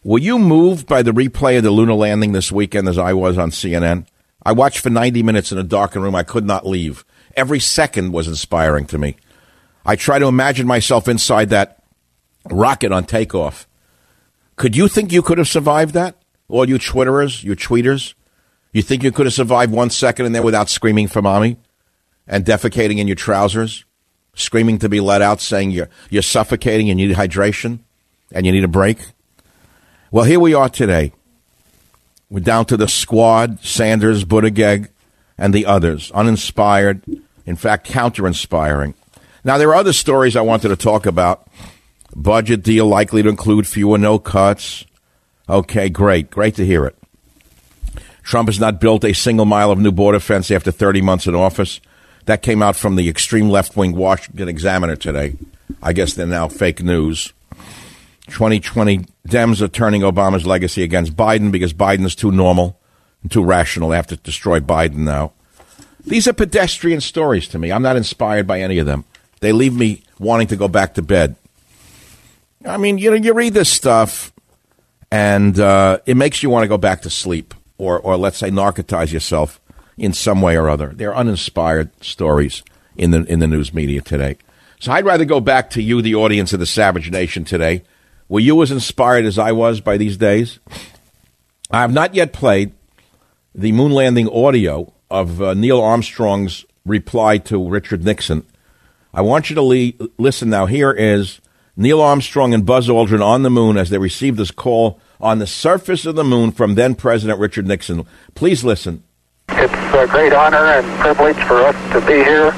Were 0.03 0.19
you 0.19 0.39
moved 0.39 0.87
by 0.87 1.01
the 1.01 1.11
replay 1.11 1.57
of 1.57 1.63
the 1.63 1.71
lunar 1.71 1.93
landing 1.93 2.31
this 2.31 2.51
weekend 2.51 2.87
as 2.87 2.97
I 2.97 3.13
was 3.13 3.37
on 3.37 3.51
CNN? 3.51 4.05
I 4.43 4.53
watched 4.53 4.79
for 4.79 4.89
90 4.89 5.21
minutes 5.23 5.51
in 5.51 5.57
a 5.57 5.63
darkened 5.63 6.03
room. 6.03 6.15
I 6.15 6.23
could 6.23 6.45
not 6.45 6.65
leave. 6.65 7.03
Every 7.35 7.59
second 7.59 8.13
was 8.13 8.27
inspiring 8.27 8.85
to 8.87 8.97
me. 8.97 9.17
I 9.85 9.95
try 9.95 10.19
to 10.19 10.27
imagine 10.27 10.65
myself 10.67 11.07
inside 11.07 11.49
that 11.49 11.76
rocket 12.51 12.91
on 12.91 13.05
takeoff. 13.05 13.67
Could 14.55 14.75
you 14.75 14.87
think 14.87 15.11
you 15.11 15.21
could 15.21 15.37
have 15.37 15.47
survived 15.47 15.93
that? 15.93 16.15
All 16.49 16.67
you 16.67 16.77
Twitterers, 16.77 17.43
you 17.43 17.55
tweeters? 17.55 18.13
You 18.73 18.81
think 18.81 19.03
you 19.03 19.11
could 19.11 19.25
have 19.25 19.33
survived 19.33 19.71
one 19.71 19.89
second 19.89 20.25
in 20.25 20.31
there 20.31 20.43
without 20.43 20.69
screaming 20.69 21.07
for 21.07 21.21
mommy 21.21 21.57
and 22.27 22.45
defecating 22.45 22.97
in 22.97 23.07
your 23.07 23.15
trousers? 23.15 23.85
Screaming 24.33 24.77
to 24.79 24.89
be 24.89 24.99
let 24.99 25.21
out, 25.21 25.41
saying 25.41 25.71
you're, 25.71 25.89
you're 26.09 26.21
suffocating 26.21 26.87
you 26.87 26.95
need 26.95 27.15
hydration 27.15 27.79
and 28.31 28.45
you 28.45 28.51
need 28.51 28.63
a 28.63 28.67
break? 28.67 28.99
Well, 30.11 30.25
here 30.25 30.39
we 30.39 30.53
are 30.53 30.69
today. 30.69 31.11
We're 32.29 32.41
down 32.41 32.65
to 32.65 32.77
the 32.77 32.87
squad, 32.87 33.59
Sanders, 33.63 34.25
Buttigieg, 34.25 34.89
and 35.37 35.53
the 35.53 35.65
others, 35.65 36.11
uninspired, 36.11 37.01
in 37.45 37.55
fact, 37.55 37.85
counter 37.85 38.27
inspiring. 38.27 38.95
Now, 39.43 39.57
there 39.57 39.69
are 39.69 39.75
other 39.75 39.93
stories 39.93 40.35
I 40.35 40.41
wanted 40.41 40.69
to 40.69 40.75
talk 40.75 41.05
about. 41.05 41.47
Budget 42.17 42.63
deal 42.63 42.87
likely 42.87 43.21
to 43.21 43.29
include 43.29 43.67
fewer 43.67 43.99
no 43.99 44.17
cuts. 44.17 44.85
Okay, 45.47 45.87
great. 45.87 46.31
Great 46.31 46.55
to 46.55 46.65
hear 46.65 46.85
it. 46.85 46.97
Trump 48.23 48.49
has 48.49 48.59
not 48.59 48.81
built 48.81 49.05
a 49.05 49.13
single 49.13 49.45
mile 49.45 49.71
of 49.71 49.77
new 49.77 49.91
border 49.91 50.19
fence 50.19 50.49
after 50.49 50.71
30 50.71 51.01
months 51.01 51.27
in 51.27 51.35
office. 51.35 51.79
That 52.25 52.41
came 52.41 52.63
out 52.63 52.75
from 52.75 52.95
the 52.95 53.07
extreme 53.07 53.49
left 53.49 53.77
wing 53.77 53.95
Washington 53.95 54.49
Examiner 54.49 54.95
today. 54.95 55.35
I 55.81 55.93
guess 55.93 56.15
they're 56.15 56.25
now 56.25 56.47
fake 56.47 56.81
news. 56.81 57.31
2020 58.29 59.05
Dems 59.27 59.61
are 59.61 59.67
turning 59.67 60.01
Obama's 60.01 60.45
legacy 60.45 60.81
against 60.81 61.15
Biden 61.15 61.51
because 61.51 61.71
Biden 61.71 62.03
is 62.03 62.15
too 62.15 62.31
normal 62.31 62.79
and 63.21 63.31
too 63.31 63.43
rational. 63.43 63.89
They 63.89 63.95
have 63.95 64.07
to 64.07 64.17
destroy 64.17 64.59
Biden 64.59 64.97
now. 64.97 65.33
These 66.03 66.27
are 66.27 66.33
pedestrian 66.33 66.99
stories 66.99 67.47
to 67.49 67.59
me. 67.59 67.71
I'm 67.71 67.83
not 67.83 67.95
inspired 67.95 68.47
by 68.47 68.59
any 68.59 68.79
of 68.79 68.87
them. 68.87 69.05
They 69.39 69.51
leave 69.51 69.75
me 69.75 70.01
wanting 70.17 70.47
to 70.47 70.55
go 70.55 70.67
back 70.67 70.95
to 70.95 71.03
bed. 71.03 71.35
I 72.67 72.77
mean, 72.77 72.97
you 72.97 73.09
know, 73.09 73.15
you 73.15 73.33
read 73.33 73.53
this 73.53 73.71
stuff 73.71 74.33
and 75.11 75.59
uh, 75.59 75.99
it 76.05 76.17
makes 76.17 76.43
you 76.43 76.49
want 76.49 76.63
to 76.63 76.67
go 76.67 76.77
back 76.77 77.01
to 77.03 77.09
sleep 77.09 77.53
or, 77.77 77.99
or 77.99 78.17
let's 78.17 78.37
say 78.37 78.49
narcotize 78.49 79.11
yourself 79.11 79.61
in 79.97 80.13
some 80.13 80.41
way 80.41 80.55
or 80.57 80.69
other. 80.69 80.91
They're 80.93 81.15
uninspired 81.15 81.91
stories 82.03 82.63
in 82.95 83.11
the 83.11 83.23
in 83.25 83.39
the 83.39 83.47
news 83.47 83.73
media 83.73 84.01
today. 84.01 84.37
So 84.79 84.91
I'd 84.91 85.05
rather 85.05 85.25
go 85.25 85.39
back 85.39 85.71
to 85.71 85.81
you, 85.81 86.01
the 86.01 86.15
audience 86.15 86.53
of 86.53 86.59
the 86.59 86.65
Savage 86.65 87.09
Nation 87.09 87.43
today. 87.43 87.83
Were 88.29 88.39
you 88.39 88.61
as 88.61 88.71
inspired 88.71 89.25
as 89.25 89.39
I 89.39 89.51
was 89.53 89.81
by 89.81 89.97
these 89.97 90.17
days? 90.17 90.59
I 91.71 91.81
have 91.81 91.93
not 91.93 92.13
yet 92.13 92.33
played 92.33 92.73
the 93.55 93.71
moon 93.71 93.91
landing 93.91 94.29
audio 94.29 94.93
of 95.09 95.41
uh, 95.41 95.53
Neil 95.53 95.81
Armstrong's 95.81 96.65
reply 96.85 97.37
to 97.39 97.67
Richard 97.67 98.03
Nixon. 98.03 98.45
I 99.13 99.21
want 99.21 99.49
you 99.49 99.55
to 99.55 99.61
le- 99.61 100.09
listen 100.17 100.49
now. 100.49 100.65
Here 100.67 100.91
is 100.91 101.39
Neil 101.79 102.01
Armstrong 102.01 102.55
and 102.55 102.65
Buzz 102.65 102.87
Aldrin 102.87 103.23
on 103.23 103.43
the 103.43 103.51
moon 103.51 103.77
as 103.77 103.91
they 103.91 103.99
received 103.99 104.39
this 104.39 104.49
call 104.49 104.99
on 105.21 105.37
the 105.37 105.45
surface 105.45 106.07
of 106.07 106.15
the 106.15 106.23
moon 106.23 106.51
from 106.51 106.73
then 106.73 106.95
President 106.95 107.39
Richard 107.39 107.67
Nixon. 107.67 108.03
Please 108.33 108.63
listen. 108.63 109.03
It's 109.49 109.73
a 109.93 110.07
great 110.07 110.33
honor 110.33 110.57
and 110.57 110.99
privilege 110.99 111.37
for 111.45 111.57
us 111.57 111.75
to 111.93 112.01
be 112.01 112.15
here 112.15 112.49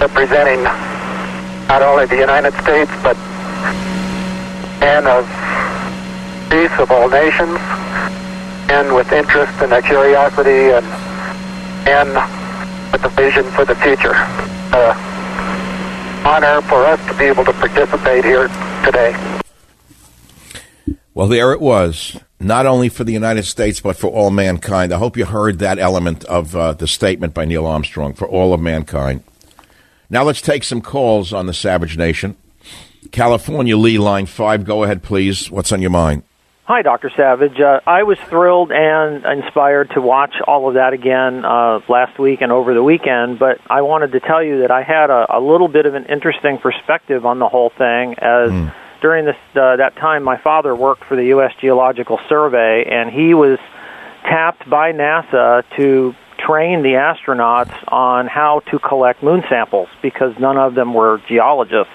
representing 0.00 0.62
not 0.62 1.80
only 1.80 2.04
the 2.04 2.18
United 2.18 2.52
States 2.62 2.90
but 3.02 3.16
and 4.82 5.06
of 5.08 5.24
peace 6.50 6.78
of 6.78 6.90
all 6.90 7.08
nations 7.08 7.56
and 8.68 8.94
with 8.94 9.10
interest 9.12 9.52
and 9.62 9.72
a 9.72 9.80
curiosity 9.80 10.72
and 10.76 10.84
and 11.88 12.10
with 12.92 13.02
a 13.02 13.08
vision 13.16 13.44
for 13.52 13.64
the 13.64 13.74
future. 13.76 14.12
Uh, 14.72 15.09
honor 16.24 16.62
for 16.62 16.84
us 16.84 17.04
to 17.06 17.16
be 17.16 17.24
able 17.24 17.44
to 17.44 17.52
participate 17.52 18.24
here 18.24 18.48
today. 18.84 19.14
Well, 21.14 21.28
there 21.28 21.52
it 21.52 21.60
was. 21.60 22.18
Not 22.38 22.64
only 22.64 22.88
for 22.88 23.04
the 23.04 23.12
United 23.12 23.44
States, 23.44 23.80
but 23.80 23.96
for 23.96 24.08
all 24.08 24.30
mankind. 24.30 24.92
I 24.92 24.98
hope 24.98 25.16
you 25.16 25.26
heard 25.26 25.58
that 25.58 25.78
element 25.78 26.24
of 26.24 26.56
uh, 26.56 26.72
the 26.72 26.86
statement 26.86 27.34
by 27.34 27.44
Neil 27.44 27.66
Armstrong 27.66 28.14
for 28.14 28.26
all 28.26 28.54
of 28.54 28.60
mankind. 28.60 29.22
Now 30.08 30.22
let's 30.22 30.40
take 30.40 30.64
some 30.64 30.80
calls 30.80 31.32
on 31.32 31.46
the 31.46 31.52
Savage 31.52 31.98
Nation. 31.98 32.36
California, 33.12 33.76
Lee, 33.76 33.98
line 33.98 34.26
five. 34.26 34.64
Go 34.64 34.84
ahead, 34.84 35.02
please. 35.02 35.50
What's 35.50 35.72
on 35.72 35.82
your 35.82 35.90
mind? 35.90 36.22
Hi, 36.70 36.82
Dr. 36.82 37.10
Savage. 37.16 37.58
Uh, 37.58 37.80
I 37.84 38.04
was 38.04 38.16
thrilled 38.28 38.70
and 38.70 39.24
inspired 39.24 39.90
to 39.94 40.00
watch 40.00 40.36
all 40.46 40.68
of 40.68 40.74
that 40.74 40.92
again 40.92 41.44
uh, 41.44 41.80
last 41.88 42.16
week 42.16 42.42
and 42.42 42.52
over 42.52 42.74
the 42.74 42.82
weekend, 42.84 43.40
but 43.40 43.58
I 43.68 43.82
wanted 43.82 44.12
to 44.12 44.20
tell 44.20 44.40
you 44.40 44.60
that 44.60 44.70
I 44.70 44.84
had 44.84 45.10
a, 45.10 45.36
a 45.36 45.40
little 45.40 45.66
bit 45.66 45.86
of 45.86 45.96
an 45.96 46.04
interesting 46.04 46.58
perspective 46.58 47.26
on 47.26 47.40
the 47.40 47.48
whole 47.48 47.70
thing 47.70 48.14
as. 48.18 48.52
Mm 48.52 48.72
during 49.00 49.24
this 49.24 49.36
uh, 49.54 49.76
that 49.76 49.96
time, 49.96 50.22
my 50.22 50.36
father 50.36 50.76
worked 50.76 51.04
for 51.04 51.16
the 51.16 51.24
U.S. 51.28 51.52
Geological 51.58 52.20
Survey, 52.28 52.84
and 52.84 53.10
he 53.10 53.32
was 53.32 53.58
tapped 54.24 54.68
by 54.68 54.92
NASA 54.92 55.64
to 55.76 56.14
train 56.36 56.82
the 56.82 57.00
astronauts 57.00 57.72
on 57.88 58.26
how 58.26 58.60
to 58.70 58.78
collect 58.78 59.22
moon 59.22 59.42
samples 59.48 59.88
because 60.02 60.34
none 60.38 60.58
of 60.58 60.74
them 60.74 60.92
were 60.92 61.18
geologists. 61.26 61.94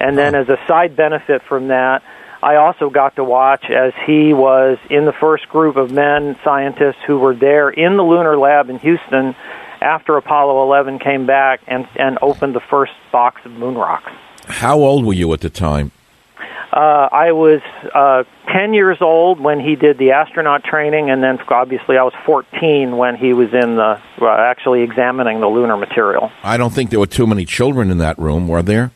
And 0.00 0.18
then, 0.18 0.34
as 0.34 0.48
a 0.48 0.58
side 0.66 0.96
benefit 0.96 1.42
from 1.44 1.68
that, 1.68 2.02
I 2.42 2.56
also 2.56 2.90
got 2.90 3.16
to 3.16 3.24
watch 3.24 3.64
as 3.70 3.92
he 4.04 4.32
was 4.32 4.78
in 4.90 5.04
the 5.04 5.12
first 5.12 5.48
group 5.48 5.76
of 5.76 5.92
men 5.92 6.36
scientists 6.42 6.98
who 7.06 7.18
were 7.18 7.34
there 7.34 7.70
in 7.70 7.96
the 7.96 8.02
lunar 8.02 8.36
lab 8.36 8.68
in 8.68 8.78
Houston 8.80 9.36
after 9.80 10.16
Apollo 10.16 10.62
11 10.64 10.98
came 10.98 11.24
back 11.26 11.60
and, 11.68 11.86
and 11.96 12.18
opened 12.20 12.54
the 12.54 12.60
first 12.60 12.92
box 13.12 13.40
of 13.44 13.52
moon 13.52 13.76
rocks. 13.76 14.10
How 14.46 14.78
old 14.78 15.04
were 15.04 15.12
you 15.12 15.32
at 15.32 15.40
the 15.40 15.50
time? 15.50 15.92
Uh, 16.72 17.08
I 17.12 17.32
was 17.32 17.60
uh, 17.94 18.24
10 18.50 18.72
years 18.72 18.96
old 19.02 19.38
when 19.38 19.60
he 19.60 19.76
did 19.76 19.98
the 19.98 20.12
astronaut 20.12 20.64
training, 20.64 21.10
and 21.10 21.22
then 21.22 21.38
obviously 21.48 21.98
I 21.98 22.02
was 22.02 22.14
14 22.24 22.96
when 22.96 23.16
he 23.16 23.34
was 23.34 23.52
in 23.52 23.76
the 23.76 24.00
uh, 24.20 24.26
actually 24.26 24.82
examining 24.82 25.40
the 25.40 25.48
lunar 25.48 25.76
material. 25.76 26.32
I 26.42 26.56
don't 26.56 26.72
think 26.72 26.88
there 26.88 26.98
were 26.98 27.06
too 27.06 27.26
many 27.26 27.44
children 27.44 27.90
in 27.90 27.98
that 27.98 28.18
room, 28.18 28.48
were 28.48 28.62
there? 28.62 28.90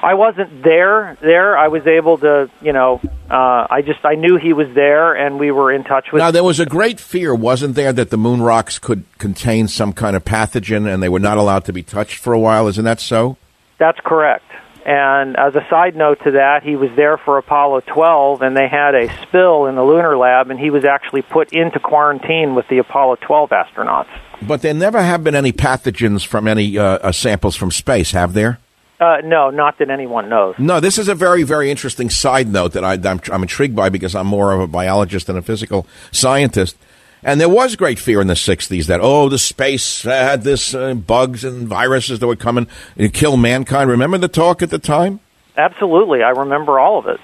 I 0.00 0.14
wasn't 0.14 0.62
there. 0.62 1.16
There, 1.20 1.56
I 1.56 1.68
was 1.68 1.86
able 1.86 2.18
to, 2.18 2.50
you 2.60 2.72
know, 2.72 3.00
uh, 3.30 3.66
I 3.70 3.82
just 3.84 4.04
I 4.04 4.14
knew 4.14 4.36
he 4.36 4.52
was 4.52 4.68
there, 4.74 5.14
and 5.14 5.38
we 5.38 5.50
were 5.50 5.72
in 5.72 5.84
touch 5.84 6.06
with. 6.12 6.20
Now 6.20 6.30
there 6.30 6.44
was 6.44 6.60
a 6.60 6.66
great 6.66 7.00
fear, 7.00 7.34
wasn't 7.34 7.74
there, 7.74 7.92
that 7.92 8.10
the 8.10 8.16
moon 8.16 8.42
rocks 8.42 8.78
could 8.78 9.04
contain 9.18 9.68
some 9.68 9.92
kind 9.92 10.16
of 10.16 10.24
pathogen, 10.24 10.92
and 10.92 11.02
they 11.02 11.08
were 11.08 11.20
not 11.20 11.38
allowed 11.38 11.64
to 11.66 11.72
be 11.72 11.82
touched 11.82 12.18
for 12.18 12.32
a 12.32 12.38
while. 12.38 12.68
Isn't 12.68 12.84
that 12.84 13.00
so? 13.00 13.36
That's 13.78 13.98
correct. 14.04 14.44
And 14.84 15.36
as 15.36 15.54
a 15.54 15.64
side 15.70 15.94
note 15.94 16.18
to 16.24 16.32
that, 16.32 16.64
he 16.64 16.74
was 16.74 16.90
there 16.96 17.16
for 17.16 17.38
Apollo 17.38 17.82
12, 17.86 18.42
and 18.42 18.56
they 18.56 18.68
had 18.68 18.94
a 18.94 19.08
spill 19.22 19.66
in 19.66 19.76
the 19.76 19.84
lunar 19.84 20.16
lab, 20.16 20.50
and 20.50 20.58
he 20.58 20.70
was 20.70 20.84
actually 20.84 21.22
put 21.22 21.52
into 21.52 21.78
quarantine 21.78 22.56
with 22.56 22.66
the 22.68 22.78
Apollo 22.78 23.16
12 23.20 23.50
astronauts. 23.50 24.08
But 24.40 24.62
there 24.62 24.74
never 24.74 25.00
have 25.00 25.22
been 25.22 25.36
any 25.36 25.52
pathogens 25.52 26.26
from 26.26 26.48
any 26.48 26.76
uh, 26.76 26.84
uh, 26.84 27.12
samples 27.12 27.54
from 27.54 27.70
space, 27.70 28.10
have 28.10 28.32
there? 28.32 28.58
Uh, 29.02 29.20
no, 29.24 29.50
not 29.50 29.78
that 29.78 29.90
anyone 29.90 30.28
knows. 30.28 30.54
No, 30.58 30.78
this 30.78 30.96
is 30.96 31.08
a 31.08 31.14
very, 31.16 31.42
very 31.42 31.72
interesting 31.72 32.08
side 32.08 32.46
note 32.46 32.74
that 32.74 32.84
I, 32.84 32.92
I'm, 32.92 33.20
I'm 33.32 33.42
intrigued 33.42 33.74
by 33.74 33.88
because 33.88 34.14
I'm 34.14 34.28
more 34.28 34.52
of 34.52 34.60
a 34.60 34.68
biologist 34.68 35.26
than 35.26 35.36
a 35.36 35.42
physical 35.42 35.88
scientist. 36.12 36.76
And 37.24 37.40
there 37.40 37.48
was 37.48 37.74
great 37.74 37.98
fear 37.98 38.20
in 38.20 38.28
the 38.28 38.34
60s 38.34 38.86
that, 38.86 39.00
oh, 39.02 39.28
the 39.28 39.40
space 39.40 40.02
had 40.02 40.44
this 40.44 40.72
uh, 40.72 40.94
bugs 40.94 41.42
and 41.42 41.66
viruses 41.66 42.20
that 42.20 42.28
would 42.28 42.38
come 42.38 42.58
and 42.58 42.68
kill 43.12 43.36
mankind. 43.36 43.90
Remember 43.90 44.18
the 44.18 44.28
talk 44.28 44.62
at 44.62 44.70
the 44.70 44.78
time? 44.78 45.18
Absolutely. 45.56 46.22
I 46.22 46.30
remember 46.30 46.78
all 46.78 47.00
of 47.00 47.08
it. 47.08 47.18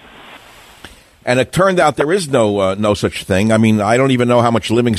And 1.24 1.38
it 1.38 1.52
turned 1.52 1.78
out 1.78 1.94
there 1.94 2.12
is 2.12 2.28
no 2.28 2.58
uh, 2.58 2.74
no 2.76 2.94
such 2.94 3.22
thing. 3.22 3.52
I 3.52 3.58
mean, 3.58 3.80
I 3.80 3.96
don't 3.96 4.12
even 4.12 4.28
know 4.28 4.40
how 4.40 4.50
much 4.50 4.70
living 4.70 4.96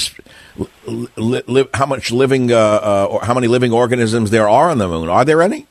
li- 0.85 1.43
li- 1.47 1.67
how 1.73 1.87
much 1.87 2.11
living 2.11 2.51
uh, 2.51 2.55
uh, 2.55 3.07
or 3.09 3.21
how 3.25 3.33
many 3.33 3.47
living 3.47 3.73
organisms 3.73 4.29
there 4.29 4.47
are 4.47 4.69
on 4.69 4.77
the 4.77 4.87
moon. 4.87 5.09
Are 5.09 5.25
there 5.25 5.41
any? 5.41 5.65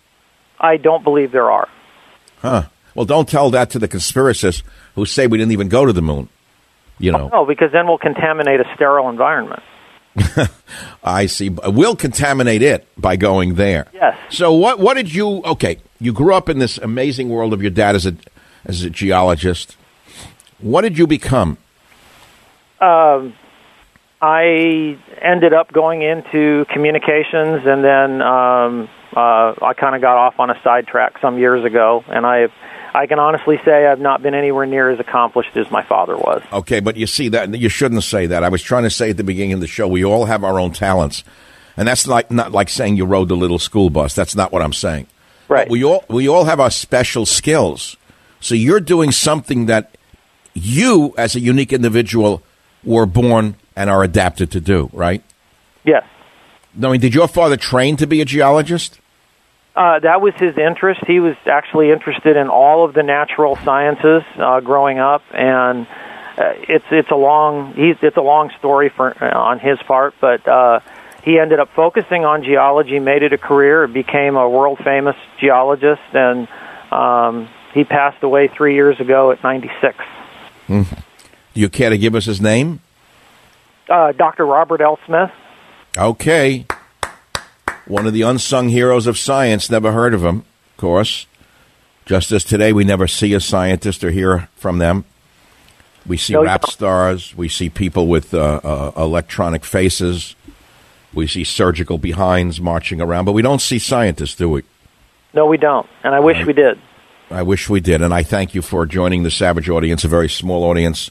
I 0.60 0.76
don't 0.76 1.04
believe 1.04 1.32
there 1.32 1.50
are. 1.50 1.68
Huh. 2.38 2.64
Well, 2.94 3.04
don't 3.04 3.28
tell 3.28 3.50
that 3.50 3.70
to 3.70 3.78
the 3.78 3.88
conspiracists 3.88 4.62
who 4.94 5.06
say 5.06 5.26
we 5.26 5.38
didn't 5.38 5.52
even 5.52 5.68
go 5.68 5.86
to 5.86 5.92
the 5.92 6.02
moon 6.02 6.28
you 6.98 7.12
know. 7.12 7.30
Oh, 7.32 7.40
no, 7.40 7.46
because 7.46 7.72
then 7.72 7.86
we'll 7.86 7.98
contaminate 7.98 8.60
a 8.60 8.64
sterile 8.74 9.08
environment. 9.08 9.62
I 11.04 11.26
see. 11.26 11.48
We'll 11.48 11.96
contaminate 11.96 12.62
it 12.62 12.86
by 12.96 13.16
going 13.16 13.54
there. 13.54 13.86
Yes. 13.92 14.16
So 14.30 14.52
what? 14.52 14.80
What 14.80 14.94
did 14.94 15.14
you? 15.14 15.42
Okay, 15.44 15.78
you 16.00 16.12
grew 16.12 16.34
up 16.34 16.48
in 16.48 16.58
this 16.58 16.78
amazing 16.78 17.28
world 17.28 17.52
of 17.52 17.62
your 17.62 17.70
dad 17.70 17.94
as 17.94 18.06
a 18.06 18.16
as 18.64 18.82
a 18.82 18.90
geologist. 18.90 19.76
What 20.58 20.80
did 20.82 20.98
you 20.98 21.06
become? 21.06 21.56
Um, 22.80 23.34
I 24.20 24.98
ended 25.22 25.52
up 25.52 25.72
going 25.72 26.02
into 26.02 26.64
communications, 26.72 27.62
and 27.64 27.84
then 27.84 28.22
um, 28.22 28.88
uh, 29.18 29.54
I 29.62 29.74
kind 29.74 29.96
of 29.96 30.00
got 30.00 30.16
off 30.16 30.38
on 30.38 30.48
a 30.48 30.60
sidetrack 30.62 31.18
some 31.20 31.38
years 31.38 31.64
ago, 31.64 32.04
and 32.06 32.24
I 32.24 32.48
I 32.94 33.06
can 33.06 33.18
honestly 33.18 33.60
say 33.64 33.86
I've 33.86 33.98
not 33.98 34.22
been 34.22 34.34
anywhere 34.34 34.64
near 34.64 34.90
as 34.90 35.00
accomplished 35.00 35.56
as 35.56 35.68
my 35.72 35.82
father 35.82 36.16
was. 36.16 36.42
Okay, 36.52 36.78
but 36.78 36.96
you 36.96 37.08
see 37.08 37.28
that 37.30 37.58
you 37.58 37.68
shouldn't 37.68 38.04
say 38.04 38.26
that. 38.26 38.44
I 38.44 38.48
was 38.48 38.62
trying 38.62 38.84
to 38.84 38.90
say 38.90 39.10
at 39.10 39.16
the 39.16 39.24
beginning 39.24 39.54
of 39.54 39.60
the 39.60 39.66
show, 39.66 39.88
we 39.88 40.04
all 40.04 40.26
have 40.26 40.44
our 40.44 40.60
own 40.60 40.72
talents, 40.72 41.24
and 41.76 41.88
that's 41.88 42.06
like 42.06 42.30
not 42.30 42.52
like 42.52 42.68
saying 42.68 42.96
you 42.96 43.06
rode 43.06 43.28
the 43.28 43.36
little 43.36 43.58
school 43.58 43.90
bus. 43.90 44.14
That's 44.14 44.36
not 44.36 44.52
what 44.52 44.62
I'm 44.62 44.72
saying. 44.72 45.08
Right. 45.48 45.66
But 45.66 45.72
we 45.72 45.82
all 45.82 46.04
we 46.08 46.28
all 46.28 46.44
have 46.44 46.60
our 46.60 46.70
special 46.70 47.26
skills. 47.26 47.96
So 48.38 48.54
you're 48.54 48.78
doing 48.78 49.10
something 49.10 49.66
that 49.66 49.98
you, 50.54 51.12
as 51.18 51.34
a 51.34 51.40
unique 51.40 51.72
individual, 51.72 52.44
were 52.84 53.06
born 53.06 53.56
and 53.74 53.90
are 53.90 54.04
adapted 54.04 54.52
to 54.52 54.60
do. 54.60 54.90
Right. 54.92 55.24
Yes. 55.82 56.04
I 56.80 56.88
mean, 56.92 57.00
did 57.00 57.14
your 57.14 57.26
father 57.26 57.56
train 57.56 57.96
to 57.96 58.06
be 58.06 58.20
a 58.20 58.24
geologist? 58.24 59.00
Uh, 59.78 60.00
that 60.00 60.20
was 60.20 60.34
his 60.34 60.58
interest. 60.58 61.00
He 61.06 61.20
was 61.20 61.36
actually 61.46 61.92
interested 61.92 62.36
in 62.36 62.48
all 62.48 62.84
of 62.84 62.94
the 62.94 63.04
natural 63.04 63.54
sciences 63.54 64.24
uh, 64.36 64.58
growing 64.58 64.98
up, 64.98 65.22
and 65.32 65.86
uh, 66.36 66.54
it's 66.68 66.84
it's 66.90 67.12
a 67.12 67.14
long 67.14 67.74
he's 67.74 67.94
it's 68.02 68.16
a 68.16 68.20
long 68.20 68.50
story 68.58 68.88
for 68.88 69.16
uh, 69.22 69.38
on 69.38 69.60
his 69.60 69.78
part, 69.86 70.14
but 70.20 70.48
uh, 70.48 70.80
he 71.22 71.38
ended 71.38 71.60
up 71.60 71.68
focusing 71.76 72.24
on 72.24 72.42
geology, 72.42 72.98
made 72.98 73.22
it 73.22 73.32
a 73.32 73.38
career, 73.38 73.86
became 73.86 74.34
a 74.34 74.48
world 74.48 74.80
famous 74.82 75.14
geologist, 75.38 76.02
and 76.12 76.48
um, 76.90 77.48
he 77.72 77.84
passed 77.84 78.20
away 78.24 78.48
three 78.48 78.74
years 78.74 78.98
ago 78.98 79.30
at 79.30 79.44
96. 79.44 79.96
Do 81.54 81.60
you 81.60 81.68
care 81.68 81.90
to 81.90 81.98
give 81.98 82.16
us 82.16 82.24
his 82.24 82.40
name? 82.40 82.80
Uh, 83.88 84.10
Dr. 84.10 84.44
Robert 84.44 84.80
L. 84.80 84.98
Smith. 85.06 85.30
Okay. 85.96 86.66
One 87.88 88.06
of 88.06 88.12
the 88.12 88.22
unsung 88.22 88.68
heroes 88.68 89.06
of 89.06 89.16
science. 89.18 89.70
Never 89.70 89.92
heard 89.92 90.14
of 90.14 90.22
him, 90.24 90.38
of 90.38 90.76
course. 90.76 91.26
Just 92.04 92.32
as 92.32 92.44
today 92.44 92.72
we 92.72 92.84
never 92.84 93.06
see 93.06 93.34
a 93.34 93.40
scientist 93.40 94.04
or 94.04 94.10
hear 94.10 94.48
from 94.56 94.78
them. 94.78 95.04
We 96.06 96.16
see 96.16 96.34
No, 96.34 96.42
rap 96.44 96.64
stars. 96.66 97.34
We 97.36 97.48
see 97.48 97.68
people 97.68 98.06
with 98.06 98.32
uh, 98.32 98.60
uh, 98.62 98.92
electronic 98.96 99.64
faces. 99.64 100.34
We 101.12 101.26
see 101.26 101.44
surgical 101.44 101.98
behinds 101.98 102.60
marching 102.60 103.00
around, 103.00 103.24
but 103.24 103.32
we 103.32 103.42
don't 103.42 103.60
see 103.60 103.78
scientists, 103.78 104.34
do 104.34 104.48
we? 104.48 104.62
No, 105.34 105.46
we 105.46 105.56
don't, 105.58 105.86
and 106.04 106.14
I 106.14 106.20
wish 106.20 106.38
Right. 106.38 106.46
we 106.46 106.52
did. 106.52 106.78
I 107.30 107.42
wish 107.42 107.68
we 107.68 107.80
did, 107.80 108.00
and 108.00 108.14
I 108.14 108.22
thank 108.22 108.54
you 108.54 108.62
for 108.62 108.86
joining 108.86 109.22
the 109.22 109.30
Savage 109.30 109.68
audience, 109.68 110.02
a 110.04 110.08
very 110.08 110.28
small 110.30 110.64
audience 110.64 111.10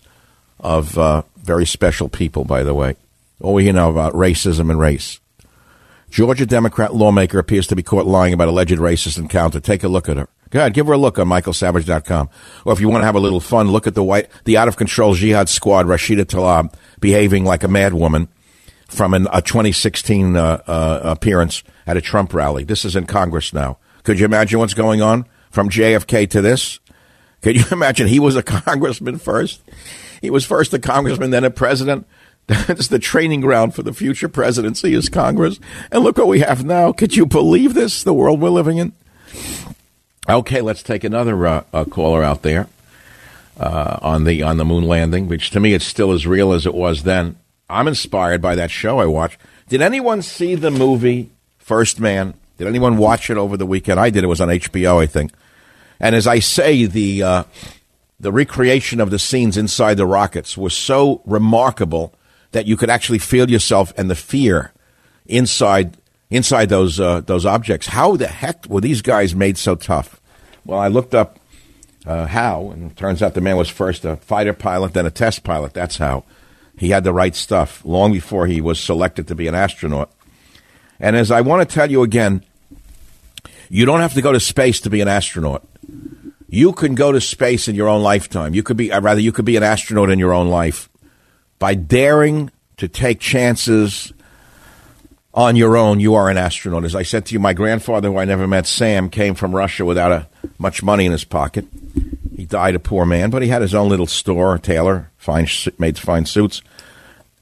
of 0.60 0.98
uh, 0.98 1.22
very 1.38 1.66
special 1.66 2.10
people, 2.10 2.44
by 2.44 2.64
the 2.64 2.74
way. 2.74 2.96
All 3.40 3.54
we 3.54 3.64
hear 3.66 3.74
now 3.74 3.90
about 3.92 4.14
racism 4.14 4.72
and 4.72 4.80
race. 4.80 5.20
Georgia 6.10 6.46
Democrat 6.46 6.96
lawmaker 6.96 7.38
appears 7.38 7.68
to 7.68 7.76
be 7.76 7.84
caught 7.84 8.06
lying 8.06 8.34
about 8.34 8.48
alleged 8.48 8.78
racist 8.78 9.18
encounter. 9.18 9.60
Take 9.60 9.84
a 9.84 9.88
look 9.88 10.08
at 10.08 10.18
her. 10.18 10.28
Go 10.50 10.60
ahead, 10.60 10.74
give 10.74 10.88
her 10.88 10.94
a 10.94 10.98
look 10.98 11.20
on 11.20 11.28
michaelsavage.com. 11.28 12.30
Or 12.66 12.74
if 12.74 12.80
you 12.80 12.88
want 12.88 13.02
to 13.02 13.06
have 13.06 13.16
a 13.16 13.20
little 13.20 13.42
fun, 13.42 13.68
look 13.68 13.86
at 13.86 13.96
the 13.96 14.04
white, 14.04 14.30
the 14.46 14.58
out 14.58 14.70
of 14.70 14.78
control 14.78 15.14
jihad 15.14 15.50
squad, 15.50 15.86
Rashida 15.86 16.24
Tlaib, 16.24 16.74
behaving 17.02 17.44
like 17.44 17.64
a 17.64 17.68
madwoman 17.68 18.30
from 18.88 19.14
an, 19.14 19.28
a 19.34 19.42
2016 19.42 20.36
uh, 20.38 20.64
uh, 20.66 21.02
appearance 21.04 21.64
at 21.86 21.98
a 21.98 22.02
Trump 22.02 22.34
rally. 22.34 22.64
This 22.64 22.86
is 22.86 22.96
in 22.96 23.06
Congress 23.06 23.54
now. 23.54 23.78
Could 24.04 24.20
you 24.20 24.26
imagine 24.26 24.60
what's 24.60 24.74
going 24.74 25.02
on 25.02 25.26
from 25.52 25.70
JFK 25.70 26.30
to 26.30 26.42
this? 26.42 26.80
Could 27.42 27.58
you 27.58 27.66
imagine 27.72 28.08
he 28.08 28.20
was 28.20 28.38
a 28.38 28.44
congressman 28.66 29.18
first? 29.18 29.62
He 30.22 30.30
was 30.30 30.46
first 30.46 30.74
a 30.74 30.80
congressman, 30.80 31.32
then 31.32 31.44
a 31.44 31.52
president. 31.52 32.08
That's 32.68 32.88
the 32.88 33.00
training 33.00 33.42
ground 33.42 33.76
for 33.76 33.84
the 33.84 33.94
future 33.94 34.30
presidency 34.30 34.94
is 34.94 35.10
Congress. 35.10 35.60
And 35.92 36.04
look 36.04 36.18
what 36.18 36.28
we 36.28 36.40
have 36.40 36.64
now. 36.64 36.94
Could 36.94 37.16
you 37.16 37.26
believe 37.26 37.74
this? 37.74 38.04
The 38.04 38.14
world 38.14 38.40
we're 38.40 38.50
living 38.50 38.78
in. 38.78 38.94
Okay, 40.30 40.62
let's 40.62 40.82
take 40.82 41.04
another 41.04 41.46
uh, 41.46 41.64
uh, 41.74 41.84
caller 41.86 42.24
out 42.24 42.44
there 42.44 42.68
uh, 43.60 44.00
on 44.02 44.24
the 44.24 44.44
on 44.44 44.58
the 44.58 44.66
moon 44.66 44.86
landing, 44.86 45.28
which 45.28 45.50
to 45.52 45.60
me 45.60 45.74
it's 45.74 45.86
still 45.86 46.14
as 46.14 46.26
real 46.26 46.54
as 46.54 46.66
it 46.66 46.74
was 46.74 47.04
then. 47.04 47.38
I'm 47.70 47.88
inspired 47.88 48.42
by 48.42 48.56
that 48.56 48.72
show 48.72 49.00
I 49.00 49.06
watched. 49.08 49.40
Did 49.68 49.82
anyone 49.82 50.22
see 50.22 50.56
the 50.56 50.72
movie 50.72 51.30
First 51.58 52.00
Man? 52.00 52.34
Did 52.58 52.68
anyone 52.68 52.98
watch 52.98 53.30
it 53.30 53.38
over 53.38 53.58
the 53.58 53.66
weekend? 53.66 54.00
I 54.00 54.10
did. 54.10 54.24
It 54.24 54.28
was 54.28 54.40
on 54.40 54.48
HBO, 54.48 55.02
I 55.02 55.06
think. 55.06 55.34
And 56.00 56.16
as 56.16 56.28
I 56.28 56.40
say, 56.40 56.86
the 56.86 57.24
uh, 57.24 57.44
the 58.22 58.32
recreation 58.32 59.02
of 59.02 59.12
the 59.12 59.20
scenes 59.20 59.58
inside 59.58 59.96
the 59.96 60.06
rockets 60.06 60.58
was 60.58 60.76
so 60.76 61.22
remarkable 61.26 62.14
that 62.52 62.66
you 62.66 62.78
could 62.78 62.90
actually 62.90 63.20
feel 63.20 63.50
yourself 63.50 63.94
and 63.98 64.10
the 64.10 64.16
fear 64.16 64.72
inside 65.26 65.98
inside 66.30 66.70
those 66.70 67.00
uh, 67.00 67.22
those 67.22 67.46
objects. 67.46 67.88
How 67.88 68.16
the 68.16 68.28
heck 68.28 68.66
were 68.68 68.82
these 68.82 69.02
guys 69.02 69.36
made 69.36 69.58
so 69.58 69.76
tough? 69.76 70.20
Well, 70.66 70.80
I 70.80 70.88
looked 70.88 71.16
up 71.16 71.40
uh, 72.06 72.28
how, 72.28 72.72
and 72.72 72.92
it 72.92 72.98
turns 72.98 73.22
out 73.22 73.34
the 73.34 73.42
man 73.42 73.58
was 73.58 73.70
first 73.70 74.06
a 74.06 74.16
fighter 74.18 74.54
pilot, 74.54 74.94
then 74.94 75.06
a 75.06 75.12
test 75.12 75.44
pilot. 75.44 75.74
That's 75.74 75.98
how 75.98 76.24
he 76.78 76.90
had 76.90 77.04
the 77.04 77.14
right 77.14 77.36
stuff 77.36 77.84
long 77.84 78.14
before 78.14 78.48
he 78.48 78.62
was 78.62 78.80
selected 78.80 79.28
to 79.28 79.36
be 79.36 79.48
an 79.48 79.56
astronaut. 79.56 80.12
And 81.00 81.16
as 81.16 81.32
I 81.32 81.42
want 81.42 81.68
to 81.68 81.74
tell 81.74 81.90
you 81.90 82.04
again, 82.04 82.44
you 83.70 83.86
don't 83.86 84.00
have 84.00 84.14
to 84.14 84.22
go 84.22 84.32
to 84.32 84.40
space 84.40 84.80
to 84.82 84.90
be 84.90 85.02
an 85.02 85.08
astronaut. 85.08 85.68
You 86.50 86.72
can 86.72 86.96
go 86.96 87.12
to 87.12 87.20
space 87.20 87.68
in 87.68 87.76
your 87.76 87.90
own 87.90 88.02
lifetime. 88.02 88.54
You 88.54 88.64
could 88.64 88.78
be, 88.78 88.92
uh, 88.92 89.02
rather, 89.02 89.20
you 89.20 89.34
could 89.34 89.44
be 89.44 89.58
an 89.58 89.64
astronaut 89.64 90.10
in 90.10 90.18
your 90.18 90.34
own 90.34 90.48
life 90.48 90.88
by 91.60 91.74
daring 91.74 92.52
to 92.78 92.88
take 92.88 93.20
chances 93.20 94.14
on 95.34 95.56
your 95.56 95.78
own. 95.78 96.00
You 96.00 96.16
are 96.16 96.30
an 96.30 96.38
astronaut. 96.38 96.84
As 96.84 96.96
I 96.96 97.04
said 97.04 97.26
to 97.28 97.34
you, 97.34 97.40
my 97.40 97.54
grandfather, 97.54 98.10
who 98.10 98.18
I 98.18 98.26
never 98.26 98.48
met, 98.48 98.66
Sam, 98.68 99.10
came 99.10 99.36
from 99.36 99.56
Russia 99.56 99.86
without 99.86 100.12
a, 100.12 100.28
much 100.58 100.82
money 100.82 101.06
in 101.06 101.12
his 101.12 101.24
pocket. 101.24 101.66
He 102.36 102.46
died 102.46 102.76
a 102.76 102.80
poor 102.80 103.06
man, 103.06 103.30
but 103.30 103.42
he 103.42 103.48
had 103.50 103.62
his 103.62 103.76
own 103.76 103.90
little 103.90 104.08
store, 104.08 104.58
tailor, 104.58 105.12
fine, 105.18 105.48
made 105.78 105.98
fine 105.98 106.26
suits, 106.26 106.62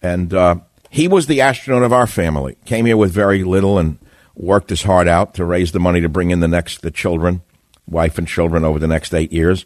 and 0.02 0.34
uh, 0.34 0.58
he 0.90 1.08
was 1.08 1.28
the 1.28 1.42
astronaut 1.42 1.84
of 1.84 1.94
our 1.94 2.08
family. 2.08 2.56
Came 2.66 2.86
here 2.86 2.98
with 2.98 3.12
very 3.12 3.44
little 3.44 3.78
and 3.78 3.98
worked 4.36 4.70
his 4.70 4.84
heart 4.84 5.08
out 5.08 5.34
to 5.36 5.46
raise 5.46 5.72
the 5.72 5.80
money 5.80 6.02
to 6.02 6.10
bring 6.10 6.32
in 6.32 6.40
the 6.40 6.48
next 6.48 6.82
the 6.82 6.92
children, 6.92 7.42
wife 7.88 8.18
and 8.18 8.28
children 8.28 8.64
over 8.64 8.80
the 8.80 8.88
next 8.88 9.14
eight 9.14 9.32
years, 9.32 9.66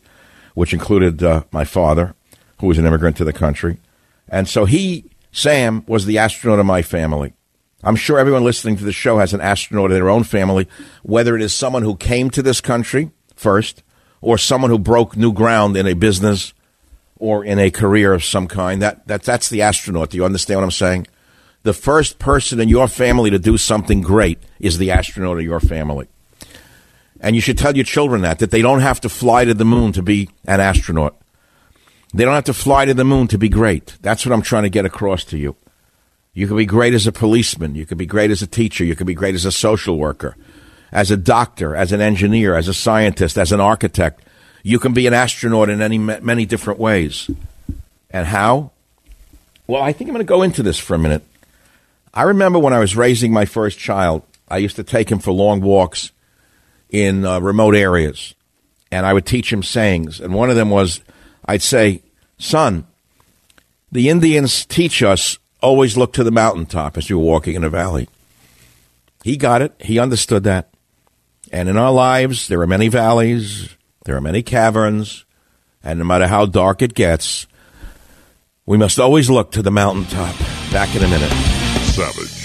which 0.54 0.74
included 0.74 1.24
uh, 1.24 1.44
my 1.52 1.64
father, 1.64 2.16
who 2.60 2.68
was 2.68 2.78
an 2.78 2.86
immigrant 2.86 3.18
to 3.18 3.24
the 3.24 3.34
country, 3.34 3.78
and 4.32 4.48
so 4.48 4.66
he, 4.66 5.06
Sam, 5.32 5.84
was 5.88 6.06
the 6.06 6.18
astronaut 6.18 6.60
of 6.60 6.66
my 6.66 6.82
family. 6.82 7.34
I'm 7.84 7.96
sure 7.96 8.20
everyone 8.20 8.44
listening 8.44 8.78
to 8.78 8.84
the 8.84 8.92
show 8.92 9.20
has 9.20 9.34
an 9.34 9.42
astronaut 9.42 9.92
in 9.92 9.96
their 9.96 10.10
own 10.10 10.24
family, 10.24 10.68
whether 11.04 11.36
it 11.36 11.42
is 11.42 11.54
someone 11.54 11.84
who 11.84 11.96
came 11.96 12.30
to 12.32 12.42
this 12.42 12.60
country 12.60 13.12
first 13.36 13.84
or 14.22 14.38
someone 14.38 14.70
who 14.70 14.80
broke 14.80 15.16
new 15.16 15.32
ground 15.32 15.78
in 15.78 15.88
a 15.88 15.94
business 15.94 16.54
or 17.18 17.44
in 17.46 17.58
a 17.58 17.72
career 17.72 18.14
of 18.14 18.24
some 18.24 18.48
kind. 18.48 18.82
That, 18.82 19.08
that 19.08 19.24
that's 19.24 19.50
the 19.50 19.62
astronaut. 19.62 20.10
Do 20.10 20.18
you 20.18 20.26
understand 20.26 20.60
what 20.60 20.66
I'm 20.66 20.72
saying? 20.72 21.08
The 21.64 21.74
first 21.74 22.20
person 22.20 22.60
in 22.60 22.70
your 22.70 22.88
family 22.88 23.30
to 23.30 23.40
do 23.40 23.58
something 23.58 24.02
great 24.02 24.40
is 24.60 24.78
the 24.78 24.92
astronaut 24.92 25.38
of 25.38 25.44
your 25.44 25.60
family. 25.60 26.08
And 27.22 27.36
you 27.36 27.42
should 27.42 27.58
tell 27.58 27.76
your 27.76 27.86
children 27.86 28.22
that 28.22 28.40
that 28.40 28.52
they 28.52 28.62
don't 28.62 28.80
have 28.80 29.02
to 29.02 29.10
fly 29.10 29.46
to 29.46 29.54
the 29.54 29.66
moon 29.66 29.92
to 29.94 30.02
be 30.02 30.30
an 30.46 30.60
astronaut. 30.60 31.19
They 32.14 32.26
don't 32.26 32.34
have 32.34 32.46
to 32.46 32.54
fly 32.54 32.86
to 32.86 32.94
the 32.94 33.04
moon 33.04 33.28
to 33.28 33.38
be 33.38 33.50
great. 33.50 33.98
That's 34.02 34.26
what 34.26 34.34
I'm 34.34 34.42
trying 34.42 34.64
to 34.64 34.70
get 34.70 34.86
across 34.86 35.24
to 35.26 35.38
you. 35.38 35.56
You 36.34 36.48
can 36.48 36.58
be 36.58 36.66
great 36.66 36.94
as 36.94 37.06
a 37.06 37.12
policeman. 37.12 37.76
You 37.76 37.86
can 37.86 37.98
be 37.98 38.06
great 38.06 38.32
as 38.32 38.42
a 38.42 38.48
teacher. 38.48 38.84
You 38.84 38.96
can 38.96 39.06
be 39.06 39.14
great 39.14 39.36
as 39.36 39.46
a 39.46 39.52
social 39.52 39.98
worker, 39.98 40.36
as 40.92 41.12
a 41.12 41.18
doctor, 41.18 41.76
as 41.76 41.92
an 41.92 42.02
engineer, 42.02 42.56
as 42.56 42.68
a 42.68 42.74
scientist, 42.74 43.38
as 43.38 43.52
an 43.52 43.60
architect. 43.60 44.24
You 44.64 44.80
can 44.80 44.94
be 44.94 45.08
an 45.08 45.14
astronaut 45.14 45.70
in 45.70 45.82
any 45.82 45.98
many 45.98 46.46
different 46.46 46.80
ways. 46.80 47.30
And 48.12 48.28
how? 48.28 48.72
Well, 49.68 49.82
I 49.82 49.94
think 49.94 50.10
I'm 50.10 50.16
going 50.16 50.26
to 50.26 50.30
go 50.30 50.42
into 50.42 50.64
this 50.64 50.80
for 50.80 50.96
a 50.96 51.00
minute. 51.00 51.24
I 52.14 52.24
remember 52.24 52.58
when 52.58 52.74
I 52.74 52.80
was 52.80 52.96
raising 52.96 53.32
my 53.32 53.46
first 53.46 53.78
child, 53.78 54.24
I 54.48 54.58
used 54.58 54.78
to 54.78 54.84
take 54.84 55.12
him 55.12 55.20
for 55.20 55.32
long 55.32 55.62
walks 55.62 56.12
in 56.90 57.24
uh, 57.24 57.40
remote 57.40 57.76
areas, 57.76 58.34
and 58.92 59.06
I 59.06 59.14
would 59.14 59.28
teach 59.28 59.54
him 59.54 59.62
sayings. 59.62 60.20
And 60.20 60.34
one 60.34 60.50
of 60.50 60.56
them 60.56 60.72
was, 60.72 61.02
I'd 61.50 61.64
say, 61.64 62.04
"Son, 62.38 62.86
the 63.92 64.08
Indians 64.08 64.66
teach 64.68 65.02
us 65.02 65.40
always 65.62 65.98
look 65.98 66.14
to 66.14 66.24
the 66.24 66.30
mountaintop 66.30 66.96
as 66.96 67.10
you're 67.10 67.18
walking 67.18 67.56
in 67.56 67.64
a 67.64 67.72
valley." 67.72 68.08
He 69.24 69.36
got 69.36 69.64
it. 69.64 69.74
He 69.80 69.98
understood 69.98 70.44
that. 70.44 70.70
And 71.52 71.68
in 71.68 71.76
our 71.76 71.92
lives, 71.92 72.50
there 72.50 72.62
are 72.62 72.68
many 72.68 72.88
valleys, 72.88 73.70
there 74.06 74.16
are 74.16 74.22
many 74.22 74.44
caverns, 74.44 75.26
and 75.84 75.98
no 75.98 76.06
matter 76.06 76.28
how 76.28 76.46
dark 76.46 76.84
it 76.84 76.94
gets, 76.94 77.48
we 78.68 78.78
must 78.78 79.00
always 79.00 79.28
look 79.28 79.52
to 79.54 79.64
the 79.64 79.72
mountaintop. 79.72 80.36
Back 80.72 80.96
in 80.96 81.04
a 81.04 81.08
minute. 81.08 81.32
Savage. 81.98 82.36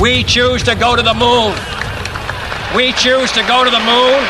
We 0.00 0.22
choose 0.22 0.62
to 0.62 0.76
go 0.76 0.94
to 0.94 1.02
the 1.02 1.14
moon. 1.14 1.79
We 2.76 2.92
choose 2.92 3.32
to 3.32 3.42
go 3.48 3.64
to 3.64 3.70
the 3.70 3.80
moon. 3.80 4.20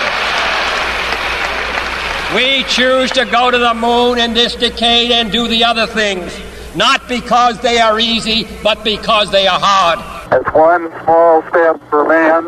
We 2.34 2.62
choose 2.64 3.11
to 3.12 3.26
go 3.26 3.51
to 3.51 3.59
the 3.59 3.74
moon 3.74 4.18
in 4.18 4.32
this 4.32 4.55
decade 4.55 5.11
and 5.11 5.30
do 5.30 5.47
the 5.47 5.64
other 5.64 5.86
things. 5.86 6.32
Not 6.74 7.07
because 7.09 7.61
they 7.61 7.80
are 7.80 8.01
easy, 8.01 8.47
but 8.62 8.82
because 8.82 9.30
they 9.30 9.47
are 9.47 9.59
hard. 9.61 9.99
It's 10.32 10.55
one 10.55 10.91
small 11.03 11.43
step 11.51 11.80
for 11.91 12.07
man, 12.07 12.45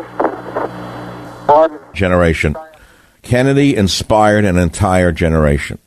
one 1.47 1.79
generation. 1.93 2.55
Kennedy 3.21 3.75
inspired 3.75 4.45
an 4.45 4.57
entire 4.57 5.11
generation. 5.11 5.77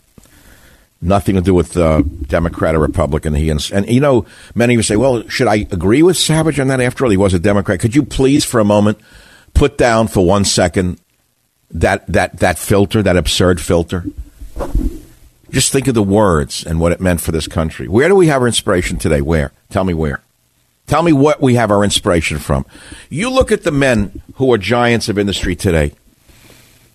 Nothing 1.00 1.34
to 1.34 1.40
do 1.40 1.54
with 1.54 1.76
uh, 1.76 2.02
Democrat 2.26 2.74
or 2.74 2.78
Republican. 2.78 3.34
He 3.34 3.50
and, 3.50 3.66
and 3.72 3.88
you 3.88 4.00
know, 4.00 4.26
many 4.54 4.74
of 4.74 4.78
you 4.78 4.82
say, 4.82 4.96
"Well, 4.96 5.26
should 5.28 5.48
I 5.48 5.66
agree 5.70 6.02
with 6.02 6.16
Savage 6.16 6.61
on 6.61 6.68
that? 6.68 6.80
After 6.80 7.04
all, 7.04 7.11
he 7.11 7.16
was 7.16 7.34
a 7.34 7.38
Democrat." 7.38 7.80
Could 7.80 7.94
you 7.94 8.02
please, 8.02 8.44
for 8.44 8.61
a 8.61 8.64
moment, 8.64 8.98
put 9.57 9.76
down 9.78 10.09
for 10.09 10.24
one 10.24 10.44
second 10.44 11.00
that 11.70 12.07
that 12.07 12.38
that 12.38 12.59
filter, 12.59 13.02
that 13.02 13.16
absurd 13.16 13.61
filter? 13.61 14.04
Just 15.50 15.72
think 15.72 15.88
of 15.88 15.94
the 15.94 16.02
words 16.02 16.64
and 16.64 16.80
what 16.80 16.92
it 16.92 17.00
meant 17.00 17.20
for 17.20 17.32
this 17.32 17.48
country. 17.48 17.88
Where 17.88 18.09
do 18.09 18.14
we 18.14 18.26
have 18.26 18.42
our 18.42 18.46
inspiration 18.46 18.98
today? 18.98 19.20
Where? 19.20 19.52
Tell 19.70 19.84
me 19.84 19.94
where. 19.94 20.20
Tell 20.86 21.02
me 21.02 21.12
what 21.12 21.40
we 21.40 21.54
have 21.54 21.70
our 21.70 21.82
inspiration 21.82 22.38
from. 22.38 22.64
You 23.11 23.30
look 23.30 23.50
at 23.50 23.64
the 23.64 23.72
men 23.72 24.22
who 24.34 24.52
are 24.52 24.59
giants 24.59 25.09
of 25.09 25.18
industry 25.18 25.57
today. 25.57 25.92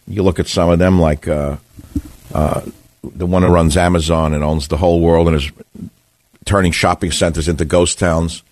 You 0.07 0.24
look 0.24 0.39
at 0.39 0.47
some 0.47 0.70
of 0.70 0.80
them 0.80 0.99
like 0.99 1.28
uh, 1.28 1.57
uh, 2.34 2.62
the 3.03 3.26
one 3.26 3.43
who 3.43 3.49
runs 3.49 3.76
Amazon 3.78 4.34
and 4.34 4.43
owns 4.43 4.68
the 4.68 4.78
whole 4.78 5.01
world 5.01 5.28
and 5.28 5.36
is 5.36 5.51
turning 6.45 6.72
shopping 6.72 7.12
centers 7.12 7.47
into 7.47 7.66
ghost 7.66 7.99
towns. 7.99 8.43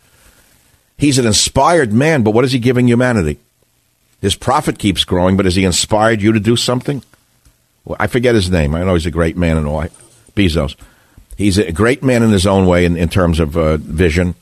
He's 0.97 1.17
an 1.17 1.25
inspired 1.25 1.93
man, 1.93 2.23
but 2.23 2.31
what 2.31 2.43
is 2.43 2.51
he 2.51 2.59
giving 2.59 2.87
humanity? 2.87 3.39
His 4.21 4.35
profit 4.35 4.77
keeps 4.77 5.03
growing, 5.03 5.37
but 5.37 5.45
has 5.45 5.55
he 5.55 5.63
inspired 5.63 6.21
you 6.21 6.33
to 6.33 6.39
do 6.39 6.55
something? 6.55 7.03
Well, 7.85 7.97
I 7.99 8.07
forget 8.07 8.35
his 8.35 8.49
name. 8.49 8.75
I 8.75 8.83
know 8.83 8.93
he's 8.93 9.05
a 9.05 9.11
great 9.11 9.37
man 9.37 9.57
and 9.57 9.65
all. 9.65 9.85
Bezos. 10.35 10.75
He's 11.37 11.57
a 11.57 11.71
great 11.71 12.03
man 12.03 12.21
in 12.21 12.31
his 12.31 12.45
own 12.45 12.65
way 12.65 12.85
in, 12.85 12.97
in 12.97 13.09
terms 13.09 13.39
of 13.39 13.57
uh, 13.57 13.77
vision 13.77 14.35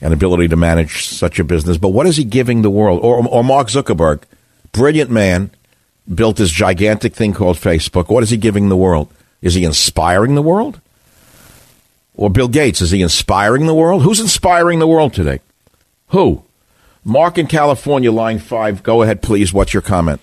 and 0.00 0.12
ability 0.12 0.48
to 0.48 0.56
manage 0.56 1.06
such 1.06 1.38
a 1.38 1.44
business. 1.44 1.78
But 1.78 1.88
what 1.88 2.06
is 2.06 2.16
he 2.16 2.24
giving 2.24 2.62
the 2.62 2.70
world? 2.70 3.00
Or, 3.02 3.26
or 3.26 3.42
Mark 3.42 3.68
Zuckerberg, 3.68 4.22
brilliant 4.72 5.10
man, 5.10 5.50
built 6.12 6.36
this 6.36 6.50
gigantic 6.50 7.14
thing 7.14 7.32
called 7.32 7.56
Facebook. 7.56 8.10
What 8.10 8.22
is 8.22 8.30
he 8.30 8.36
giving 8.36 8.68
the 8.68 8.76
world? 8.76 9.10
Is 9.40 9.54
he 9.54 9.64
inspiring 9.64 10.34
the 10.34 10.42
world? 10.42 10.80
Or 12.14 12.30
Bill 12.30 12.48
Gates, 12.48 12.80
is 12.80 12.90
he 12.90 13.02
inspiring 13.02 13.66
the 13.66 13.74
world? 13.74 14.02
Who's 14.02 14.20
inspiring 14.20 14.78
the 14.78 14.86
world 14.86 15.12
today? 15.12 15.40
Who? 16.08 16.44
Mark 17.06 17.38
in 17.38 17.46
California, 17.46 18.10
line 18.10 18.40
five. 18.40 18.82
Go 18.82 19.02
ahead, 19.02 19.22
please. 19.22 19.52
What's 19.52 19.72
your 19.72 19.80
comment? 19.80 20.20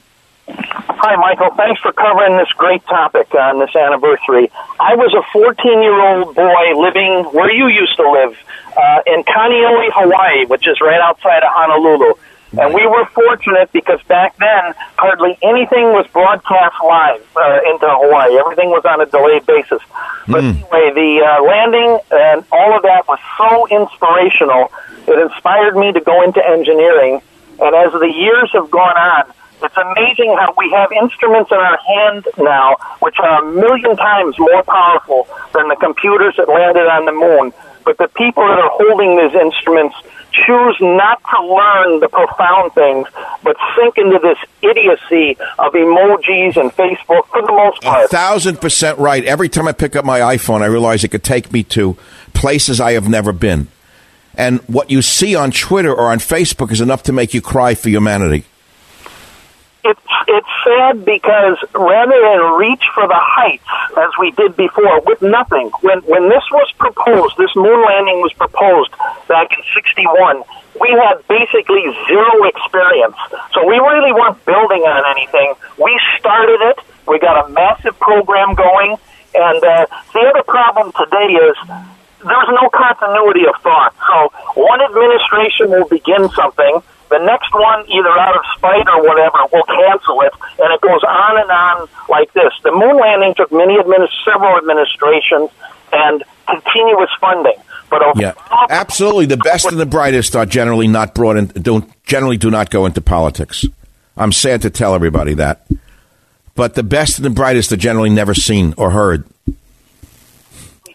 Hi, 0.49 1.15
Michael. 1.15 1.55
Thanks 1.55 1.79
for 1.79 1.93
covering 1.93 2.35
this 2.35 2.49
great 2.57 2.83
topic 2.87 3.33
on 3.35 3.59
this 3.59 3.73
anniversary. 3.73 4.51
I 4.81 4.95
was 4.95 5.13
a 5.15 5.23
14 5.31 5.81
year 5.81 5.95
old 5.95 6.35
boy 6.35 6.75
living 6.75 7.23
where 7.31 7.49
you 7.49 7.67
used 7.67 7.95
to 7.95 8.11
live 8.11 8.37
uh, 8.75 8.99
in 9.07 9.23
Kaneohe, 9.23 9.91
Hawaii, 9.95 10.45
which 10.47 10.67
is 10.67 10.81
right 10.81 10.99
outside 10.99 11.43
of 11.43 11.51
Honolulu. 11.53 12.15
And 12.59 12.73
we 12.73 12.85
were 12.85 13.05
fortunate 13.07 13.71
because 13.71 14.01
back 14.03 14.37
then 14.37 14.73
hardly 14.97 15.37
anything 15.41 15.89
was 15.93 16.05
broadcast 16.13 16.75
live 16.85 17.25
uh, 17.35 17.71
into 17.71 17.89
Hawaii. 17.89 18.37
Everything 18.37 18.69
was 18.69 18.85
on 18.85 19.01
a 19.01 19.07
delayed 19.07 19.45
basis. 19.45 19.81
But 20.27 20.43
mm. 20.43 20.53
anyway, 20.53 20.93
the 20.93 21.11
uh, 21.25 21.43
landing 21.43 21.99
and 22.11 22.45
all 22.51 22.77
of 22.77 22.83
that 22.83 23.07
was 23.07 23.17
so 23.41 23.65
inspirational. 23.73 24.71
It 25.07 25.17
inspired 25.17 25.75
me 25.75 25.93
to 25.93 26.01
go 26.01 26.21
into 26.21 26.45
engineering. 26.45 27.21
And 27.59 27.75
as 27.75 27.91
the 27.93 28.11
years 28.11 28.51
have 28.53 28.69
gone 28.69 28.97
on, 28.97 29.33
it's 29.63 29.77
amazing 29.77 30.35
how 30.37 30.53
we 30.57 30.69
have 30.71 30.91
instruments 30.91 31.49
in 31.49 31.57
our 31.57 31.77
hand 31.77 32.27
now, 32.37 32.75
which 32.99 33.15
are 33.17 33.43
a 33.43 33.51
million 33.51 33.95
times 33.95 34.37
more 34.37 34.61
powerful 34.63 35.27
than 35.53 35.69
the 35.69 35.75
computers 35.75 36.35
that 36.37 36.49
landed 36.49 36.85
on 36.85 37.05
the 37.05 37.13
moon. 37.13 37.53
But 37.85 37.97
the 37.97 38.09
people 38.09 38.43
that 38.43 38.59
are 38.59 38.71
holding 38.73 39.17
these 39.17 39.33
instruments 39.33 39.95
choose 40.33 40.77
not 40.81 41.21
to 41.29 41.45
learn 41.45 41.99
the 41.99 42.09
profound 42.09 42.73
things, 42.73 43.07
but 43.43 43.55
sink 43.75 43.97
into 43.97 44.19
this 44.19 44.37
idiocy 44.61 45.37
of 45.59 45.73
emojis 45.73 46.57
and 46.57 46.71
Facebook 46.71 47.25
for 47.27 47.41
the 47.41 47.51
most 47.51 47.81
part. 47.81 48.05
A 48.05 48.07
thousand 48.07 48.59
percent 48.59 48.97
right. 48.99 49.23
Every 49.23 49.49
time 49.49 49.67
I 49.67 49.71
pick 49.71 49.95
up 49.95 50.05
my 50.05 50.19
iPhone, 50.19 50.61
I 50.61 50.65
realize 50.65 51.03
it 51.03 51.09
could 51.09 51.23
take 51.23 51.51
me 51.51 51.63
to 51.63 51.97
places 52.33 52.81
I 52.81 52.93
have 52.93 53.07
never 53.07 53.31
been. 53.31 53.67
And 54.35 54.61
what 54.61 54.89
you 54.89 55.01
see 55.03 55.35
on 55.35 55.51
Twitter 55.51 55.93
or 55.93 56.11
on 56.11 56.17
Facebook 56.17 56.71
is 56.71 56.81
enough 56.81 57.03
to 57.03 57.13
make 57.13 57.33
you 57.33 57.41
cry 57.41 57.75
for 57.75 57.89
humanity 57.89 58.45
it's 59.83 59.99
it's 60.27 60.47
sad 60.63 61.03
because 61.03 61.57
rather 61.75 62.15
than 62.15 62.39
reach 62.55 62.83
for 62.95 63.07
the 63.07 63.19
heights 63.19 63.67
as 63.97 64.11
we 64.19 64.31
did 64.31 64.55
before 64.55 65.01
with 65.01 65.21
nothing, 65.21 65.71
when 65.81 65.99
when 66.07 66.29
this 66.29 66.43
was 66.51 66.71
proposed, 66.79 67.35
this 67.37 67.53
moon 67.55 67.83
landing 67.83 68.23
was 68.23 68.31
proposed 68.33 68.91
back 69.27 69.51
in 69.51 69.63
'61, 69.75 70.43
we 70.79 70.89
had 70.95 71.19
basically 71.27 71.83
zero 72.07 72.43
experience. 72.47 73.17
So 73.51 73.67
we 73.67 73.75
really 73.75 74.13
weren't 74.13 74.39
building 74.45 74.87
on 74.87 75.03
anything. 75.11 75.53
We 75.77 75.91
started 76.19 76.59
it. 76.73 76.79
We 77.07 77.19
got 77.19 77.45
a 77.45 77.49
massive 77.51 77.99
program 77.99 78.55
going, 78.55 78.95
and 79.35 79.59
uh, 79.63 79.85
the 80.13 80.21
other 80.31 80.43
problem 80.47 80.93
today 80.95 81.35
is 81.43 81.55
there's 82.23 82.51
no 82.55 82.69
continuity 82.71 83.45
of 83.51 83.59
thought. 83.61 83.91
So 83.99 84.31
one 84.55 84.79
administration 84.81 85.75
will 85.75 85.87
begin 85.91 86.29
something 86.31 86.79
the 87.09 87.19
next 87.19 87.53
one, 87.53 87.85
either 87.89 88.09
out 88.09 88.35
of 88.35 88.43
spite 88.55 88.87
or 88.87 89.03
whatever, 89.03 89.37
will 89.51 89.63
cancel 89.63 90.21
it, 90.21 90.33
and 90.59 90.73
it 90.73 90.81
goes 90.81 91.03
on 91.03 91.39
and 91.39 91.49
on 91.51 91.87
like 92.09 92.33
this. 92.33 92.53
The 92.63 92.71
moon 92.71 92.99
landing 92.99 93.33
took 93.35 93.51
many 93.51 93.77
administ- 93.77 94.09
several 94.25 94.57
administrations 94.57 95.49
and 95.91 96.23
continuous 96.47 97.09
funding. 97.21 97.55
But 97.89 98.01
yeah, 98.15 98.33
absolutely. 98.69 99.27
The 99.27 99.37
best 99.37 99.65
and 99.67 99.79
the 99.79 99.85
brightest 99.85 100.35
are 100.35 100.45
generally 100.45 100.87
not 100.87 101.13
brought 101.13 101.37
in. 101.37 101.47
Don't 101.47 101.89
generally 102.03 102.37
do 102.37 102.49
not 102.49 102.71
go 102.71 102.85
into 102.87 103.01
politics. 103.01 103.65
I'm 104.17 104.31
sad 104.31 104.63
to 104.63 104.69
tell 104.69 104.95
everybody 104.95 105.35
that. 105.35 105.67
But 106.55 106.75
the 106.75 106.83
best 106.83 107.17
and 107.17 107.25
the 107.25 107.29
brightest 107.29 107.71
are 107.71 107.77
generally 107.77 108.09
never 108.09 108.33
seen 108.33 108.73
or 108.77 108.89
heard. 108.89 109.25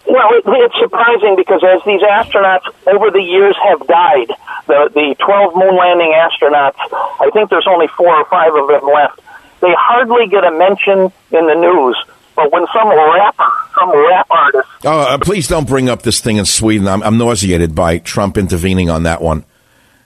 Well, 0.09 0.29
it, 0.33 0.43
it's 0.47 0.79
surprising 0.81 1.37
because 1.37 1.63
as 1.63 1.85
these 1.85 2.01
astronauts 2.01 2.65
over 2.87 3.11
the 3.11 3.21
years 3.21 3.55
have 3.63 3.87
died, 3.87 4.33
the 4.67 4.89
the 4.95 5.15
12 5.21 5.55
moon 5.55 5.77
landing 5.77 6.17
astronauts, 6.17 6.81
I 7.21 7.29
think 7.33 7.51
there's 7.51 7.69
only 7.69 7.89
four 7.89 8.09
or 8.09 8.25
five 8.27 8.55
of 8.55 8.69
them 8.69 8.89
left. 8.89 9.21
They 9.61 9.75
hardly 9.77 10.29
get 10.29 10.45
a 10.45 10.51
mention 10.51 11.13
in 11.31 11.47
the 11.47 11.55
news. 11.55 11.97
But 12.37 12.53
when 12.53 12.67
some 12.73 12.89
rapper, 12.89 13.53
some 13.77 13.91
rap 13.91 14.27
artist. 14.31 14.69
Oh, 14.85 15.01
uh, 15.01 15.19
please 15.19 15.49
don't 15.49 15.67
bring 15.67 15.89
up 15.89 16.03
this 16.03 16.21
thing 16.21 16.37
in 16.37 16.45
Sweden. 16.45 16.87
I'm, 16.87 17.03
I'm 17.03 17.19
nauseated 17.19 17.75
by 17.75 17.99
Trump 17.99 18.39
intervening 18.39 18.89
on 18.89 19.03
that 19.03 19.21
one. 19.21 19.45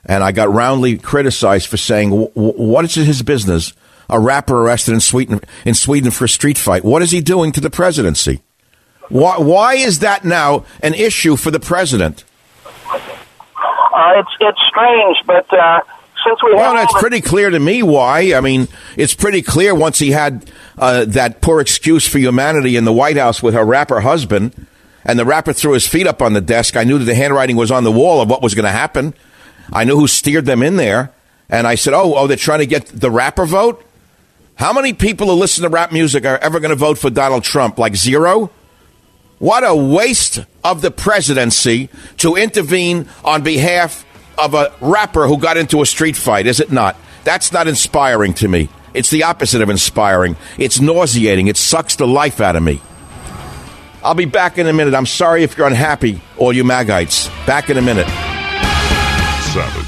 And 0.06 0.24
I 0.24 0.32
got 0.32 0.50
roundly 0.50 0.96
criticized 0.96 1.68
for 1.68 1.76
saying, 1.76 2.10
what 2.10 2.84
is 2.86 2.94
his 2.94 3.22
business? 3.22 3.74
A 4.08 4.18
rapper 4.18 4.62
arrested 4.62 4.94
in 4.94 5.00
Sweden, 5.00 5.40
in 5.66 5.74
Sweden 5.74 6.10
for 6.10 6.24
a 6.24 6.28
street 6.28 6.56
fight. 6.56 6.84
What 6.84 7.02
is 7.02 7.10
he 7.10 7.20
doing 7.20 7.52
to 7.52 7.60
the 7.60 7.70
presidency? 7.70 8.40
Why, 9.12 9.36
why 9.36 9.74
is 9.74 9.98
that 9.98 10.24
now 10.24 10.64
an 10.82 10.94
issue 10.94 11.36
for 11.36 11.50
the 11.50 11.60
president? 11.60 12.24
Uh, 12.74 14.12
it's 14.16 14.30
it's 14.40 14.58
strange, 14.68 15.18
but 15.26 15.52
uh, 15.52 15.80
since 16.24 16.42
we 16.42 16.54
well, 16.54 16.72
that's 16.72 16.98
pretty 16.98 17.20
clear 17.20 17.50
to 17.50 17.60
me. 17.60 17.82
Why? 17.82 18.32
I 18.32 18.40
mean, 18.40 18.68
it's 18.96 19.12
pretty 19.12 19.42
clear 19.42 19.74
once 19.74 19.98
he 19.98 20.12
had 20.12 20.50
uh, 20.78 21.04
that 21.08 21.42
poor 21.42 21.60
excuse 21.60 22.08
for 22.08 22.18
humanity 22.18 22.76
in 22.76 22.86
the 22.86 22.92
White 22.92 23.18
House 23.18 23.42
with 23.42 23.52
her 23.52 23.66
rapper 23.66 24.00
husband, 24.00 24.66
and 25.04 25.18
the 25.18 25.26
rapper 25.26 25.52
threw 25.52 25.72
his 25.72 25.86
feet 25.86 26.06
up 26.06 26.22
on 26.22 26.32
the 26.32 26.40
desk. 26.40 26.74
I 26.74 26.84
knew 26.84 26.98
that 26.98 27.04
the 27.04 27.14
handwriting 27.14 27.56
was 27.56 27.70
on 27.70 27.84
the 27.84 27.92
wall 27.92 28.22
of 28.22 28.30
what 28.30 28.40
was 28.40 28.54
going 28.54 28.64
to 28.64 28.70
happen. 28.70 29.12
I 29.70 29.84
knew 29.84 29.98
who 29.98 30.08
steered 30.08 30.46
them 30.46 30.62
in 30.62 30.76
there, 30.76 31.12
and 31.50 31.66
I 31.66 31.74
said, 31.74 31.92
"Oh, 31.92 32.14
oh, 32.16 32.26
they're 32.26 32.38
trying 32.38 32.60
to 32.60 32.66
get 32.66 32.86
the 32.86 33.10
rapper 33.10 33.44
vote." 33.44 33.84
How 34.54 34.72
many 34.72 34.94
people 34.94 35.26
who 35.26 35.34
listen 35.34 35.64
to 35.64 35.68
rap 35.68 35.92
music 35.92 36.24
are 36.24 36.38
ever 36.38 36.60
going 36.60 36.70
to 36.70 36.76
vote 36.76 36.96
for 36.96 37.10
Donald 37.10 37.44
Trump? 37.44 37.78
Like 37.78 37.94
zero? 37.94 38.50
What 39.42 39.64
a 39.66 39.74
waste 39.74 40.38
of 40.62 40.82
the 40.82 40.92
presidency 40.92 41.88
to 42.18 42.36
intervene 42.36 43.08
on 43.24 43.42
behalf 43.42 44.06
of 44.38 44.54
a 44.54 44.72
rapper 44.80 45.26
who 45.26 45.36
got 45.36 45.56
into 45.56 45.82
a 45.82 45.86
street 45.86 46.14
fight, 46.14 46.46
is 46.46 46.60
it 46.60 46.70
not? 46.70 46.94
That's 47.24 47.50
not 47.50 47.66
inspiring 47.66 48.34
to 48.34 48.46
me. 48.46 48.68
It's 48.94 49.10
the 49.10 49.24
opposite 49.24 49.60
of 49.60 49.68
inspiring. 49.68 50.36
It's 50.58 50.78
nauseating. 50.78 51.48
It 51.48 51.56
sucks 51.56 51.96
the 51.96 52.06
life 52.06 52.40
out 52.40 52.54
of 52.54 52.62
me. 52.62 52.80
I'll 54.04 54.14
be 54.14 54.26
back 54.26 54.58
in 54.58 54.68
a 54.68 54.72
minute. 54.72 54.94
I'm 54.94 55.06
sorry 55.06 55.42
if 55.42 55.58
you're 55.58 55.66
unhappy, 55.66 56.20
all 56.36 56.52
you 56.52 56.62
Magites. 56.62 57.26
Back 57.44 57.68
in 57.68 57.76
a 57.76 57.82
minute. 57.82 58.06
Savage. 59.52 59.81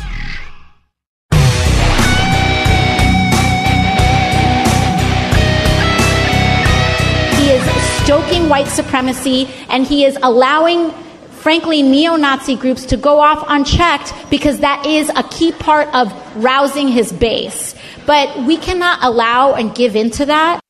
Stoking 8.45 8.51
white 8.51 8.69
supremacy, 8.69 9.49
and 9.69 9.87
he 9.87 10.05
is 10.05 10.19
allowing 10.23 10.93
frankly, 11.31 11.83
neo 11.83 12.17
Nazi 12.17 12.57
groups 12.57 12.87
to 12.87 12.97
go 12.97 13.21
off 13.21 13.45
unchecked 13.49 14.15
because 14.31 14.61
that 14.61 14.87
is 14.87 15.11
a 15.11 15.23
key 15.25 15.53
part 15.53 15.87
of 15.95 16.11
rousing 16.43 16.89
his 16.89 17.13
base. 17.13 17.75
But 18.07 18.47
we 18.47 18.57
cannot 18.57 19.01
allow 19.03 19.53
and 19.53 19.75
give 19.75 19.95
in 19.95 20.11
to 20.13 20.25
that. 20.25 20.61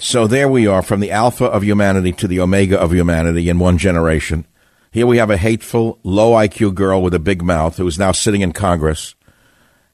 So 0.00 0.26
there 0.26 0.48
we 0.48 0.66
are, 0.66 0.82
from 0.82 0.98
the 0.98 1.12
alpha 1.12 1.44
of 1.44 1.62
humanity 1.62 2.10
to 2.14 2.26
the 2.26 2.40
omega 2.40 2.76
of 2.76 2.92
humanity 2.92 3.48
in 3.48 3.60
one 3.60 3.78
generation. 3.78 4.44
Here 4.90 5.06
we 5.06 5.18
have 5.18 5.30
a 5.30 5.36
hateful, 5.36 6.00
low 6.02 6.32
IQ 6.32 6.74
girl 6.74 7.02
with 7.02 7.14
a 7.14 7.20
big 7.20 7.44
mouth 7.44 7.76
who 7.76 7.86
is 7.86 8.00
now 8.00 8.10
sitting 8.10 8.40
in 8.40 8.50
Congress 8.50 9.14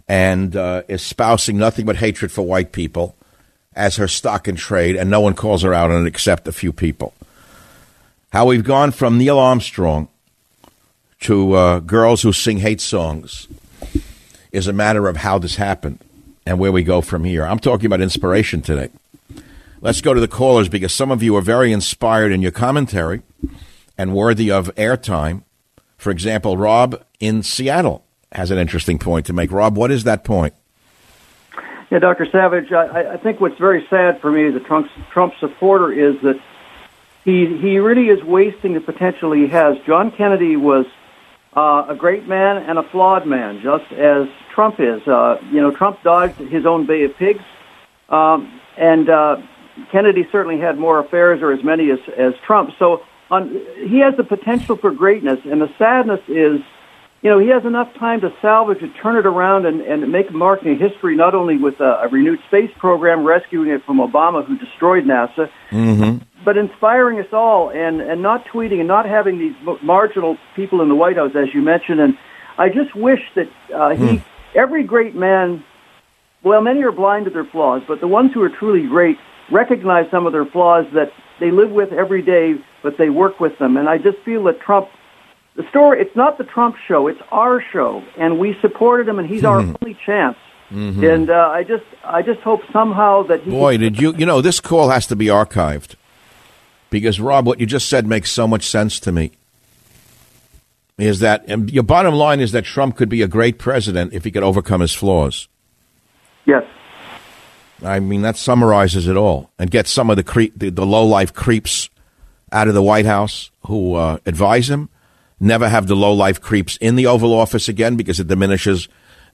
and 0.09 0.57
uh, 0.57 0.83
espousing 0.89 1.59
nothing 1.59 1.85
but 1.85 1.97
hatred 1.97 2.33
for 2.33 2.41
white 2.41 2.73
people 2.73 3.18
as 3.79 3.97
her 3.97 4.09
stock 4.09 4.49
in 4.49 4.57
trade, 4.57 4.97
and 4.97 5.09
no 5.09 5.21
one 5.21 5.35
calls 5.35 5.63
her 5.63 5.73
out 5.73 5.93
on 5.93 6.05
it 6.05 6.09
except 6.09 6.49
a 6.49 6.53
few 6.53 6.73
people. 6.73 7.15
How 8.33 8.45
we've 8.45 8.65
gone 8.65 8.91
from 8.91 9.17
Neil 9.17 9.39
Armstrong 9.39 10.09
to 11.21 11.53
uh, 11.55 11.79
girls 11.81 12.23
who 12.23 12.33
sing 12.33 12.59
hate 12.59 12.81
songs 12.81 13.47
is 14.51 14.67
a 14.67 14.73
matter 14.73 15.09
of 15.09 15.19
how 15.19 15.39
this 15.39 15.57
happened 15.57 16.01
and 16.45 16.59
where 16.59 16.73
we 16.73 16.83
go 16.83 17.01
from 17.01 17.23
here. 17.23 17.47
I'm 17.47 17.61
talking 17.61 17.87
about 17.87 18.01
inspiration 18.01 18.63
today. 18.63 18.91
Let's 19.81 20.01
go 20.01 20.13
to 20.13 20.21
the 20.21 20.27
callers 20.27 20.69
because 20.69 20.93
some 20.93 21.13
of 21.13 21.23
you 21.23 21.37
are 21.37 21.41
very 21.41 21.73
inspired 21.73 22.33
in 22.33 22.43
your 22.43 22.51
commentary 22.51 23.23
and 23.97 24.15
worthy 24.15 24.51
of 24.51 24.75
airtime. 24.75 25.43
For 25.97 26.11
example, 26.11 26.57
Rob 26.57 27.01
in 27.21 27.45
Seattle 27.45 28.05
has 28.33 28.51
an 28.51 28.59
interesting 28.59 28.99
point 28.99 29.27
to 29.27 29.33
make. 29.33 29.53
Rob, 29.53 29.77
what 29.77 29.93
is 29.93 30.03
that 30.03 30.25
point? 30.25 30.55
Yeah, 31.91 32.01
Dr. 32.01 32.27
Savage, 32.31 32.71
I, 32.71 33.15
I 33.15 33.17
think 33.17 33.41
what's 33.41 33.59
very 33.59 33.87
sad 33.89 34.21
for 34.21 34.31
me 34.31 34.47
as 34.47 34.55
a 34.55 34.61
Trump, 34.61 34.91
Trump 35.11 35.35
supporter 35.41 35.91
is 35.91 36.21
that 36.23 36.39
he 37.25 37.59
he 37.59 37.79
really 37.79 38.09
is 38.09 38.23
wasting 38.23 38.75
the 38.75 38.81
potential 38.81 39.33
he 39.33 39.47
has. 39.49 39.77
John 39.87 40.11
Kennedy 40.11 40.57
was 40.57 40.87
uh, 41.57 41.87
a 41.89 41.95
great 41.95 42.27
man 42.27 42.59
and 42.59 42.79
a 42.79 42.83
flawed 42.83 43.27
man, 43.27 43.61
just 43.63 43.91
as 43.93 44.29
Trump 44.55 44.81
is. 44.81 45.07
Uh, 45.07 45.41
you 45.51 45.61
know, 45.61 45.71
Trump 45.71 46.03
dodged 46.03 46.37
his 46.37 46.67
own 46.67 46.87
Bay 46.87 47.05
of 47.05 47.17
Pigs, 47.17 47.45
um, 48.09 48.61
and 48.77 49.09
uh, 49.09 49.41
Kennedy 49.91 50.27
certainly 50.31 50.59
had 50.59 50.79
more 50.79 50.99
affairs 50.99 51.43
or 51.43 51.53
as 51.53 51.63
many 51.65 51.91
as, 51.91 51.99
as 52.17 52.35
Trump. 52.47 52.71
So 52.79 53.03
on, 53.31 53.51
he 53.87 53.99
has 54.01 54.17
the 54.17 54.25
potential 54.25 54.77
for 54.77 54.91
greatness, 54.91 55.41
and 55.45 55.61
the 55.61 55.73
sadness 55.79 56.21
is, 56.29 56.61
you 57.23 57.31
know, 57.31 57.39
he 57.39 57.49
has 57.49 57.65
enough 57.65 57.93
time 57.95 58.21
to 58.21 58.33
salvage 58.41 58.83
it, 58.83 58.93
turn 59.03 59.17
it 59.17 59.27
around, 59.27 59.67
and, 59.67 59.81
and 59.81 60.11
make 60.13 60.31
marketing 60.33 60.79
history 60.79 61.17
not 61.17 61.35
only 61.35 61.57
with 61.57 61.81
a, 61.81 62.03
a 62.03 62.09
renewed 62.09 62.39
space 62.47 62.71
program, 62.79 63.25
rescuing 63.25 63.71
it 63.71 63.85
from 63.85 63.99
Obama, 63.99 64.47
who 64.47 64.57
destroyed 64.57 65.05
NASA, 65.05 65.51
mm-hmm. 65.71 66.25
but 66.45 66.57
inspiring 66.57 67.19
us 67.19 67.33
all, 67.33 67.71
and, 67.71 68.01
and 68.01 68.23
not 68.23 68.45
tweeting 68.45 68.79
and 68.79 68.87
not 68.87 69.05
having 69.05 69.39
these 69.39 69.55
marginal 69.83 70.39
people 70.55 70.81
in 70.81 70.89
the 70.89 70.95
White 70.95 71.17
House, 71.17 71.33
as 71.35 71.53
you 71.53 71.61
mentioned. 71.61 72.01
And 72.01 72.17
I 72.57 72.69
just 72.69 72.95
wish 72.95 73.21
that 73.35 73.49
uh, 73.75 73.91
he, 73.91 74.05
mm. 74.05 74.25
every 74.55 74.85
great 74.85 75.17
man, 75.17 75.65
well, 76.45 76.61
many 76.61 76.85
are 76.85 76.93
blind 76.93 77.25
to 77.25 77.33
their 77.33 77.45
flaws, 77.45 77.83
but 77.89 78.01
the 78.01 78.09
ones 78.09 78.33
who 78.33 78.43
are 78.43 78.49
truly 78.49 78.87
great 78.87 79.19
recognize 79.51 80.09
some 80.11 80.27
of 80.27 80.33
their 80.33 80.47
flaws 80.47 80.87
that 80.93 81.13
they 81.41 81.51
live 81.51 81.71
with 81.71 81.93
every 81.93 82.23
day, 82.23 82.55
but 82.83 82.97
they 82.97 83.11
work 83.11 83.41
with 83.41 83.59
them. 83.59 83.77
And 83.77 83.89
I 83.89 83.99
just 83.99 84.19
feel 84.19 84.45
that 84.45 84.61
Trump, 84.61 84.89
the 85.59 85.69
story, 85.71 86.01
it's 86.01 86.15
not 86.15 86.39
the 86.39 86.45
Trump 86.45 86.77
show, 86.87 87.09
it's 87.09 87.21
our 87.33 87.61
show, 87.73 88.05
and 88.17 88.39
we 88.39 88.57
supported 88.61 89.09
him, 89.09 89.19
and 89.19 89.29
he's 89.29 89.43
mm-hmm. 89.43 89.71
our 89.71 89.77
only 89.83 89.99
chance. 90.07 90.37
Mm-hmm. 90.71 91.03
And 91.03 91.31
uh, 91.31 91.51
I 91.53 91.65
just, 91.65 91.85
I 92.05 92.23
just 92.23 92.41
hope 92.43 92.61
somehow 92.73 93.25
that 93.25 93.43
he. 93.43 93.51
Boy, 93.51 93.77
did 93.77 94.01
you, 94.01 94.15
you 94.15 94.25
know, 94.25 94.41
this 94.41 94.61
call 94.61 94.91
has 94.91 95.09
to 95.09 95.17
be 95.17 95.27
archived 95.27 95.97
because 96.91 97.19
Rob, 97.19 97.45
what 97.45 97.59
you 97.59 97.67
just 97.67 97.89
said 97.89 98.07
makes 98.07 98.31
so 98.31 98.47
much 98.47 98.69
sense 98.69 99.01
to 99.01 99.11
me. 99.11 99.33
Is 100.97 101.19
that 101.21 101.45
and 101.49 101.71
your 101.73 101.83
bottom 101.83 102.15
line 102.15 102.39
is 102.39 102.53
that 102.53 102.65
Trump 102.65 102.97
could 102.97 103.09
be 103.09 103.23
a 103.23 103.29
great 103.29 103.59
president 103.59 104.13
if 104.13 104.23
he 104.25 104.31
could 104.31 104.45
overcome 104.45 104.81
his 104.81 104.95
flaws? 104.95 105.49
Yes. 106.45 106.65
I 107.83 107.99
mean, 107.99 108.23
that 108.23 108.37
summarizes 108.37 109.09
it 109.09 109.17
all. 109.17 109.51
And 109.59 109.71
get 109.73 109.89
some 109.89 110.09
of 110.09 110.17
the 110.17 110.25
cre- 110.25 110.55
the, 110.57 110.71
the 110.71 110.87
low 110.87 111.05
life 111.05 111.35
creeps 111.35 111.91
out 112.53 112.69
of 112.69 112.75
the 112.75 112.83
White 112.83 113.07
House 113.07 113.51
who 113.67 113.95
uh, 113.95 114.19
advise 114.25 114.71
him. 114.71 114.89
Never 115.41 115.69
have 115.69 115.87
the 115.87 115.97
low 115.97 116.13
life 116.13 116.41
creeps 116.41 116.77
in 116.79 116.97
the 116.97 117.07
Oval 117.07 117.33
Office 117.33 117.69
again 117.69 117.97
because 117.97 118.19
it 118.19 118.27
diminishes 118.27 118.89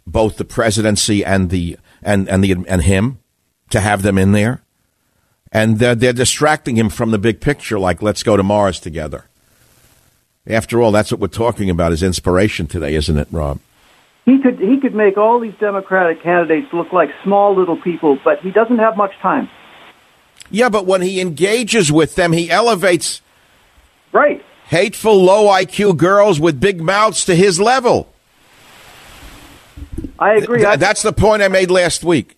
both 0.07 0.37
the 0.37 0.45
presidency 0.45 1.25
and 1.25 1.51
the 1.51 1.79
and 2.03 2.29
and 2.29 2.45
the 2.45 2.57
and 2.69 2.83
him 2.83 3.19
to 3.71 3.81
have 3.81 4.03
them 4.03 4.19
in 4.19 4.33
there. 4.33 4.63
And 5.51 5.79
they're, 5.79 5.95
they're 5.95 6.13
distracting 6.13 6.77
him 6.77 6.89
from 6.89 7.13
the 7.13 7.19
big 7.19 7.41
picture, 7.41 7.79
like 7.79 8.03
let's 8.03 8.25
go 8.25 8.37
to 8.37 8.43
Mars 8.43 8.81
together. 8.81 9.27
After 10.47 10.83
all, 10.83 10.91
that's 10.91 11.13
what 11.13 11.21
we're 11.21 11.29
talking 11.29 11.71
about 11.71 11.93
is 11.93 12.03
inspiration 12.03 12.67
today, 12.67 12.97
isn't 12.97 13.17
it, 13.17 13.29
Rob? 13.31 13.61
he 14.25 14.39
could 14.39 14.59
he 14.59 14.81
could 14.81 14.95
make 14.95 15.19
all 15.19 15.39
these 15.39 15.55
Democratic 15.61 16.23
candidates 16.23 16.73
look 16.73 16.93
like 16.93 17.11
small 17.23 17.55
little 17.55 17.77
people, 17.77 18.19
but 18.25 18.41
he 18.41 18.51
doesn't 18.51 18.79
have 18.79 18.97
much 18.97 19.13
time. 19.21 19.49
Yeah, 20.51 20.69
but 20.69 20.87
when 20.87 21.03
he 21.03 21.21
engages 21.21 21.93
with 21.93 22.15
them, 22.17 22.33
he 22.33 22.51
elevates 22.51 23.21
right 24.13 24.45
hateful, 24.75 25.23
low 25.23 25.47
IQ 25.47 25.97
girls 25.97 26.41
with 26.41 26.59
big 26.59 26.81
mouths 26.81 27.25
to 27.27 27.37
his 27.37 27.61
level. 27.61 28.13
I 30.19 30.35
agree. 30.35 30.63
Th- 30.63 30.81
that's 30.81 31.03
the 31.03 31.13
point 31.13 31.43
I 31.43 31.49
made 31.49 31.71
last 31.71 32.03
week. 32.03 32.37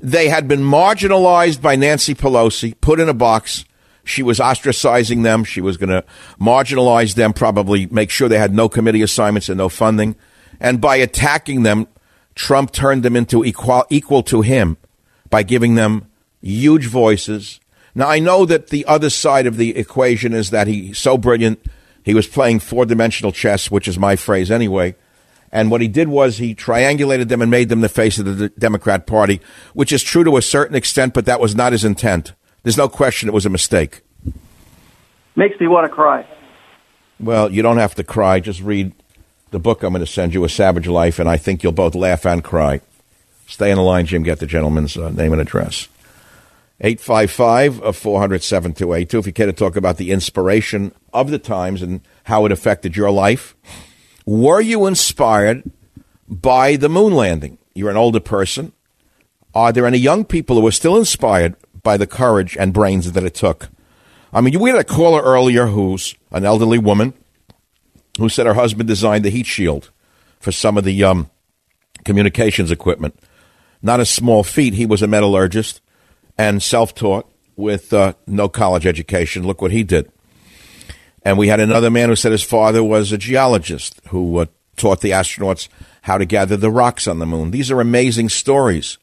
They 0.00 0.28
had 0.28 0.48
been 0.48 0.60
marginalized 0.60 1.62
by 1.62 1.76
Nancy 1.76 2.16
Pelosi, 2.16 2.74
put 2.80 2.98
in 2.98 3.08
a 3.08 3.14
box. 3.14 3.64
She 4.02 4.24
was 4.24 4.40
ostracizing 4.40 5.22
them. 5.22 5.44
She 5.44 5.60
was 5.60 5.76
going 5.76 5.90
to 5.90 6.04
marginalize 6.40 7.14
them, 7.14 7.32
probably 7.32 7.86
make 7.86 8.10
sure 8.10 8.28
they 8.28 8.38
had 8.38 8.54
no 8.54 8.68
committee 8.68 9.02
assignments 9.02 9.48
and 9.48 9.58
no 9.58 9.68
funding. 9.68 10.16
And 10.58 10.80
by 10.80 10.96
attacking 10.96 11.62
them, 11.62 11.86
Trump 12.34 12.72
turned 12.72 13.04
them 13.04 13.14
into 13.14 13.44
equal, 13.44 13.84
equal 13.88 14.24
to 14.24 14.42
him 14.42 14.78
by 15.30 15.44
giving 15.44 15.76
them 15.76 16.10
huge 16.42 16.86
voices. 16.86 17.60
Now, 17.98 18.08
I 18.08 18.20
know 18.20 18.46
that 18.46 18.68
the 18.68 18.84
other 18.84 19.10
side 19.10 19.48
of 19.48 19.56
the 19.56 19.76
equation 19.76 20.32
is 20.32 20.50
that 20.50 20.68
he's 20.68 20.96
so 20.98 21.18
brilliant, 21.18 21.60
he 22.04 22.14
was 22.14 22.28
playing 22.28 22.60
four 22.60 22.86
dimensional 22.86 23.32
chess, 23.32 23.72
which 23.72 23.88
is 23.88 23.98
my 23.98 24.14
phrase 24.14 24.52
anyway. 24.52 24.94
And 25.50 25.68
what 25.68 25.80
he 25.80 25.88
did 25.88 26.06
was 26.06 26.38
he 26.38 26.54
triangulated 26.54 27.26
them 27.26 27.42
and 27.42 27.50
made 27.50 27.70
them 27.70 27.80
the 27.80 27.88
face 27.88 28.20
of 28.20 28.38
the 28.38 28.50
Democrat 28.50 29.08
Party, 29.08 29.40
which 29.74 29.90
is 29.90 30.04
true 30.04 30.22
to 30.22 30.36
a 30.36 30.42
certain 30.42 30.76
extent, 30.76 31.12
but 31.12 31.26
that 31.26 31.40
was 31.40 31.56
not 31.56 31.72
his 31.72 31.84
intent. 31.84 32.34
There's 32.62 32.76
no 32.76 32.88
question 32.88 33.28
it 33.28 33.34
was 33.34 33.46
a 33.46 33.50
mistake. 33.50 34.02
Makes 35.34 35.58
me 35.58 35.66
want 35.66 35.90
to 35.90 35.92
cry. 35.92 36.24
Well, 37.18 37.50
you 37.50 37.62
don't 37.62 37.78
have 37.78 37.96
to 37.96 38.04
cry. 38.04 38.38
Just 38.38 38.60
read 38.60 38.92
the 39.50 39.58
book 39.58 39.82
I'm 39.82 39.92
going 39.92 40.06
to 40.06 40.06
send 40.06 40.34
you, 40.34 40.44
A 40.44 40.48
Savage 40.48 40.86
Life, 40.86 41.18
and 41.18 41.28
I 41.28 41.36
think 41.36 41.64
you'll 41.64 41.72
both 41.72 41.96
laugh 41.96 42.24
and 42.24 42.44
cry. 42.44 42.80
Stay 43.48 43.72
on 43.72 43.76
the 43.76 43.82
line, 43.82 44.06
Jim. 44.06 44.22
Get 44.22 44.38
the 44.38 44.46
gentleman's 44.46 44.96
uh, 44.96 45.10
name 45.10 45.32
and 45.32 45.42
address. 45.42 45.88
855 46.80 47.96
400 47.96 48.42
7282. 48.42 49.18
If 49.18 49.26
you 49.26 49.32
care 49.32 49.46
to 49.46 49.52
talk 49.52 49.74
about 49.74 49.96
the 49.96 50.12
inspiration 50.12 50.92
of 51.12 51.30
the 51.30 51.38
times 51.38 51.82
and 51.82 52.00
how 52.24 52.44
it 52.46 52.52
affected 52.52 52.96
your 52.96 53.10
life. 53.10 53.56
Were 54.24 54.60
you 54.60 54.86
inspired 54.86 55.68
by 56.28 56.76
the 56.76 56.88
moon 56.88 57.14
landing? 57.14 57.58
You're 57.74 57.90
an 57.90 57.96
older 57.96 58.20
person. 58.20 58.72
Are 59.54 59.72
there 59.72 59.86
any 59.86 59.98
young 59.98 60.24
people 60.24 60.60
who 60.60 60.66
are 60.66 60.72
still 60.72 60.96
inspired 60.96 61.56
by 61.82 61.96
the 61.96 62.06
courage 62.06 62.56
and 62.56 62.72
brains 62.72 63.10
that 63.10 63.24
it 63.24 63.34
took? 63.34 63.70
I 64.32 64.40
mean, 64.40 64.60
we 64.60 64.70
had 64.70 64.78
a 64.78 64.84
caller 64.84 65.22
earlier 65.22 65.66
who's 65.66 66.14
an 66.30 66.44
elderly 66.44 66.78
woman 66.78 67.14
who 68.18 68.28
said 68.28 68.46
her 68.46 68.54
husband 68.54 68.86
designed 68.86 69.24
the 69.24 69.30
heat 69.30 69.46
shield 69.46 69.90
for 70.38 70.52
some 70.52 70.76
of 70.76 70.84
the 70.84 71.02
um, 71.02 71.30
communications 72.04 72.70
equipment. 72.70 73.18
Not 73.80 74.00
a 74.00 74.06
small 74.06 74.44
feat. 74.44 74.74
He 74.74 74.86
was 74.86 75.02
a 75.02 75.06
metallurgist 75.06 75.80
and 76.38 76.62
self 76.62 76.94
taught 76.94 77.30
with 77.56 77.92
uh, 77.92 78.14
no 78.26 78.48
college 78.48 78.86
education. 78.86 79.46
Look 79.46 79.60
what 79.60 79.72
he 79.72 79.82
did. 79.82 80.10
And 81.22 81.36
we 81.36 81.48
had 81.48 81.60
another 81.60 81.90
man 81.90 82.08
who 82.08 82.16
said 82.16 82.32
his 82.32 82.44
father 82.44 82.82
was 82.82 83.12
a 83.12 83.18
geologist 83.18 84.00
who 84.08 84.38
uh, 84.38 84.46
taught 84.76 85.00
the 85.00 85.10
astronauts 85.10 85.68
how 86.02 86.16
to 86.16 86.24
gather 86.24 86.56
the 86.56 86.70
rocks 86.70 87.06
on 87.06 87.18
the 87.18 87.26
moon. 87.26 87.50
These 87.50 87.70
are 87.70 87.80
amazing 87.80 88.28
stories. 88.28 88.96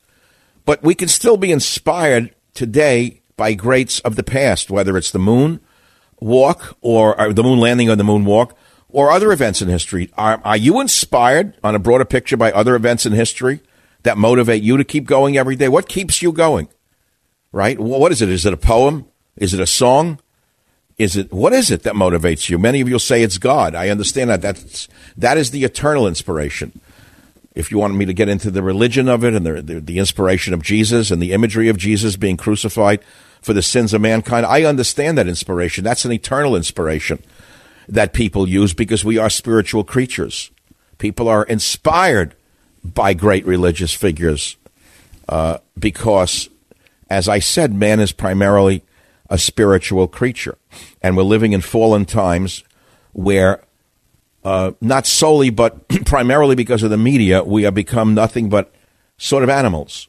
But 0.65 0.81
we 0.81 0.95
can 0.95 1.09
still 1.09 1.37
be 1.37 1.51
inspired 1.51 2.33
today 2.55 3.21
by 3.37 3.53
greats 3.53 3.99
of 3.99 4.15
the 4.15 4.23
past, 4.23 4.71
whether 4.71 4.97
it's 4.97 5.11
the 5.11 5.19
moon 5.19 5.59
walk 6.19 6.77
or, 6.81 7.19
or 7.19 7.33
the 7.33 7.43
moon 7.43 7.59
landing 7.59 7.89
or 7.89 7.95
the 7.95 8.03
moon 8.03 8.25
walk 8.25 8.57
or 8.89 9.11
other 9.11 9.31
events 9.31 9.61
in 9.61 9.67
history. 9.67 10.09
Are, 10.17 10.41
are 10.43 10.57
you 10.57 10.79
inspired 10.79 11.57
on 11.63 11.75
a 11.75 11.79
broader 11.79 12.05
picture 12.05 12.37
by 12.37 12.51
other 12.53 12.75
events 12.75 13.05
in 13.05 13.11
history 13.11 13.59
that 14.03 14.17
motivate 14.17 14.63
you 14.63 14.77
to 14.77 14.83
keep 14.83 15.05
going 15.05 15.37
every 15.37 15.57
day? 15.57 15.67
What 15.67 15.89
keeps 15.89 16.21
you 16.21 16.31
going? 16.31 16.69
Right? 17.55 17.79
What 17.79 18.11
is 18.11 18.21
it? 18.21 18.27
Is 18.27 18.45
it 18.45 18.51
a 18.51 18.57
poem? 18.57 19.05
Is 19.37 19.53
it 19.53 19.61
a 19.61 19.65
song? 19.65 20.19
Is 20.97 21.15
it 21.15 21.31
what 21.31 21.53
is 21.53 21.71
it 21.71 21.83
that 21.83 21.93
motivates 21.93 22.49
you? 22.49 22.59
Many 22.59 22.81
of 22.81 22.89
you 22.89 22.95
will 22.95 22.99
say 22.99 23.23
it's 23.23 23.37
God. 23.37 23.75
I 23.75 23.87
understand 23.87 24.29
that. 24.29 24.41
That's 24.41 24.89
that 25.15 25.37
is 25.37 25.51
the 25.51 25.63
eternal 25.63 26.05
inspiration. 26.05 26.77
If 27.53 27.71
you 27.71 27.77
want 27.77 27.95
me 27.95 28.03
to 28.03 28.13
get 28.13 28.27
into 28.27 28.51
the 28.51 28.61
religion 28.61 29.07
of 29.07 29.23
it 29.23 29.33
and 29.33 29.45
the, 29.45 29.61
the, 29.61 29.79
the 29.79 29.99
inspiration 29.99 30.53
of 30.53 30.63
Jesus 30.63 31.11
and 31.11 31.21
the 31.21 31.31
imagery 31.31 31.69
of 31.69 31.77
Jesus 31.77 32.17
being 32.17 32.35
crucified 32.35 32.99
for 33.41 33.53
the 33.53 33.61
sins 33.61 33.93
of 33.93 34.01
mankind, 34.01 34.45
I 34.45 34.63
understand 34.63 35.17
that 35.17 35.29
inspiration. 35.29 35.85
That's 35.85 36.03
an 36.03 36.11
eternal 36.11 36.57
inspiration 36.57 37.23
that 37.87 38.11
people 38.11 38.49
use 38.49 38.73
because 38.73 39.05
we 39.05 39.17
are 39.17 39.29
spiritual 39.29 39.85
creatures. 39.85 40.51
People 40.97 41.29
are 41.29 41.45
inspired 41.45 42.35
by 42.83 43.13
great 43.13 43.45
religious 43.45 43.93
figures 43.93 44.57
uh, 45.29 45.59
because, 45.79 46.49
as 47.09 47.29
I 47.29 47.39
said, 47.39 47.73
man 47.73 47.99
is 47.99 48.11
primarily 48.11 48.83
a 49.29 49.37
spiritual 49.37 50.07
creature. 50.07 50.57
And 51.01 51.15
we're 51.15 51.23
living 51.23 51.53
in 51.53 51.61
fallen 51.61 52.05
times 52.05 52.63
where 53.13 53.63
uh, 54.43 54.73
not 54.79 55.07
solely 55.07 55.49
but 55.49 55.87
primarily 56.05 56.55
because 56.55 56.83
of 56.83 56.91
the 56.91 56.97
media, 56.97 57.43
we 57.43 57.63
have 57.63 57.73
become 57.73 58.13
nothing 58.13 58.49
but 58.49 58.71
sort 59.17 59.43
of 59.43 59.49
animals, 59.49 60.07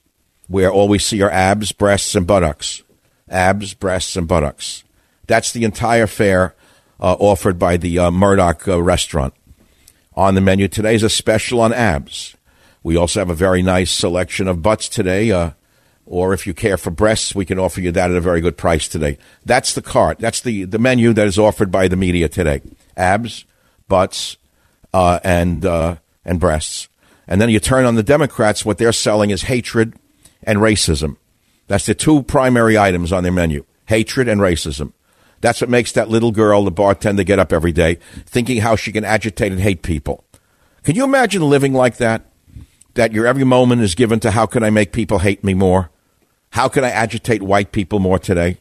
where 0.49 0.71
all 0.71 0.89
we 0.89 0.99
see 0.99 1.23
are 1.23 1.31
abs, 1.31 1.73
breasts, 1.73 2.15
and 2.15 2.27
buttocks. 2.27 2.83
Abs, 3.29 3.75
breasts, 3.75 4.17
and 4.17 4.29
buttocks. 4.29 4.85
That's 5.27 5.53
the 5.53 5.65
entire 5.65 6.07
fare 6.07 6.55
uh, 7.01 7.17
offered 7.19 7.59
by 7.59 7.77
the 7.77 7.99
uh, 7.99 8.11
Murdoch 8.11 8.69
uh, 8.69 8.83
restaurant. 8.83 9.35
On 10.15 10.35
the 10.35 10.41
menu 10.41 10.69
today 10.69 10.95
is 10.95 11.03
a 11.03 11.11
special 11.11 11.61
on 11.61 11.73
abs. 11.73 12.37
We 12.83 12.97
also 12.97 13.21
have 13.21 13.31
a 13.31 13.35
very 13.35 13.63
nice 13.63 13.91
selection 13.91 14.49
of 14.49 14.63
butts 14.63 14.89
today. 14.89 15.31
Or 16.07 16.33
if 16.33 16.47
you 16.47 16.55
care 16.55 16.77
for 16.77 16.91
breasts, 16.91 17.35
we 17.35 17.45
can 17.45 17.59
offer 17.59 17.81
you 17.81 17.91
that 17.93 18.11
at 18.11 18.17
a 18.17 18.21
very 18.21 18.41
good 18.41 18.57
price 18.57 18.87
today. 18.87 19.19
That's 19.45 19.75
the 19.75 19.83
cart. 19.83 20.21
That's 20.21 20.41
the, 20.41 20.65
the 20.65 20.79
menu 20.79 21.13
that 21.13 21.27
is 21.27 21.39
offered 21.39 21.73
by 21.73 21.89
the 21.89 21.97
media 21.97 22.29
today. 22.29 22.63
Abs, 22.97 23.45
butts, 23.89 24.37
uh, 24.95 25.19
and 25.25 25.65
uh, 25.67 25.97
and 26.25 26.39
breasts. 26.39 26.89
And 27.27 27.41
then 27.41 27.51
you 27.51 27.59
turn 27.59 27.85
on 27.85 27.97
the 27.97 28.05
Democrats. 28.05 28.65
What 28.65 28.79
they're 28.79 28.93
selling 28.93 29.31
is 29.31 29.43
hatred 29.43 29.95
and 30.45 30.61
racism. 30.61 31.17
That's 31.67 31.87
the 31.87 31.95
two 31.95 32.23
primary 32.23 32.79
items 32.79 33.13
on 33.13 33.25
their 33.25 33.33
menu: 33.33 33.65
hatred 33.87 34.29
and 34.29 34.41
racism. 34.41 34.93
That's 35.41 35.61
what 35.61 35.69
makes 35.69 35.93
that 35.93 36.09
little 36.09 36.33
girl, 36.33 36.65
the 36.65 36.71
bartender, 36.71 37.25
get 37.25 37.39
up 37.39 37.53
every 37.53 37.73
day 37.73 37.99
thinking 38.25 38.63
how 38.63 38.77
she 38.77 38.93
can 38.93 39.05
agitate 39.05 39.53
and 39.53 39.61
hate 39.61 39.83
people. 39.83 40.25
Can 40.83 40.95
you 40.95 41.05
imagine 41.05 41.43
living 41.43 41.73
like 41.73 41.97
that? 41.97 42.23
That 42.95 43.13
your 43.13 43.27
every 43.27 43.45
moment 43.45 43.83
is 43.83 43.95
given 43.95 44.21
to 44.21 44.31
how 44.31 44.47
can 44.47 44.63
I 44.63 44.71
make 44.71 44.93
people 44.93 45.19
hate 45.19 45.45
me 45.45 45.53
more? 45.53 45.91
How 46.57 46.69
can 46.69 46.85
I 46.85 46.91
agitate 46.91 47.43
white 47.43 47.71
people 47.71 47.99
more 47.99 48.19
today? 48.19 48.57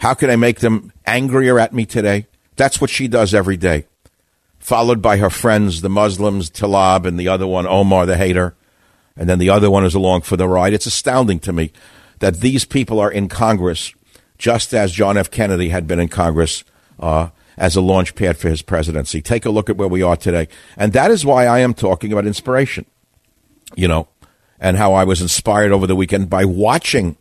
How 0.00 0.12
can 0.12 0.28
I 0.28 0.34
make 0.34 0.58
them 0.58 0.92
angrier 1.06 1.60
at 1.60 1.72
me 1.72 1.86
today? 1.86 2.26
That's 2.56 2.80
what 2.80 2.90
she 2.90 3.06
does 3.06 3.32
every 3.32 3.56
day. 3.56 3.86
Followed 4.58 5.00
by 5.00 5.18
her 5.18 5.30
friends, 5.30 5.80
the 5.80 5.88
Muslims, 5.88 6.50
Talab, 6.50 7.06
and 7.06 7.16
the 7.16 7.28
other 7.28 7.46
one, 7.46 7.64
Omar 7.64 8.06
the 8.06 8.16
hater. 8.16 8.56
And 9.16 9.28
then 9.28 9.38
the 9.38 9.50
other 9.50 9.70
one 9.70 9.84
is 9.84 9.94
along 9.94 10.22
for 10.22 10.36
the 10.36 10.48
ride. 10.48 10.72
It's 10.72 10.86
astounding 10.86 11.38
to 11.38 11.52
me 11.52 11.70
that 12.18 12.40
these 12.40 12.64
people 12.64 12.98
are 12.98 13.12
in 13.12 13.28
Congress 13.28 13.94
just 14.36 14.74
as 14.74 14.90
John 14.90 15.16
F. 15.16 15.30
Kennedy 15.30 15.68
had 15.68 15.86
been 15.86 16.00
in 16.00 16.08
Congress 16.08 16.64
uh, 16.98 17.28
as 17.56 17.76
a 17.76 17.80
launch 17.80 18.16
pad 18.16 18.36
for 18.36 18.48
his 18.48 18.62
presidency. 18.62 19.22
Take 19.22 19.46
a 19.46 19.50
look 19.50 19.70
at 19.70 19.76
where 19.76 19.86
we 19.86 20.02
are 20.02 20.16
today. 20.16 20.48
And 20.76 20.92
that 20.92 21.12
is 21.12 21.24
why 21.24 21.46
I 21.46 21.60
am 21.60 21.72
talking 21.72 22.10
about 22.10 22.26
inspiration, 22.26 22.84
you 23.76 23.86
know, 23.86 24.08
and 24.58 24.76
how 24.76 24.92
I 24.92 25.04
was 25.04 25.22
inspired 25.22 25.70
over 25.70 25.86
the 25.86 25.94
weekend 25.94 26.28
by 26.28 26.44
watching 26.44 27.16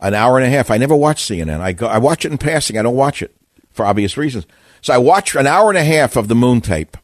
an 0.00 0.14
hour 0.14 0.38
and 0.38 0.46
a 0.46 0.50
half. 0.50 0.70
I 0.70 0.78
never 0.78 0.94
watch 0.94 1.22
CNN. 1.22 1.60
I, 1.60 1.72
go, 1.72 1.86
I 1.86 1.98
watch 1.98 2.24
it 2.24 2.32
in 2.32 2.38
passing. 2.38 2.78
I 2.78 2.82
don't 2.82 2.96
watch 2.96 3.22
it 3.22 3.34
for 3.72 3.86
obvious 3.86 4.16
reasons. 4.16 4.46
So 4.80 4.92
I 4.94 4.98
watched 4.98 5.34
an 5.34 5.46
hour 5.46 5.68
and 5.68 5.78
a 5.78 5.84
half 5.84 6.16
of 6.16 6.28
the 6.28 6.34
moon 6.34 6.60
tape. 6.60 6.96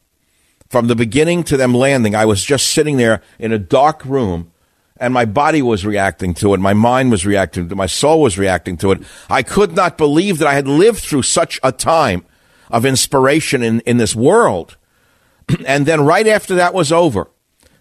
From 0.69 0.87
the 0.87 0.95
beginning 0.95 1.43
to 1.45 1.57
them 1.57 1.73
landing, 1.73 2.15
I 2.15 2.25
was 2.25 2.43
just 2.43 2.67
sitting 2.67 2.97
there 2.97 3.21
in 3.37 3.51
a 3.51 3.59
dark 3.59 4.03
room 4.05 4.51
and 4.97 5.13
my 5.13 5.25
body 5.25 5.61
was 5.61 5.85
reacting 5.85 6.33
to 6.35 6.53
it. 6.53 6.59
My 6.59 6.73
mind 6.73 7.11
was 7.11 7.25
reacting 7.25 7.67
to 7.67 7.73
it. 7.73 7.75
My 7.75 7.87
soul 7.87 8.21
was 8.21 8.37
reacting 8.37 8.77
to 8.77 8.91
it. 8.91 9.03
I 9.29 9.43
could 9.43 9.75
not 9.75 9.97
believe 9.97 10.37
that 10.37 10.47
I 10.47 10.53
had 10.53 10.67
lived 10.67 10.99
through 10.99 11.23
such 11.23 11.59
a 11.61 11.71
time 11.71 12.25
of 12.69 12.85
inspiration 12.85 13.61
in, 13.61 13.81
in 13.81 13.97
this 13.97 14.15
world. 14.15 14.77
and 15.65 15.85
then 15.85 16.05
right 16.05 16.27
after 16.27 16.55
that 16.55 16.73
was 16.73 16.91
over, 16.91 17.29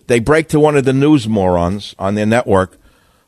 they 0.06 0.20
break 0.20 0.48
to 0.48 0.60
one 0.60 0.76
of 0.76 0.84
the 0.84 0.92
news 0.92 1.28
morons 1.28 1.94
on 1.98 2.14
their 2.14 2.26
network 2.26 2.76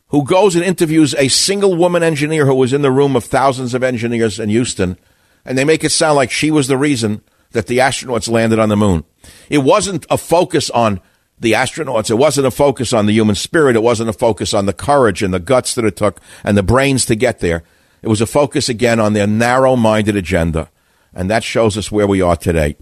who 0.08 0.24
goes 0.24 0.54
and 0.54 0.64
interviews 0.64 1.14
a 1.14 1.28
single 1.28 1.76
woman 1.76 2.02
engineer 2.02 2.46
who 2.46 2.54
was 2.54 2.72
in 2.72 2.82
the 2.82 2.90
room 2.90 3.16
of 3.16 3.24
thousands 3.24 3.74
of 3.74 3.82
engineers 3.82 4.38
in 4.38 4.48
Houston. 4.48 4.98
And 5.44 5.58
they 5.58 5.64
make 5.64 5.84
it 5.84 5.90
sound 5.90 6.16
like 6.16 6.30
she 6.30 6.50
was 6.50 6.68
the 6.68 6.78
reason 6.78 7.22
that 7.52 7.66
the 7.66 7.78
astronauts 7.78 8.30
landed 8.30 8.58
on 8.58 8.68
the 8.68 8.76
moon. 8.76 9.04
It 9.48 9.58
wasn't 9.58 10.06
a 10.10 10.18
focus 10.18 10.70
on 10.70 11.00
the 11.38 11.52
astronauts. 11.52 12.10
It 12.10 12.14
wasn't 12.14 12.46
a 12.46 12.50
focus 12.50 12.92
on 12.92 13.06
the 13.06 13.12
human 13.12 13.34
spirit. 13.34 13.76
It 13.76 13.82
wasn't 13.82 14.10
a 14.10 14.14
focus 14.14 14.54
on 14.54 14.66
the 14.66 14.72
courage 14.72 15.22
and 15.22 15.32
the 15.32 15.40
guts 15.40 15.74
that 15.74 15.84
it 15.84 15.96
took 15.96 16.20
and 16.42 16.56
the 16.56 16.62
brains 16.62 17.06
to 17.06 17.14
get 17.14 17.40
there. 17.40 17.62
It 18.02 18.08
was 18.08 18.20
a 18.20 18.26
focus 18.26 18.68
again 18.68 19.00
on 19.00 19.14
their 19.14 19.26
narrow 19.26 19.76
minded 19.76 20.16
agenda. 20.16 20.70
And 21.14 21.30
that 21.30 21.44
shows 21.44 21.78
us 21.78 21.90
where 21.90 22.06
we 22.06 22.20
are 22.20 22.36
today. 22.36 22.76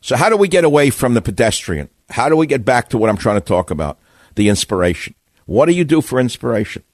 So, 0.00 0.16
how 0.16 0.30
do 0.30 0.36
we 0.36 0.48
get 0.48 0.64
away 0.64 0.90
from 0.90 1.14
the 1.14 1.20
pedestrian? 1.20 1.90
How 2.08 2.28
do 2.28 2.36
we 2.36 2.46
get 2.46 2.64
back 2.64 2.88
to 2.88 2.98
what 2.98 3.10
I'm 3.10 3.18
trying 3.18 3.36
to 3.36 3.44
talk 3.44 3.70
about? 3.70 3.98
The 4.34 4.48
inspiration. 4.48 5.14
What 5.50 5.66
do 5.66 5.72
you 5.72 5.82
do 5.82 6.00
for 6.00 6.20
inspiration? 6.20 6.84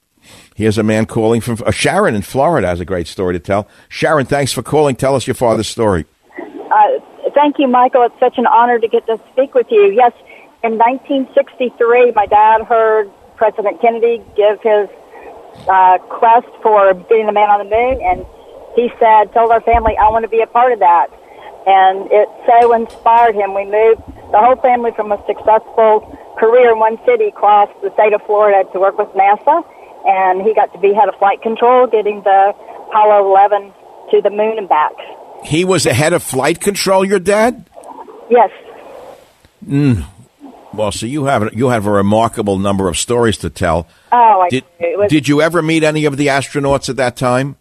Here's 0.55 0.79
a 0.79 0.83
man 0.83 1.05
calling 1.05 1.41
from 1.41 1.59
uh, 1.63 1.69
Sharon 1.69 2.15
in 2.15 2.23
Florida 2.23 2.65
has 2.65 2.79
a 2.79 2.85
great 2.85 3.05
story 3.05 3.35
to 3.35 3.39
tell. 3.39 3.67
Sharon, 3.87 4.25
thanks 4.25 4.51
for 4.51 4.63
calling. 4.63 4.95
Tell 4.95 5.13
us 5.13 5.27
your 5.27 5.35
father's 5.35 5.67
story. 5.67 6.07
Uh, 6.39 6.87
thank 7.35 7.59
you, 7.59 7.67
Michael. 7.67 8.01
It's 8.01 8.19
such 8.19 8.39
an 8.39 8.47
honor 8.47 8.79
to 8.79 8.87
get 8.87 9.05
to 9.05 9.21
speak 9.31 9.53
with 9.53 9.67
you. 9.69 9.91
Yes, 9.91 10.11
in 10.63 10.79
1963, 10.79 12.13
my 12.13 12.25
dad 12.25 12.63
heard 12.63 13.11
President 13.35 13.79
Kennedy 13.79 14.23
give 14.35 14.59
his 14.63 14.89
uh, 15.69 15.99
quest 16.09 16.47
for 16.63 16.95
getting 16.95 17.27
the 17.27 17.33
man 17.33 17.51
on 17.51 17.59
the 17.59 17.69
moon, 17.69 18.01
and 18.01 18.25
he 18.73 18.89
said, 18.97 19.31
told 19.33 19.51
our 19.51 19.61
family, 19.61 19.95
I 19.97 20.09
want 20.09 20.23
to 20.23 20.29
be 20.29 20.41
a 20.41 20.47
part 20.47 20.73
of 20.73 20.79
that. 20.79 21.09
And 21.67 22.07
it 22.11 22.29
so 22.47 22.73
inspired 22.73 23.35
him. 23.35 23.53
We 23.53 23.65
moved 23.65 24.01
the 24.31 24.39
whole 24.39 24.55
family 24.55 24.91
from 24.95 25.11
a 25.11 25.17
successful 25.27 26.17
career 26.39 26.71
in 26.71 26.79
one 26.79 26.97
city 27.05 27.25
across 27.25 27.69
the 27.81 27.91
state 27.93 28.13
of 28.13 28.21
Florida 28.25 28.69
to 28.71 28.79
work 28.79 28.97
with 28.97 29.09
NASA, 29.09 29.65
and 30.05 30.41
he 30.41 30.53
got 30.53 30.71
to 30.73 30.79
be 30.79 30.93
head 30.93 31.09
of 31.09 31.15
flight 31.15 31.41
control, 31.41 31.87
getting 31.87 32.21
the 32.23 32.53
Apollo 32.87 33.27
11 33.27 33.73
to 34.11 34.21
the 34.21 34.29
moon 34.29 34.57
and 34.57 34.69
back. 34.69 34.93
He 35.43 35.65
was 35.65 35.83
the 35.83 35.93
head 35.93 36.13
of 36.13 36.23
flight 36.23 36.61
control, 36.61 37.03
your 37.03 37.19
dad? 37.19 37.69
Yes. 38.29 38.51
Mm, 39.65 40.05
well, 40.73 40.91
so 40.91 41.05
you 41.05 41.25
have 41.25 41.53
you 41.53 41.69
have 41.69 41.85
a 41.85 41.91
remarkable 41.91 42.59
number 42.59 42.87
of 42.87 42.97
stories 42.97 43.37
to 43.39 43.49
tell. 43.49 43.87
Oh, 44.11 44.41
I 44.41 44.49
did. 44.49 44.63
Was, 44.79 45.09
did 45.09 45.27
you 45.27 45.41
ever 45.41 45.61
meet 45.61 45.83
any 45.83 46.05
of 46.05 46.17
the 46.17 46.27
astronauts 46.27 46.89
at 46.89 46.97
that 46.97 47.17
time? 47.17 47.57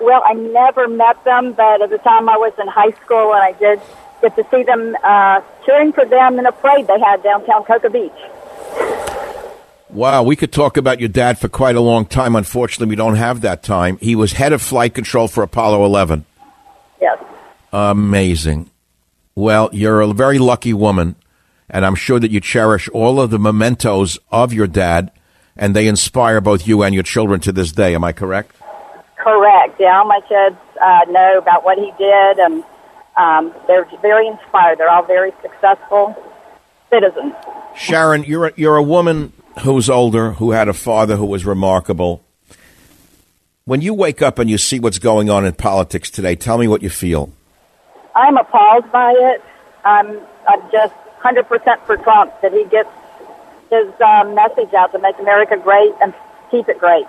Well, 0.00 0.22
I 0.24 0.34
never 0.34 0.88
met 0.88 1.22
them, 1.24 1.52
but 1.52 1.82
at 1.82 1.90
the 1.90 1.98
time 1.98 2.28
I 2.28 2.36
was 2.36 2.52
in 2.60 2.68
high 2.68 2.92
school, 3.02 3.34
and 3.34 3.42
I 3.42 3.52
did 3.52 3.80
get 4.22 4.36
to 4.36 4.46
see 4.50 4.62
them 4.62 4.96
uh, 5.02 5.40
cheering 5.64 5.92
for 5.92 6.04
them 6.04 6.38
in 6.38 6.46
a 6.46 6.52
parade 6.52 6.86
they 6.86 6.98
had 7.00 7.22
downtown 7.22 7.64
Cocoa 7.64 7.88
Beach. 7.88 8.12
Wow, 9.90 10.22
we 10.22 10.36
could 10.36 10.52
talk 10.52 10.76
about 10.76 11.00
your 11.00 11.08
dad 11.08 11.38
for 11.38 11.48
quite 11.48 11.74
a 11.74 11.80
long 11.80 12.04
time. 12.04 12.36
Unfortunately, 12.36 12.90
we 12.90 12.96
don't 12.96 13.16
have 13.16 13.40
that 13.40 13.62
time. 13.62 13.96
He 13.98 14.14
was 14.14 14.32
head 14.32 14.52
of 14.52 14.60
flight 14.60 14.94
control 14.94 15.28
for 15.28 15.42
Apollo 15.42 15.84
11. 15.84 16.26
Yes. 17.00 17.18
Amazing. 17.72 18.70
Well, 19.34 19.70
you're 19.72 20.00
a 20.00 20.12
very 20.12 20.38
lucky 20.38 20.74
woman 20.74 21.16
and 21.70 21.84
I'm 21.84 21.94
sure 21.94 22.18
that 22.18 22.30
you 22.30 22.40
cherish 22.40 22.88
all 22.90 23.20
of 23.20 23.30
the 23.30 23.38
mementos 23.38 24.18
of 24.30 24.52
your 24.52 24.66
dad, 24.66 25.10
and 25.56 25.74
they 25.74 25.86
inspire 25.86 26.40
both 26.40 26.66
you 26.66 26.82
and 26.82 26.94
your 26.94 27.02
children 27.02 27.40
to 27.40 27.52
this 27.52 27.72
day. 27.72 27.94
Am 27.94 28.04
I 28.04 28.12
correct? 28.12 28.54
Correct. 29.28 29.78
Yeah, 29.78 29.98
all 29.98 30.06
my 30.06 30.20
kids 30.26 30.56
uh, 30.80 31.04
know 31.10 31.36
about 31.36 31.62
what 31.62 31.76
he 31.76 31.92
did, 31.98 32.38
and 32.38 32.64
um, 33.14 33.54
they're 33.66 33.86
very 34.00 34.26
inspired. 34.26 34.78
They're 34.78 34.88
all 34.88 35.04
very 35.04 35.32
successful 35.42 36.16
citizens. 36.88 37.34
Sharon, 37.76 38.24
you're 38.24 38.46
a, 38.46 38.52
you're 38.56 38.76
a 38.76 38.82
woman 38.82 39.34
who's 39.60 39.90
older, 39.90 40.32
who 40.32 40.52
had 40.52 40.66
a 40.68 40.72
father 40.72 41.16
who 41.16 41.26
was 41.26 41.44
remarkable. 41.44 42.24
When 43.66 43.82
you 43.82 43.92
wake 43.92 44.22
up 44.22 44.38
and 44.38 44.48
you 44.48 44.56
see 44.56 44.80
what's 44.80 44.98
going 44.98 45.28
on 45.28 45.44
in 45.44 45.52
politics 45.52 46.10
today, 46.10 46.34
tell 46.34 46.56
me 46.56 46.66
what 46.66 46.82
you 46.82 46.88
feel. 46.88 47.30
I'm 48.14 48.38
appalled 48.38 48.90
by 48.90 49.12
it. 49.12 49.44
I'm, 49.84 50.20
I'm 50.48 50.70
just 50.72 50.94
100% 51.20 51.80
for 51.84 51.98
Trump, 51.98 52.32
that 52.40 52.54
he 52.54 52.64
gets 52.64 52.88
his 53.70 53.88
um, 54.00 54.34
message 54.34 54.72
out 54.72 54.92
to 54.92 54.98
make 54.98 55.18
America 55.18 55.58
great 55.58 55.92
and 56.00 56.14
keep 56.50 56.66
it 56.70 56.78
great. 56.78 57.04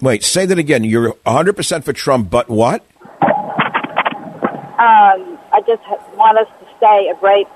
Wait, 0.00 0.22
say 0.22 0.46
that 0.46 0.58
again. 0.58 0.84
You're 0.84 1.12
100% 1.26 1.84
for 1.84 1.92
Trump, 1.92 2.30
but 2.30 2.48
what? 2.48 2.82
Um, 3.22 5.38
I 5.52 5.60
just 5.66 5.82
want 6.16 6.38
us 6.38 6.48
to 6.60 6.66
stay 6.76 7.08
a 7.08 7.20
great 7.20 7.46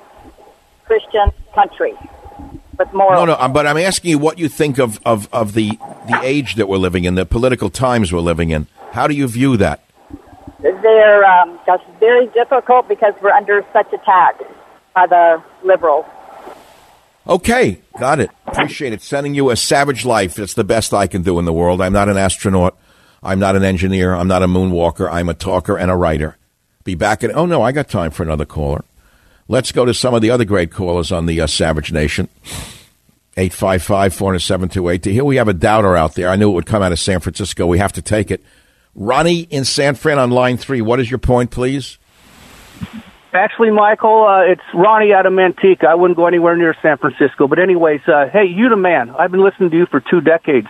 Christian 0.84 1.30
country 1.54 1.94
with 2.78 2.92
more. 2.92 3.12
No, 3.12 3.24
no, 3.24 3.48
but 3.48 3.66
I'm 3.66 3.76
asking 3.76 4.12
you 4.12 4.18
what 4.18 4.38
you 4.38 4.48
think 4.48 4.78
of, 4.78 5.00
of, 5.04 5.28
of 5.32 5.54
the, 5.54 5.70
the 6.08 6.20
age 6.22 6.54
that 6.54 6.68
we're 6.68 6.78
living 6.78 7.04
in, 7.04 7.16
the 7.16 7.26
political 7.26 7.70
times 7.70 8.12
we're 8.12 8.20
living 8.20 8.50
in. 8.50 8.68
How 8.92 9.06
do 9.06 9.14
you 9.14 9.26
view 9.26 9.56
that? 9.56 9.82
They're 10.60 11.24
um, 11.24 11.58
just 11.66 11.84
very 12.00 12.26
difficult 12.28 12.88
because 12.88 13.14
we're 13.20 13.30
under 13.30 13.64
such 13.72 13.92
attack 13.92 14.40
by 14.94 15.06
the 15.06 15.42
liberals. 15.62 16.06
Okay, 17.28 17.78
got 17.98 18.20
it. 18.20 18.30
Appreciate 18.46 18.92
it. 18.92 19.02
Sending 19.02 19.34
you 19.34 19.50
a 19.50 19.56
savage 19.56 20.04
life. 20.06 20.38
It's 20.38 20.54
the 20.54 20.64
best 20.64 20.94
I 20.94 21.06
can 21.06 21.22
do 21.22 21.38
in 21.38 21.44
the 21.44 21.52
world. 21.52 21.82
I'm 21.82 21.92
not 21.92 22.08
an 22.08 22.16
astronaut. 22.16 22.76
I'm 23.22 23.38
not 23.38 23.56
an 23.56 23.64
engineer. 23.64 24.14
I'm 24.14 24.28
not 24.28 24.42
a 24.42 24.46
moonwalker. 24.46 25.10
I'm 25.10 25.28
a 25.28 25.34
talker 25.34 25.76
and 25.76 25.90
a 25.90 25.96
writer. 25.96 26.36
Be 26.84 26.94
back 26.94 27.22
at. 27.22 27.34
Oh 27.34 27.44
no, 27.44 27.60
I 27.60 27.72
got 27.72 27.90
time 27.90 28.10
for 28.10 28.22
another 28.22 28.46
caller. 28.46 28.84
Let's 29.46 29.72
go 29.72 29.84
to 29.84 29.92
some 29.92 30.14
of 30.14 30.22
the 30.22 30.30
other 30.30 30.44
great 30.44 30.72
callers 30.72 31.12
on 31.12 31.26
the 31.26 31.40
uh, 31.40 31.46
Savage 31.46 31.92
Nation. 31.92 32.28
855 33.36 34.14
407 34.14 35.02
Here 35.02 35.24
we 35.24 35.36
have 35.36 35.48
a 35.48 35.52
doubter 35.52 35.96
out 35.96 36.14
there. 36.14 36.28
I 36.28 36.36
knew 36.36 36.50
it 36.50 36.54
would 36.54 36.66
come 36.66 36.82
out 36.82 36.92
of 36.92 36.98
San 36.98 37.20
Francisco. 37.20 37.66
We 37.66 37.78
have 37.78 37.92
to 37.92 38.02
take 38.02 38.30
it. 38.30 38.42
Ronnie 38.94 39.42
in 39.42 39.64
San 39.64 39.94
Fran 39.94 40.18
on 40.18 40.30
line 40.30 40.56
three. 40.56 40.80
What 40.80 40.98
is 40.98 41.10
your 41.10 41.18
point, 41.18 41.50
please? 41.50 41.98
Actually, 43.32 43.70
Michael, 43.70 44.24
uh, 44.24 44.40
it's 44.40 44.62
Ronnie 44.72 45.12
out 45.12 45.26
of 45.26 45.34
Manteca. 45.34 45.84
I 45.84 45.94
wouldn't 45.94 46.16
go 46.16 46.26
anywhere 46.26 46.56
near 46.56 46.74
San 46.80 46.96
Francisco. 46.96 47.46
But 47.46 47.58
anyways, 47.58 48.00
uh, 48.08 48.28
hey, 48.32 48.46
you 48.46 48.70
the 48.70 48.76
man. 48.76 49.10
I've 49.10 49.30
been 49.30 49.42
listening 49.42 49.70
to 49.70 49.76
you 49.76 49.86
for 49.86 50.00
two 50.00 50.22
decades. 50.22 50.68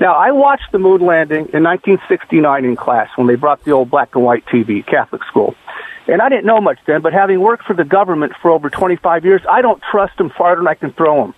Now, 0.00 0.14
I 0.14 0.30
watched 0.30 0.70
the 0.70 0.78
moon 0.78 1.00
landing 1.00 1.48
in 1.52 1.64
1969 1.64 2.64
in 2.64 2.76
class 2.76 3.08
when 3.16 3.26
they 3.26 3.34
brought 3.34 3.64
the 3.64 3.72
old 3.72 3.90
black 3.90 4.14
and 4.14 4.24
white 4.24 4.46
TV, 4.46 4.86
Catholic 4.86 5.24
school. 5.24 5.56
And 6.06 6.22
I 6.22 6.28
didn't 6.28 6.46
know 6.46 6.60
much 6.60 6.78
then, 6.86 7.02
but 7.02 7.12
having 7.12 7.40
worked 7.40 7.64
for 7.64 7.74
the 7.74 7.84
government 7.84 8.32
for 8.40 8.52
over 8.52 8.70
25 8.70 9.24
years, 9.24 9.42
I 9.50 9.60
don't 9.60 9.82
trust 9.90 10.16
them 10.18 10.30
farther 10.30 10.60
than 10.60 10.68
I 10.68 10.74
can 10.74 10.92
throw 10.92 11.20
them. 11.20 11.34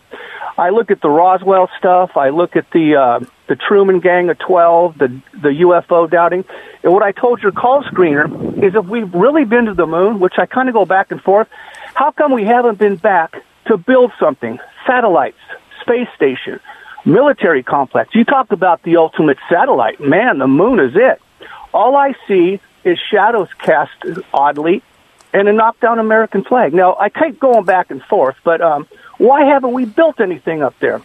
I 0.58 0.70
look 0.70 0.90
at 0.90 1.00
the 1.00 1.08
Roswell 1.08 1.70
stuff. 1.78 2.16
I 2.16 2.28
look 2.28 2.54
at 2.54 2.70
the 2.70 2.96
uh, 2.96 3.20
the 3.50 3.56
Truman 3.56 3.98
Gang 3.98 4.30
of 4.30 4.38
12, 4.38 4.96
the 4.96 5.08
the 5.32 5.48
UFO 5.48 6.08
doubting. 6.08 6.44
And 6.84 6.92
what 6.92 7.02
I 7.02 7.10
told 7.10 7.42
your 7.42 7.50
call 7.50 7.82
screener 7.82 8.62
is 8.62 8.76
if 8.76 8.86
we've 8.86 9.12
really 9.12 9.44
been 9.44 9.64
to 9.64 9.74
the 9.74 9.86
moon, 9.86 10.20
which 10.20 10.34
I 10.38 10.46
kind 10.46 10.68
of 10.68 10.72
go 10.72 10.86
back 10.86 11.10
and 11.10 11.20
forth, 11.20 11.48
how 11.94 12.12
come 12.12 12.30
we 12.30 12.44
haven't 12.44 12.78
been 12.78 12.94
back 12.94 13.42
to 13.66 13.76
build 13.76 14.12
something? 14.20 14.60
Satellites, 14.86 15.36
space 15.80 16.06
station, 16.14 16.60
military 17.04 17.64
complex. 17.64 18.14
You 18.14 18.24
talk 18.24 18.52
about 18.52 18.84
the 18.84 18.98
ultimate 18.98 19.38
satellite. 19.48 19.98
Man, 19.98 20.38
the 20.38 20.46
moon 20.46 20.78
is 20.78 20.92
it. 20.94 21.20
All 21.74 21.96
I 21.96 22.14
see 22.28 22.60
is 22.84 23.00
shadows 23.10 23.48
cast 23.58 23.90
oddly 24.32 24.80
and 25.32 25.48
a 25.48 25.52
knockdown 25.52 25.98
American 25.98 26.44
flag. 26.44 26.72
Now, 26.72 26.96
I 27.00 27.08
keep 27.08 27.40
going 27.40 27.64
back 27.64 27.90
and 27.90 28.00
forth, 28.04 28.36
but 28.44 28.60
um, 28.60 28.86
why 29.18 29.44
haven't 29.44 29.72
we 29.72 29.86
built 29.86 30.20
anything 30.20 30.62
up 30.62 30.78
there? 30.78 31.02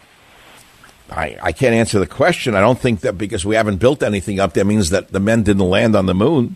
I, 1.12 1.38
I 1.41 1.51
can't 1.51 1.76
answer 1.76 1.99
the 1.99 2.08
question. 2.08 2.56
I 2.56 2.62
don't 2.62 2.80
think 2.80 3.01
that 3.01 3.18
because 3.18 3.45
we 3.45 3.56
haven't 3.56 3.78
built 3.78 4.01
anything 4.01 4.39
up 4.39 4.53
there 4.53 4.66
means 4.66 4.89
that 4.89 5.10
the 5.10 5.20
men 5.20 5.43
didn't 5.43 5.68
land 5.68 5.95
on 5.95 6.06
the 6.08 6.16
moon. 6.16 6.56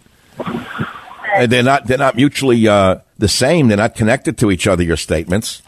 And 1.36 1.52
they're 1.52 1.64
not 1.64 1.86
they're 1.86 1.98
not 1.98 2.16
mutually 2.16 2.68
uh, 2.68 3.00
the 3.18 3.28
same. 3.28 3.68
They're 3.68 3.78
not 3.78 3.96
connected 3.96 4.38
to 4.40 4.52
each 4.52 4.66
other. 4.68 4.84
Your 4.84 4.98
statements. 4.98 5.62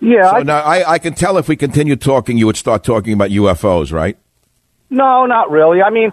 Yeah. 0.00 0.30
So 0.30 0.36
I, 0.36 0.42
now 0.42 0.60
I, 0.60 0.92
I 0.92 0.98
can 0.98 1.14
tell 1.14 1.36
if 1.36 1.48
we 1.48 1.56
continue 1.56 1.96
talking, 1.96 2.38
you 2.38 2.46
would 2.46 2.56
start 2.56 2.82
talking 2.82 3.12
about 3.12 3.30
UFOs, 3.30 3.92
right? 3.92 4.16
no, 4.92 5.26
not 5.26 5.50
really. 5.50 5.82
I 5.82 5.90
mean, 5.90 6.12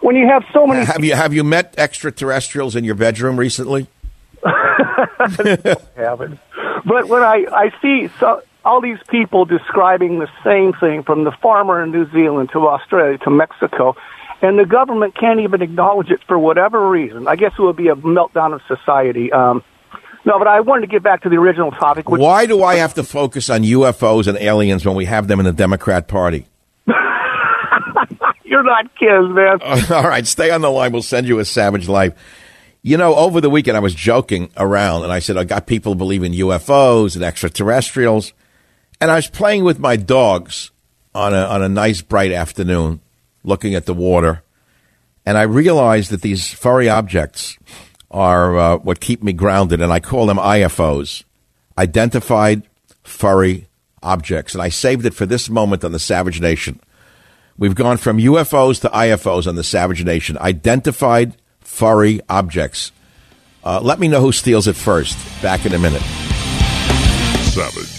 when 0.00 0.14
you 0.14 0.26
have 0.28 0.44
so 0.52 0.66
many. 0.66 0.84
Have 0.84 1.04
you 1.04 1.14
have 1.14 1.34
you 1.34 1.42
met 1.42 1.74
extraterrestrials 1.76 2.76
in 2.76 2.84
your 2.84 2.94
bedroom 2.94 3.38
recently? 3.38 3.88
haven't. 5.96 6.38
But 6.84 7.08
when 7.08 7.22
I, 7.22 7.46
I 7.52 7.72
see 7.82 8.08
so, 8.20 8.42
all 8.64 8.80
these 8.80 8.98
people 9.08 9.44
describing 9.44 10.18
the 10.18 10.28
same 10.44 10.72
thing 10.72 11.02
from 11.02 11.24
the 11.24 11.32
farmer 11.32 11.82
in 11.82 11.90
New 11.90 12.10
Zealand 12.10 12.50
to 12.52 12.66
Australia 12.68 13.18
to 13.18 13.30
Mexico, 13.30 13.96
and 14.42 14.58
the 14.58 14.66
government 14.66 15.16
can't 15.18 15.40
even 15.40 15.62
acknowledge 15.62 16.10
it 16.10 16.20
for 16.24 16.38
whatever 16.38 16.88
reason, 16.88 17.26
I 17.26 17.36
guess 17.36 17.52
it 17.58 17.62
would 17.62 17.76
be 17.76 17.88
a 17.88 17.96
meltdown 17.96 18.54
of 18.54 18.60
society. 18.68 19.32
Um, 19.32 19.64
no, 20.24 20.38
but 20.38 20.46
I 20.46 20.60
wanted 20.60 20.82
to 20.82 20.86
get 20.88 21.02
back 21.02 21.22
to 21.22 21.28
the 21.28 21.36
original 21.36 21.70
topic. 21.70 22.08
Which, 22.08 22.20
Why 22.20 22.46
do 22.46 22.62
I 22.62 22.76
have 22.76 22.94
to 22.94 23.04
focus 23.04 23.48
on 23.48 23.62
UFOs 23.62 24.26
and 24.26 24.36
aliens 24.38 24.84
when 24.84 24.94
we 24.94 25.06
have 25.06 25.26
them 25.28 25.40
in 25.40 25.46
the 25.46 25.52
Democrat 25.52 26.06
Party? 26.08 26.46
You're 28.44 28.62
not 28.62 28.94
kidding, 28.96 29.34
man. 29.34 29.62
All 29.90 30.02
right, 30.02 30.26
stay 30.26 30.50
on 30.50 30.60
the 30.60 30.70
line. 30.70 30.92
We'll 30.92 31.02
send 31.02 31.26
you 31.26 31.38
a 31.38 31.44
savage 31.44 31.88
life. 31.88 32.14
You 32.82 32.96
know, 32.96 33.14
over 33.14 33.40
the 33.40 33.50
weekend 33.50 33.76
I 33.76 33.80
was 33.80 33.94
joking 33.94 34.50
around 34.56 35.04
and 35.04 35.12
I 35.12 35.18
said 35.18 35.36
I 35.36 35.44
got 35.44 35.66
people 35.66 35.92
who 35.92 35.98
believe 35.98 36.22
in 36.22 36.32
UFOs 36.32 37.16
and 37.16 37.24
extraterrestrials, 37.24 38.32
and 39.00 39.10
I 39.10 39.16
was 39.16 39.28
playing 39.28 39.64
with 39.64 39.78
my 39.78 39.96
dogs 39.96 40.70
on 41.14 41.34
a 41.34 41.44
on 41.44 41.62
a 41.62 41.68
nice 41.68 42.02
bright 42.02 42.32
afternoon, 42.32 43.00
looking 43.44 43.74
at 43.74 43.86
the 43.86 43.94
water, 43.94 44.42
and 45.24 45.38
I 45.38 45.42
realized 45.42 46.10
that 46.10 46.22
these 46.22 46.52
furry 46.52 46.88
objects 46.88 47.58
are 48.10 48.58
uh, 48.58 48.76
what 48.78 49.00
keep 49.00 49.22
me 49.22 49.32
grounded, 49.32 49.80
and 49.80 49.92
I 49.92 50.00
call 50.00 50.26
them 50.26 50.38
IFOs, 50.38 51.24
identified 51.76 52.62
furry 53.02 53.66
objects, 54.02 54.54
and 54.54 54.62
I 54.62 54.68
saved 54.68 55.06
it 55.06 55.14
for 55.14 55.26
this 55.26 55.50
moment 55.50 55.84
on 55.84 55.92
the 55.92 55.98
Savage 55.98 56.40
Nation. 56.40 56.80
We've 57.56 57.74
gone 57.74 57.96
from 57.96 58.18
UFOs 58.18 58.80
to 58.82 58.88
IFOs 58.88 59.48
on 59.48 59.56
the 59.56 59.64
Savage 59.64 60.04
Nation. 60.04 60.38
Identified 60.38 61.34
furry 61.60 62.20
objects. 62.28 62.92
Uh, 63.64 63.80
let 63.82 63.98
me 63.98 64.06
know 64.06 64.20
who 64.20 64.30
steals 64.30 64.68
it 64.68 64.76
first. 64.76 65.18
Back 65.42 65.66
in 65.66 65.74
a 65.74 65.78
minute. 65.78 66.02
Savage. 67.50 67.97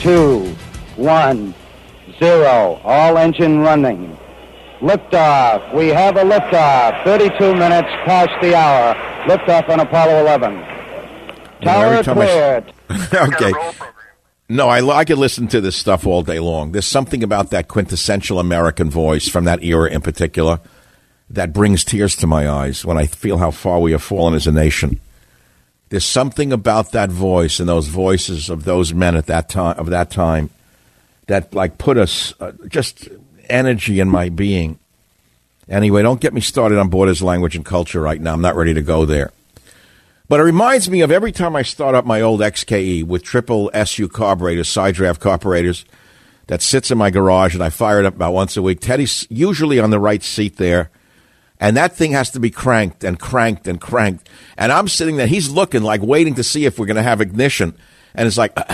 Two, 0.00 0.54
one, 0.96 1.54
zero. 2.18 2.80
All 2.84 3.16
engine 3.18 3.60
running. 3.60 4.16
Liftoff. 4.80 5.74
We 5.74 5.88
have 5.88 6.16
a 6.16 6.24
liftoff. 6.24 7.04
32 7.04 7.54
minutes 7.54 7.88
past 8.04 8.30
the 8.40 8.54
hour. 8.54 8.94
Liftoff 9.26 9.68
on 9.68 9.80
Apollo 9.80 10.20
11. 10.20 10.64
Tower 11.62 12.02
cleared. 12.02 12.72
okay. 13.14 13.52
No, 14.48 14.68
I, 14.68 14.84
I 14.84 15.04
could 15.04 15.18
listen 15.18 15.46
to 15.48 15.60
this 15.60 15.76
stuff 15.76 16.06
all 16.06 16.22
day 16.22 16.40
long. 16.40 16.72
There's 16.72 16.86
something 16.86 17.22
about 17.22 17.50
that 17.50 17.68
quintessential 17.68 18.40
American 18.40 18.90
voice 18.90 19.28
from 19.28 19.44
that 19.44 19.62
era 19.62 19.90
in 19.90 20.00
particular 20.00 20.60
that 21.28 21.52
brings 21.52 21.84
tears 21.84 22.16
to 22.16 22.26
my 22.26 22.48
eyes 22.48 22.84
when 22.84 22.98
I 22.98 23.06
feel 23.06 23.38
how 23.38 23.52
far 23.52 23.78
we 23.78 23.92
have 23.92 24.02
fallen 24.02 24.34
as 24.34 24.46
a 24.46 24.52
nation. 24.52 24.98
There's 25.90 26.04
something 26.04 26.52
about 26.52 26.92
that 26.92 27.10
voice 27.10 27.60
and 27.60 27.68
those 27.68 27.88
voices 27.88 28.48
of 28.48 28.64
those 28.64 28.94
men 28.94 29.16
at 29.16 29.26
that 29.26 29.48
time 29.48 29.78
of 29.78 29.90
that 29.90 30.10
time 30.10 30.50
that 31.26 31.52
like 31.54 31.78
put 31.78 31.98
us 31.98 32.32
uh, 32.40 32.52
just 32.68 33.08
energy 33.48 34.00
in 34.00 34.08
my 34.08 34.28
being. 34.28 34.78
Anyway, 35.68 36.02
don't 36.02 36.20
get 36.20 36.34
me 36.34 36.40
started 36.40 36.78
on 36.78 36.88
borders, 36.88 37.22
language, 37.22 37.54
and 37.54 37.64
culture 37.64 38.00
right 38.00 38.20
now. 38.20 38.32
I'm 38.32 38.40
not 38.40 38.56
ready 38.56 38.74
to 38.74 38.82
go 38.82 39.04
there. 39.04 39.30
But 40.28 40.38
it 40.38 40.44
reminds 40.44 40.88
me 40.88 41.00
of 41.00 41.10
every 41.10 41.32
time 41.32 41.56
I 41.56 41.62
start 41.62 41.96
up 41.96 42.06
my 42.06 42.20
old 42.20 42.40
XKE 42.40 43.04
with 43.04 43.24
triple 43.24 43.70
SU 43.74 44.08
carburetors, 44.08 44.68
side 44.68 44.94
draft 44.94 45.20
carburetors, 45.20 45.84
that 46.46 46.62
sits 46.62 46.90
in 46.90 46.98
my 46.98 47.10
garage, 47.10 47.54
and 47.54 47.62
I 47.62 47.70
fire 47.70 48.00
it 48.00 48.06
up 48.06 48.16
about 48.16 48.32
once 48.32 48.56
a 48.56 48.62
week. 48.62 48.80
Teddy's 48.80 49.26
usually 49.28 49.78
on 49.78 49.90
the 49.90 50.00
right 50.00 50.22
seat 50.22 50.56
there, 50.56 50.90
and 51.60 51.76
that 51.76 51.94
thing 51.94 52.12
has 52.12 52.30
to 52.30 52.40
be 52.40 52.50
cranked 52.50 53.04
and 53.04 53.20
cranked 53.20 53.68
and 53.68 53.80
cranked. 53.80 54.28
And 54.56 54.72
I'm 54.72 54.88
sitting 54.88 55.16
there, 55.16 55.26
he's 55.26 55.50
looking 55.50 55.82
like 55.82 56.00
waiting 56.00 56.34
to 56.36 56.42
see 56.42 56.64
if 56.64 56.78
we're 56.78 56.86
going 56.86 56.96
to 56.96 57.02
have 57.02 57.20
ignition. 57.20 57.76
And 58.14 58.26
it's 58.26 58.38
like, 58.38 58.52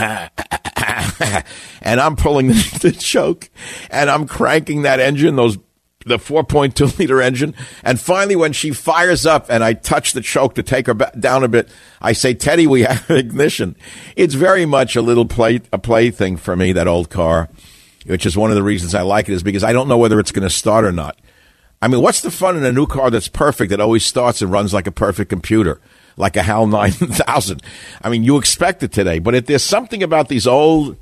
and 1.82 2.00
I'm 2.00 2.16
pulling 2.16 2.46
the, 2.48 2.78
the 2.82 2.92
choke, 2.92 3.50
and 3.90 4.08
I'm 4.08 4.26
cranking 4.26 4.82
that 4.82 5.00
engine, 5.00 5.36
those 5.36 5.58
the 6.06 6.18
4.2 6.18 6.98
liter 6.98 7.20
engine. 7.20 7.54
And 7.82 8.00
finally, 8.00 8.36
when 8.36 8.52
she 8.52 8.70
fires 8.70 9.26
up 9.26 9.46
and 9.50 9.64
I 9.64 9.72
touch 9.72 10.12
the 10.12 10.20
choke 10.20 10.54
to 10.54 10.62
take 10.62 10.86
her 10.86 10.94
down 10.94 11.42
a 11.42 11.48
bit, 11.48 11.68
I 12.00 12.12
say, 12.12 12.32
Teddy, 12.32 12.68
we 12.68 12.82
have 12.82 13.10
ignition. 13.10 13.76
It's 14.14 14.34
very 14.34 14.64
much 14.64 14.94
a 14.94 15.02
little 15.02 15.26
play, 15.26 15.60
a 15.72 15.78
play 15.78 16.12
thing 16.12 16.36
for 16.36 16.54
me, 16.54 16.72
that 16.72 16.86
old 16.86 17.10
car, 17.10 17.48
which 18.06 18.24
is 18.24 18.36
one 18.36 18.50
of 18.50 18.56
the 18.56 18.62
reasons 18.62 18.94
I 18.94 19.02
like 19.02 19.28
it 19.28 19.32
is 19.32 19.42
because 19.42 19.64
I 19.64 19.72
don't 19.72 19.88
know 19.88 19.98
whether 19.98 20.20
it's 20.20 20.32
going 20.32 20.48
to 20.48 20.54
start 20.54 20.84
or 20.84 20.92
not. 20.92 21.18
I 21.86 21.88
mean, 21.88 22.00
what's 22.00 22.20
the 22.20 22.32
fun 22.32 22.56
in 22.56 22.64
a 22.64 22.72
new 22.72 22.88
car 22.88 23.12
that's 23.12 23.28
perfect 23.28 23.70
that 23.70 23.80
always 23.80 24.04
starts 24.04 24.42
and 24.42 24.50
runs 24.50 24.74
like 24.74 24.88
a 24.88 24.90
perfect 24.90 25.30
computer, 25.30 25.80
like 26.16 26.36
a 26.36 26.42
HAL 26.42 26.66
9000? 26.66 27.62
I 28.02 28.10
mean, 28.10 28.24
you 28.24 28.38
expect 28.38 28.82
it 28.82 28.90
today, 28.90 29.20
but 29.20 29.36
if 29.36 29.46
there's 29.46 29.62
something 29.62 30.02
about 30.02 30.26
these 30.26 30.48
old 30.48 30.96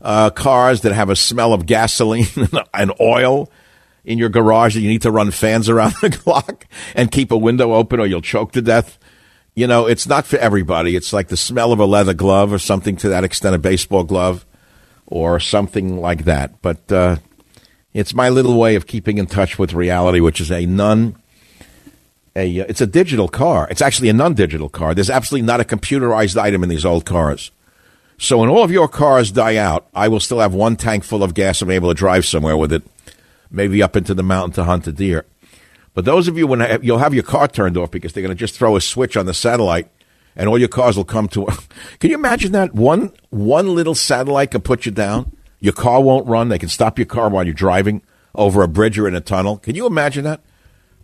uh, 0.00 0.30
cars 0.30 0.82
that 0.82 0.92
have 0.92 1.10
a 1.10 1.16
smell 1.16 1.52
of 1.52 1.66
gasoline 1.66 2.28
and 2.72 2.92
oil 3.00 3.50
in 4.04 4.16
your 4.16 4.28
garage 4.28 4.74
that 4.74 4.80
you 4.80 4.88
need 4.88 5.02
to 5.02 5.10
run 5.10 5.32
fans 5.32 5.68
around 5.68 5.94
the 6.00 6.10
clock 6.10 6.66
and 6.94 7.10
keep 7.10 7.32
a 7.32 7.36
window 7.36 7.74
open 7.74 7.98
or 7.98 8.06
you'll 8.06 8.20
choke 8.20 8.52
to 8.52 8.62
death. 8.62 9.00
You 9.56 9.66
know, 9.66 9.86
it's 9.86 10.06
not 10.06 10.24
for 10.24 10.36
everybody. 10.36 10.94
It's 10.94 11.12
like 11.12 11.28
the 11.28 11.36
smell 11.36 11.72
of 11.72 11.80
a 11.80 11.84
leather 11.84 12.14
glove 12.14 12.52
or 12.52 12.60
something 12.60 12.94
to 12.98 13.08
that 13.08 13.24
extent, 13.24 13.56
a 13.56 13.58
baseball 13.58 14.04
glove 14.04 14.46
or 15.04 15.40
something 15.40 16.00
like 16.00 16.26
that. 16.26 16.62
But 16.62 16.92
uh, 16.92 17.16
it's 17.94 18.14
my 18.14 18.28
little 18.28 18.58
way 18.58 18.74
of 18.74 18.86
keeping 18.86 19.18
in 19.18 19.26
touch 19.26 19.58
with 19.58 19.74
reality, 19.74 20.20
which 20.20 20.40
is 20.40 20.50
a 20.50 20.66
non. 20.66 21.16
A, 22.34 22.60
uh, 22.60 22.64
it's 22.66 22.80
a 22.80 22.86
digital 22.86 23.28
car. 23.28 23.68
It's 23.70 23.82
actually 23.82 24.08
a 24.08 24.14
non-digital 24.14 24.70
car. 24.70 24.94
There's 24.94 25.10
absolutely 25.10 25.46
not 25.46 25.60
a 25.60 25.64
computerized 25.64 26.40
item 26.40 26.62
in 26.62 26.70
these 26.70 26.86
old 26.86 27.04
cars. 27.04 27.50
So 28.16 28.38
when 28.38 28.48
all 28.48 28.64
of 28.64 28.70
your 28.70 28.88
cars 28.88 29.30
die 29.30 29.56
out, 29.56 29.86
I 29.94 30.08
will 30.08 30.20
still 30.20 30.40
have 30.40 30.54
one 30.54 30.76
tank 30.76 31.04
full 31.04 31.22
of 31.22 31.34
gas. 31.34 31.60
I'm 31.60 31.70
able 31.70 31.90
to 31.90 31.94
drive 31.94 32.24
somewhere 32.24 32.56
with 32.56 32.72
it, 32.72 32.82
maybe 33.50 33.82
up 33.82 33.96
into 33.96 34.14
the 34.14 34.22
mountain 34.22 34.52
to 34.52 34.64
hunt 34.64 34.86
a 34.86 34.92
deer. 34.92 35.26
But 35.94 36.06
those 36.06 36.28
of 36.28 36.38
you 36.38 36.46
when 36.46 36.62
I, 36.62 36.78
you'll 36.80 36.98
have 36.98 37.14
your 37.14 37.22
car 37.22 37.48
turned 37.48 37.76
off 37.76 37.90
because 37.90 38.12
they're 38.12 38.22
going 38.22 38.34
to 38.34 38.38
just 38.38 38.56
throw 38.56 38.76
a 38.76 38.80
switch 38.80 39.16
on 39.16 39.26
the 39.26 39.34
satellite, 39.34 39.88
and 40.34 40.48
all 40.48 40.58
your 40.58 40.68
cars 40.68 40.96
will 40.96 41.04
come 41.04 41.28
to. 41.28 41.46
Can 42.00 42.10
you 42.10 42.16
imagine 42.16 42.52
that 42.52 42.74
one 42.74 43.12
one 43.28 43.74
little 43.74 43.94
satellite 43.94 44.50
can 44.50 44.62
put 44.62 44.86
you 44.86 44.92
down? 44.92 45.36
Your 45.62 45.72
car 45.72 46.02
won't 46.02 46.26
run. 46.26 46.48
They 46.48 46.58
can 46.58 46.68
stop 46.68 46.98
your 46.98 47.06
car 47.06 47.28
while 47.28 47.44
you're 47.44 47.54
driving 47.54 48.02
over 48.34 48.64
a 48.64 48.68
bridge 48.68 48.98
or 48.98 49.06
in 49.06 49.14
a 49.14 49.20
tunnel. 49.20 49.58
Can 49.58 49.76
you 49.76 49.86
imagine 49.86 50.24
that? 50.24 50.40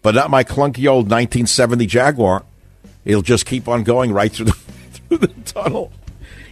But 0.03 0.17
not 0.17 0.31
my 0.31 0.43
clunky 0.43 0.89
old 0.89 1.05
1970 1.05 1.87
Jaguar. 1.87 2.45
It'll 3.05 3.23
just 3.23 3.47
keep 3.47 3.69
on 3.69 3.85
going 3.85 4.13
right 4.13 4.33
through 4.33 4.47
the, 4.47 4.53
through 5.09 5.19
the 5.19 5.29
tunnel 5.45 5.93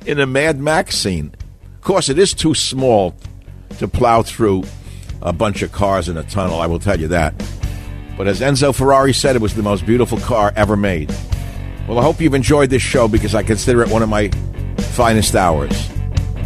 in 0.06 0.20
a 0.20 0.26
Mad 0.26 0.60
Max 0.60 0.96
scene. 0.96 1.34
Of 1.74 1.80
course, 1.80 2.08
it 2.08 2.16
is 2.16 2.32
too 2.32 2.54
small 2.54 3.16
to 3.78 3.88
plow 3.88 4.22
through 4.22 4.62
a 5.20 5.32
bunch 5.32 5.62
of 5.62 5.72
cars 5.72 6.08
in 6.08 6.16
a 6.16 6.22
tunnel, 6.22 6.60
I 6.60 6.66
will 6.66 6.78
tell 6.78 7.00
you 7.00 7.08
that. 7.08 7.34
But 8.16 8.28
as 8.28 8.40
Enzo 8.40 8.72
Ferrari 8.72 9.14
said, 9.14 9.34
it 9.34 9.42
was 9.42 9.56
the 9.56 9.64
most 9.64 9.84
beautiful 9.84 10.18
car 10.20 10.52
ever 10.54 10.76
made. 10.76 11.12
Well, 11.88 11.98
I 11.98 12.02
hope 12.02 12.20
you've 12.20 12.34
enjoyed 12.34 12.70
this 12.70 12.82
show 12.82 13.08
because 13.08 13.34
I 13.34 13.42
consider 13.42 13.82
it 13.82 13.90
one 13.90 14.02
of 14.04 14.08
my 14.08 14.28
finest 14.92 15.34
hours. 15.34 15.76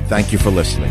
Thank 0.06 0.32
you 0.32 0.38
for 0.38 0.50
listening. 0.50 0.90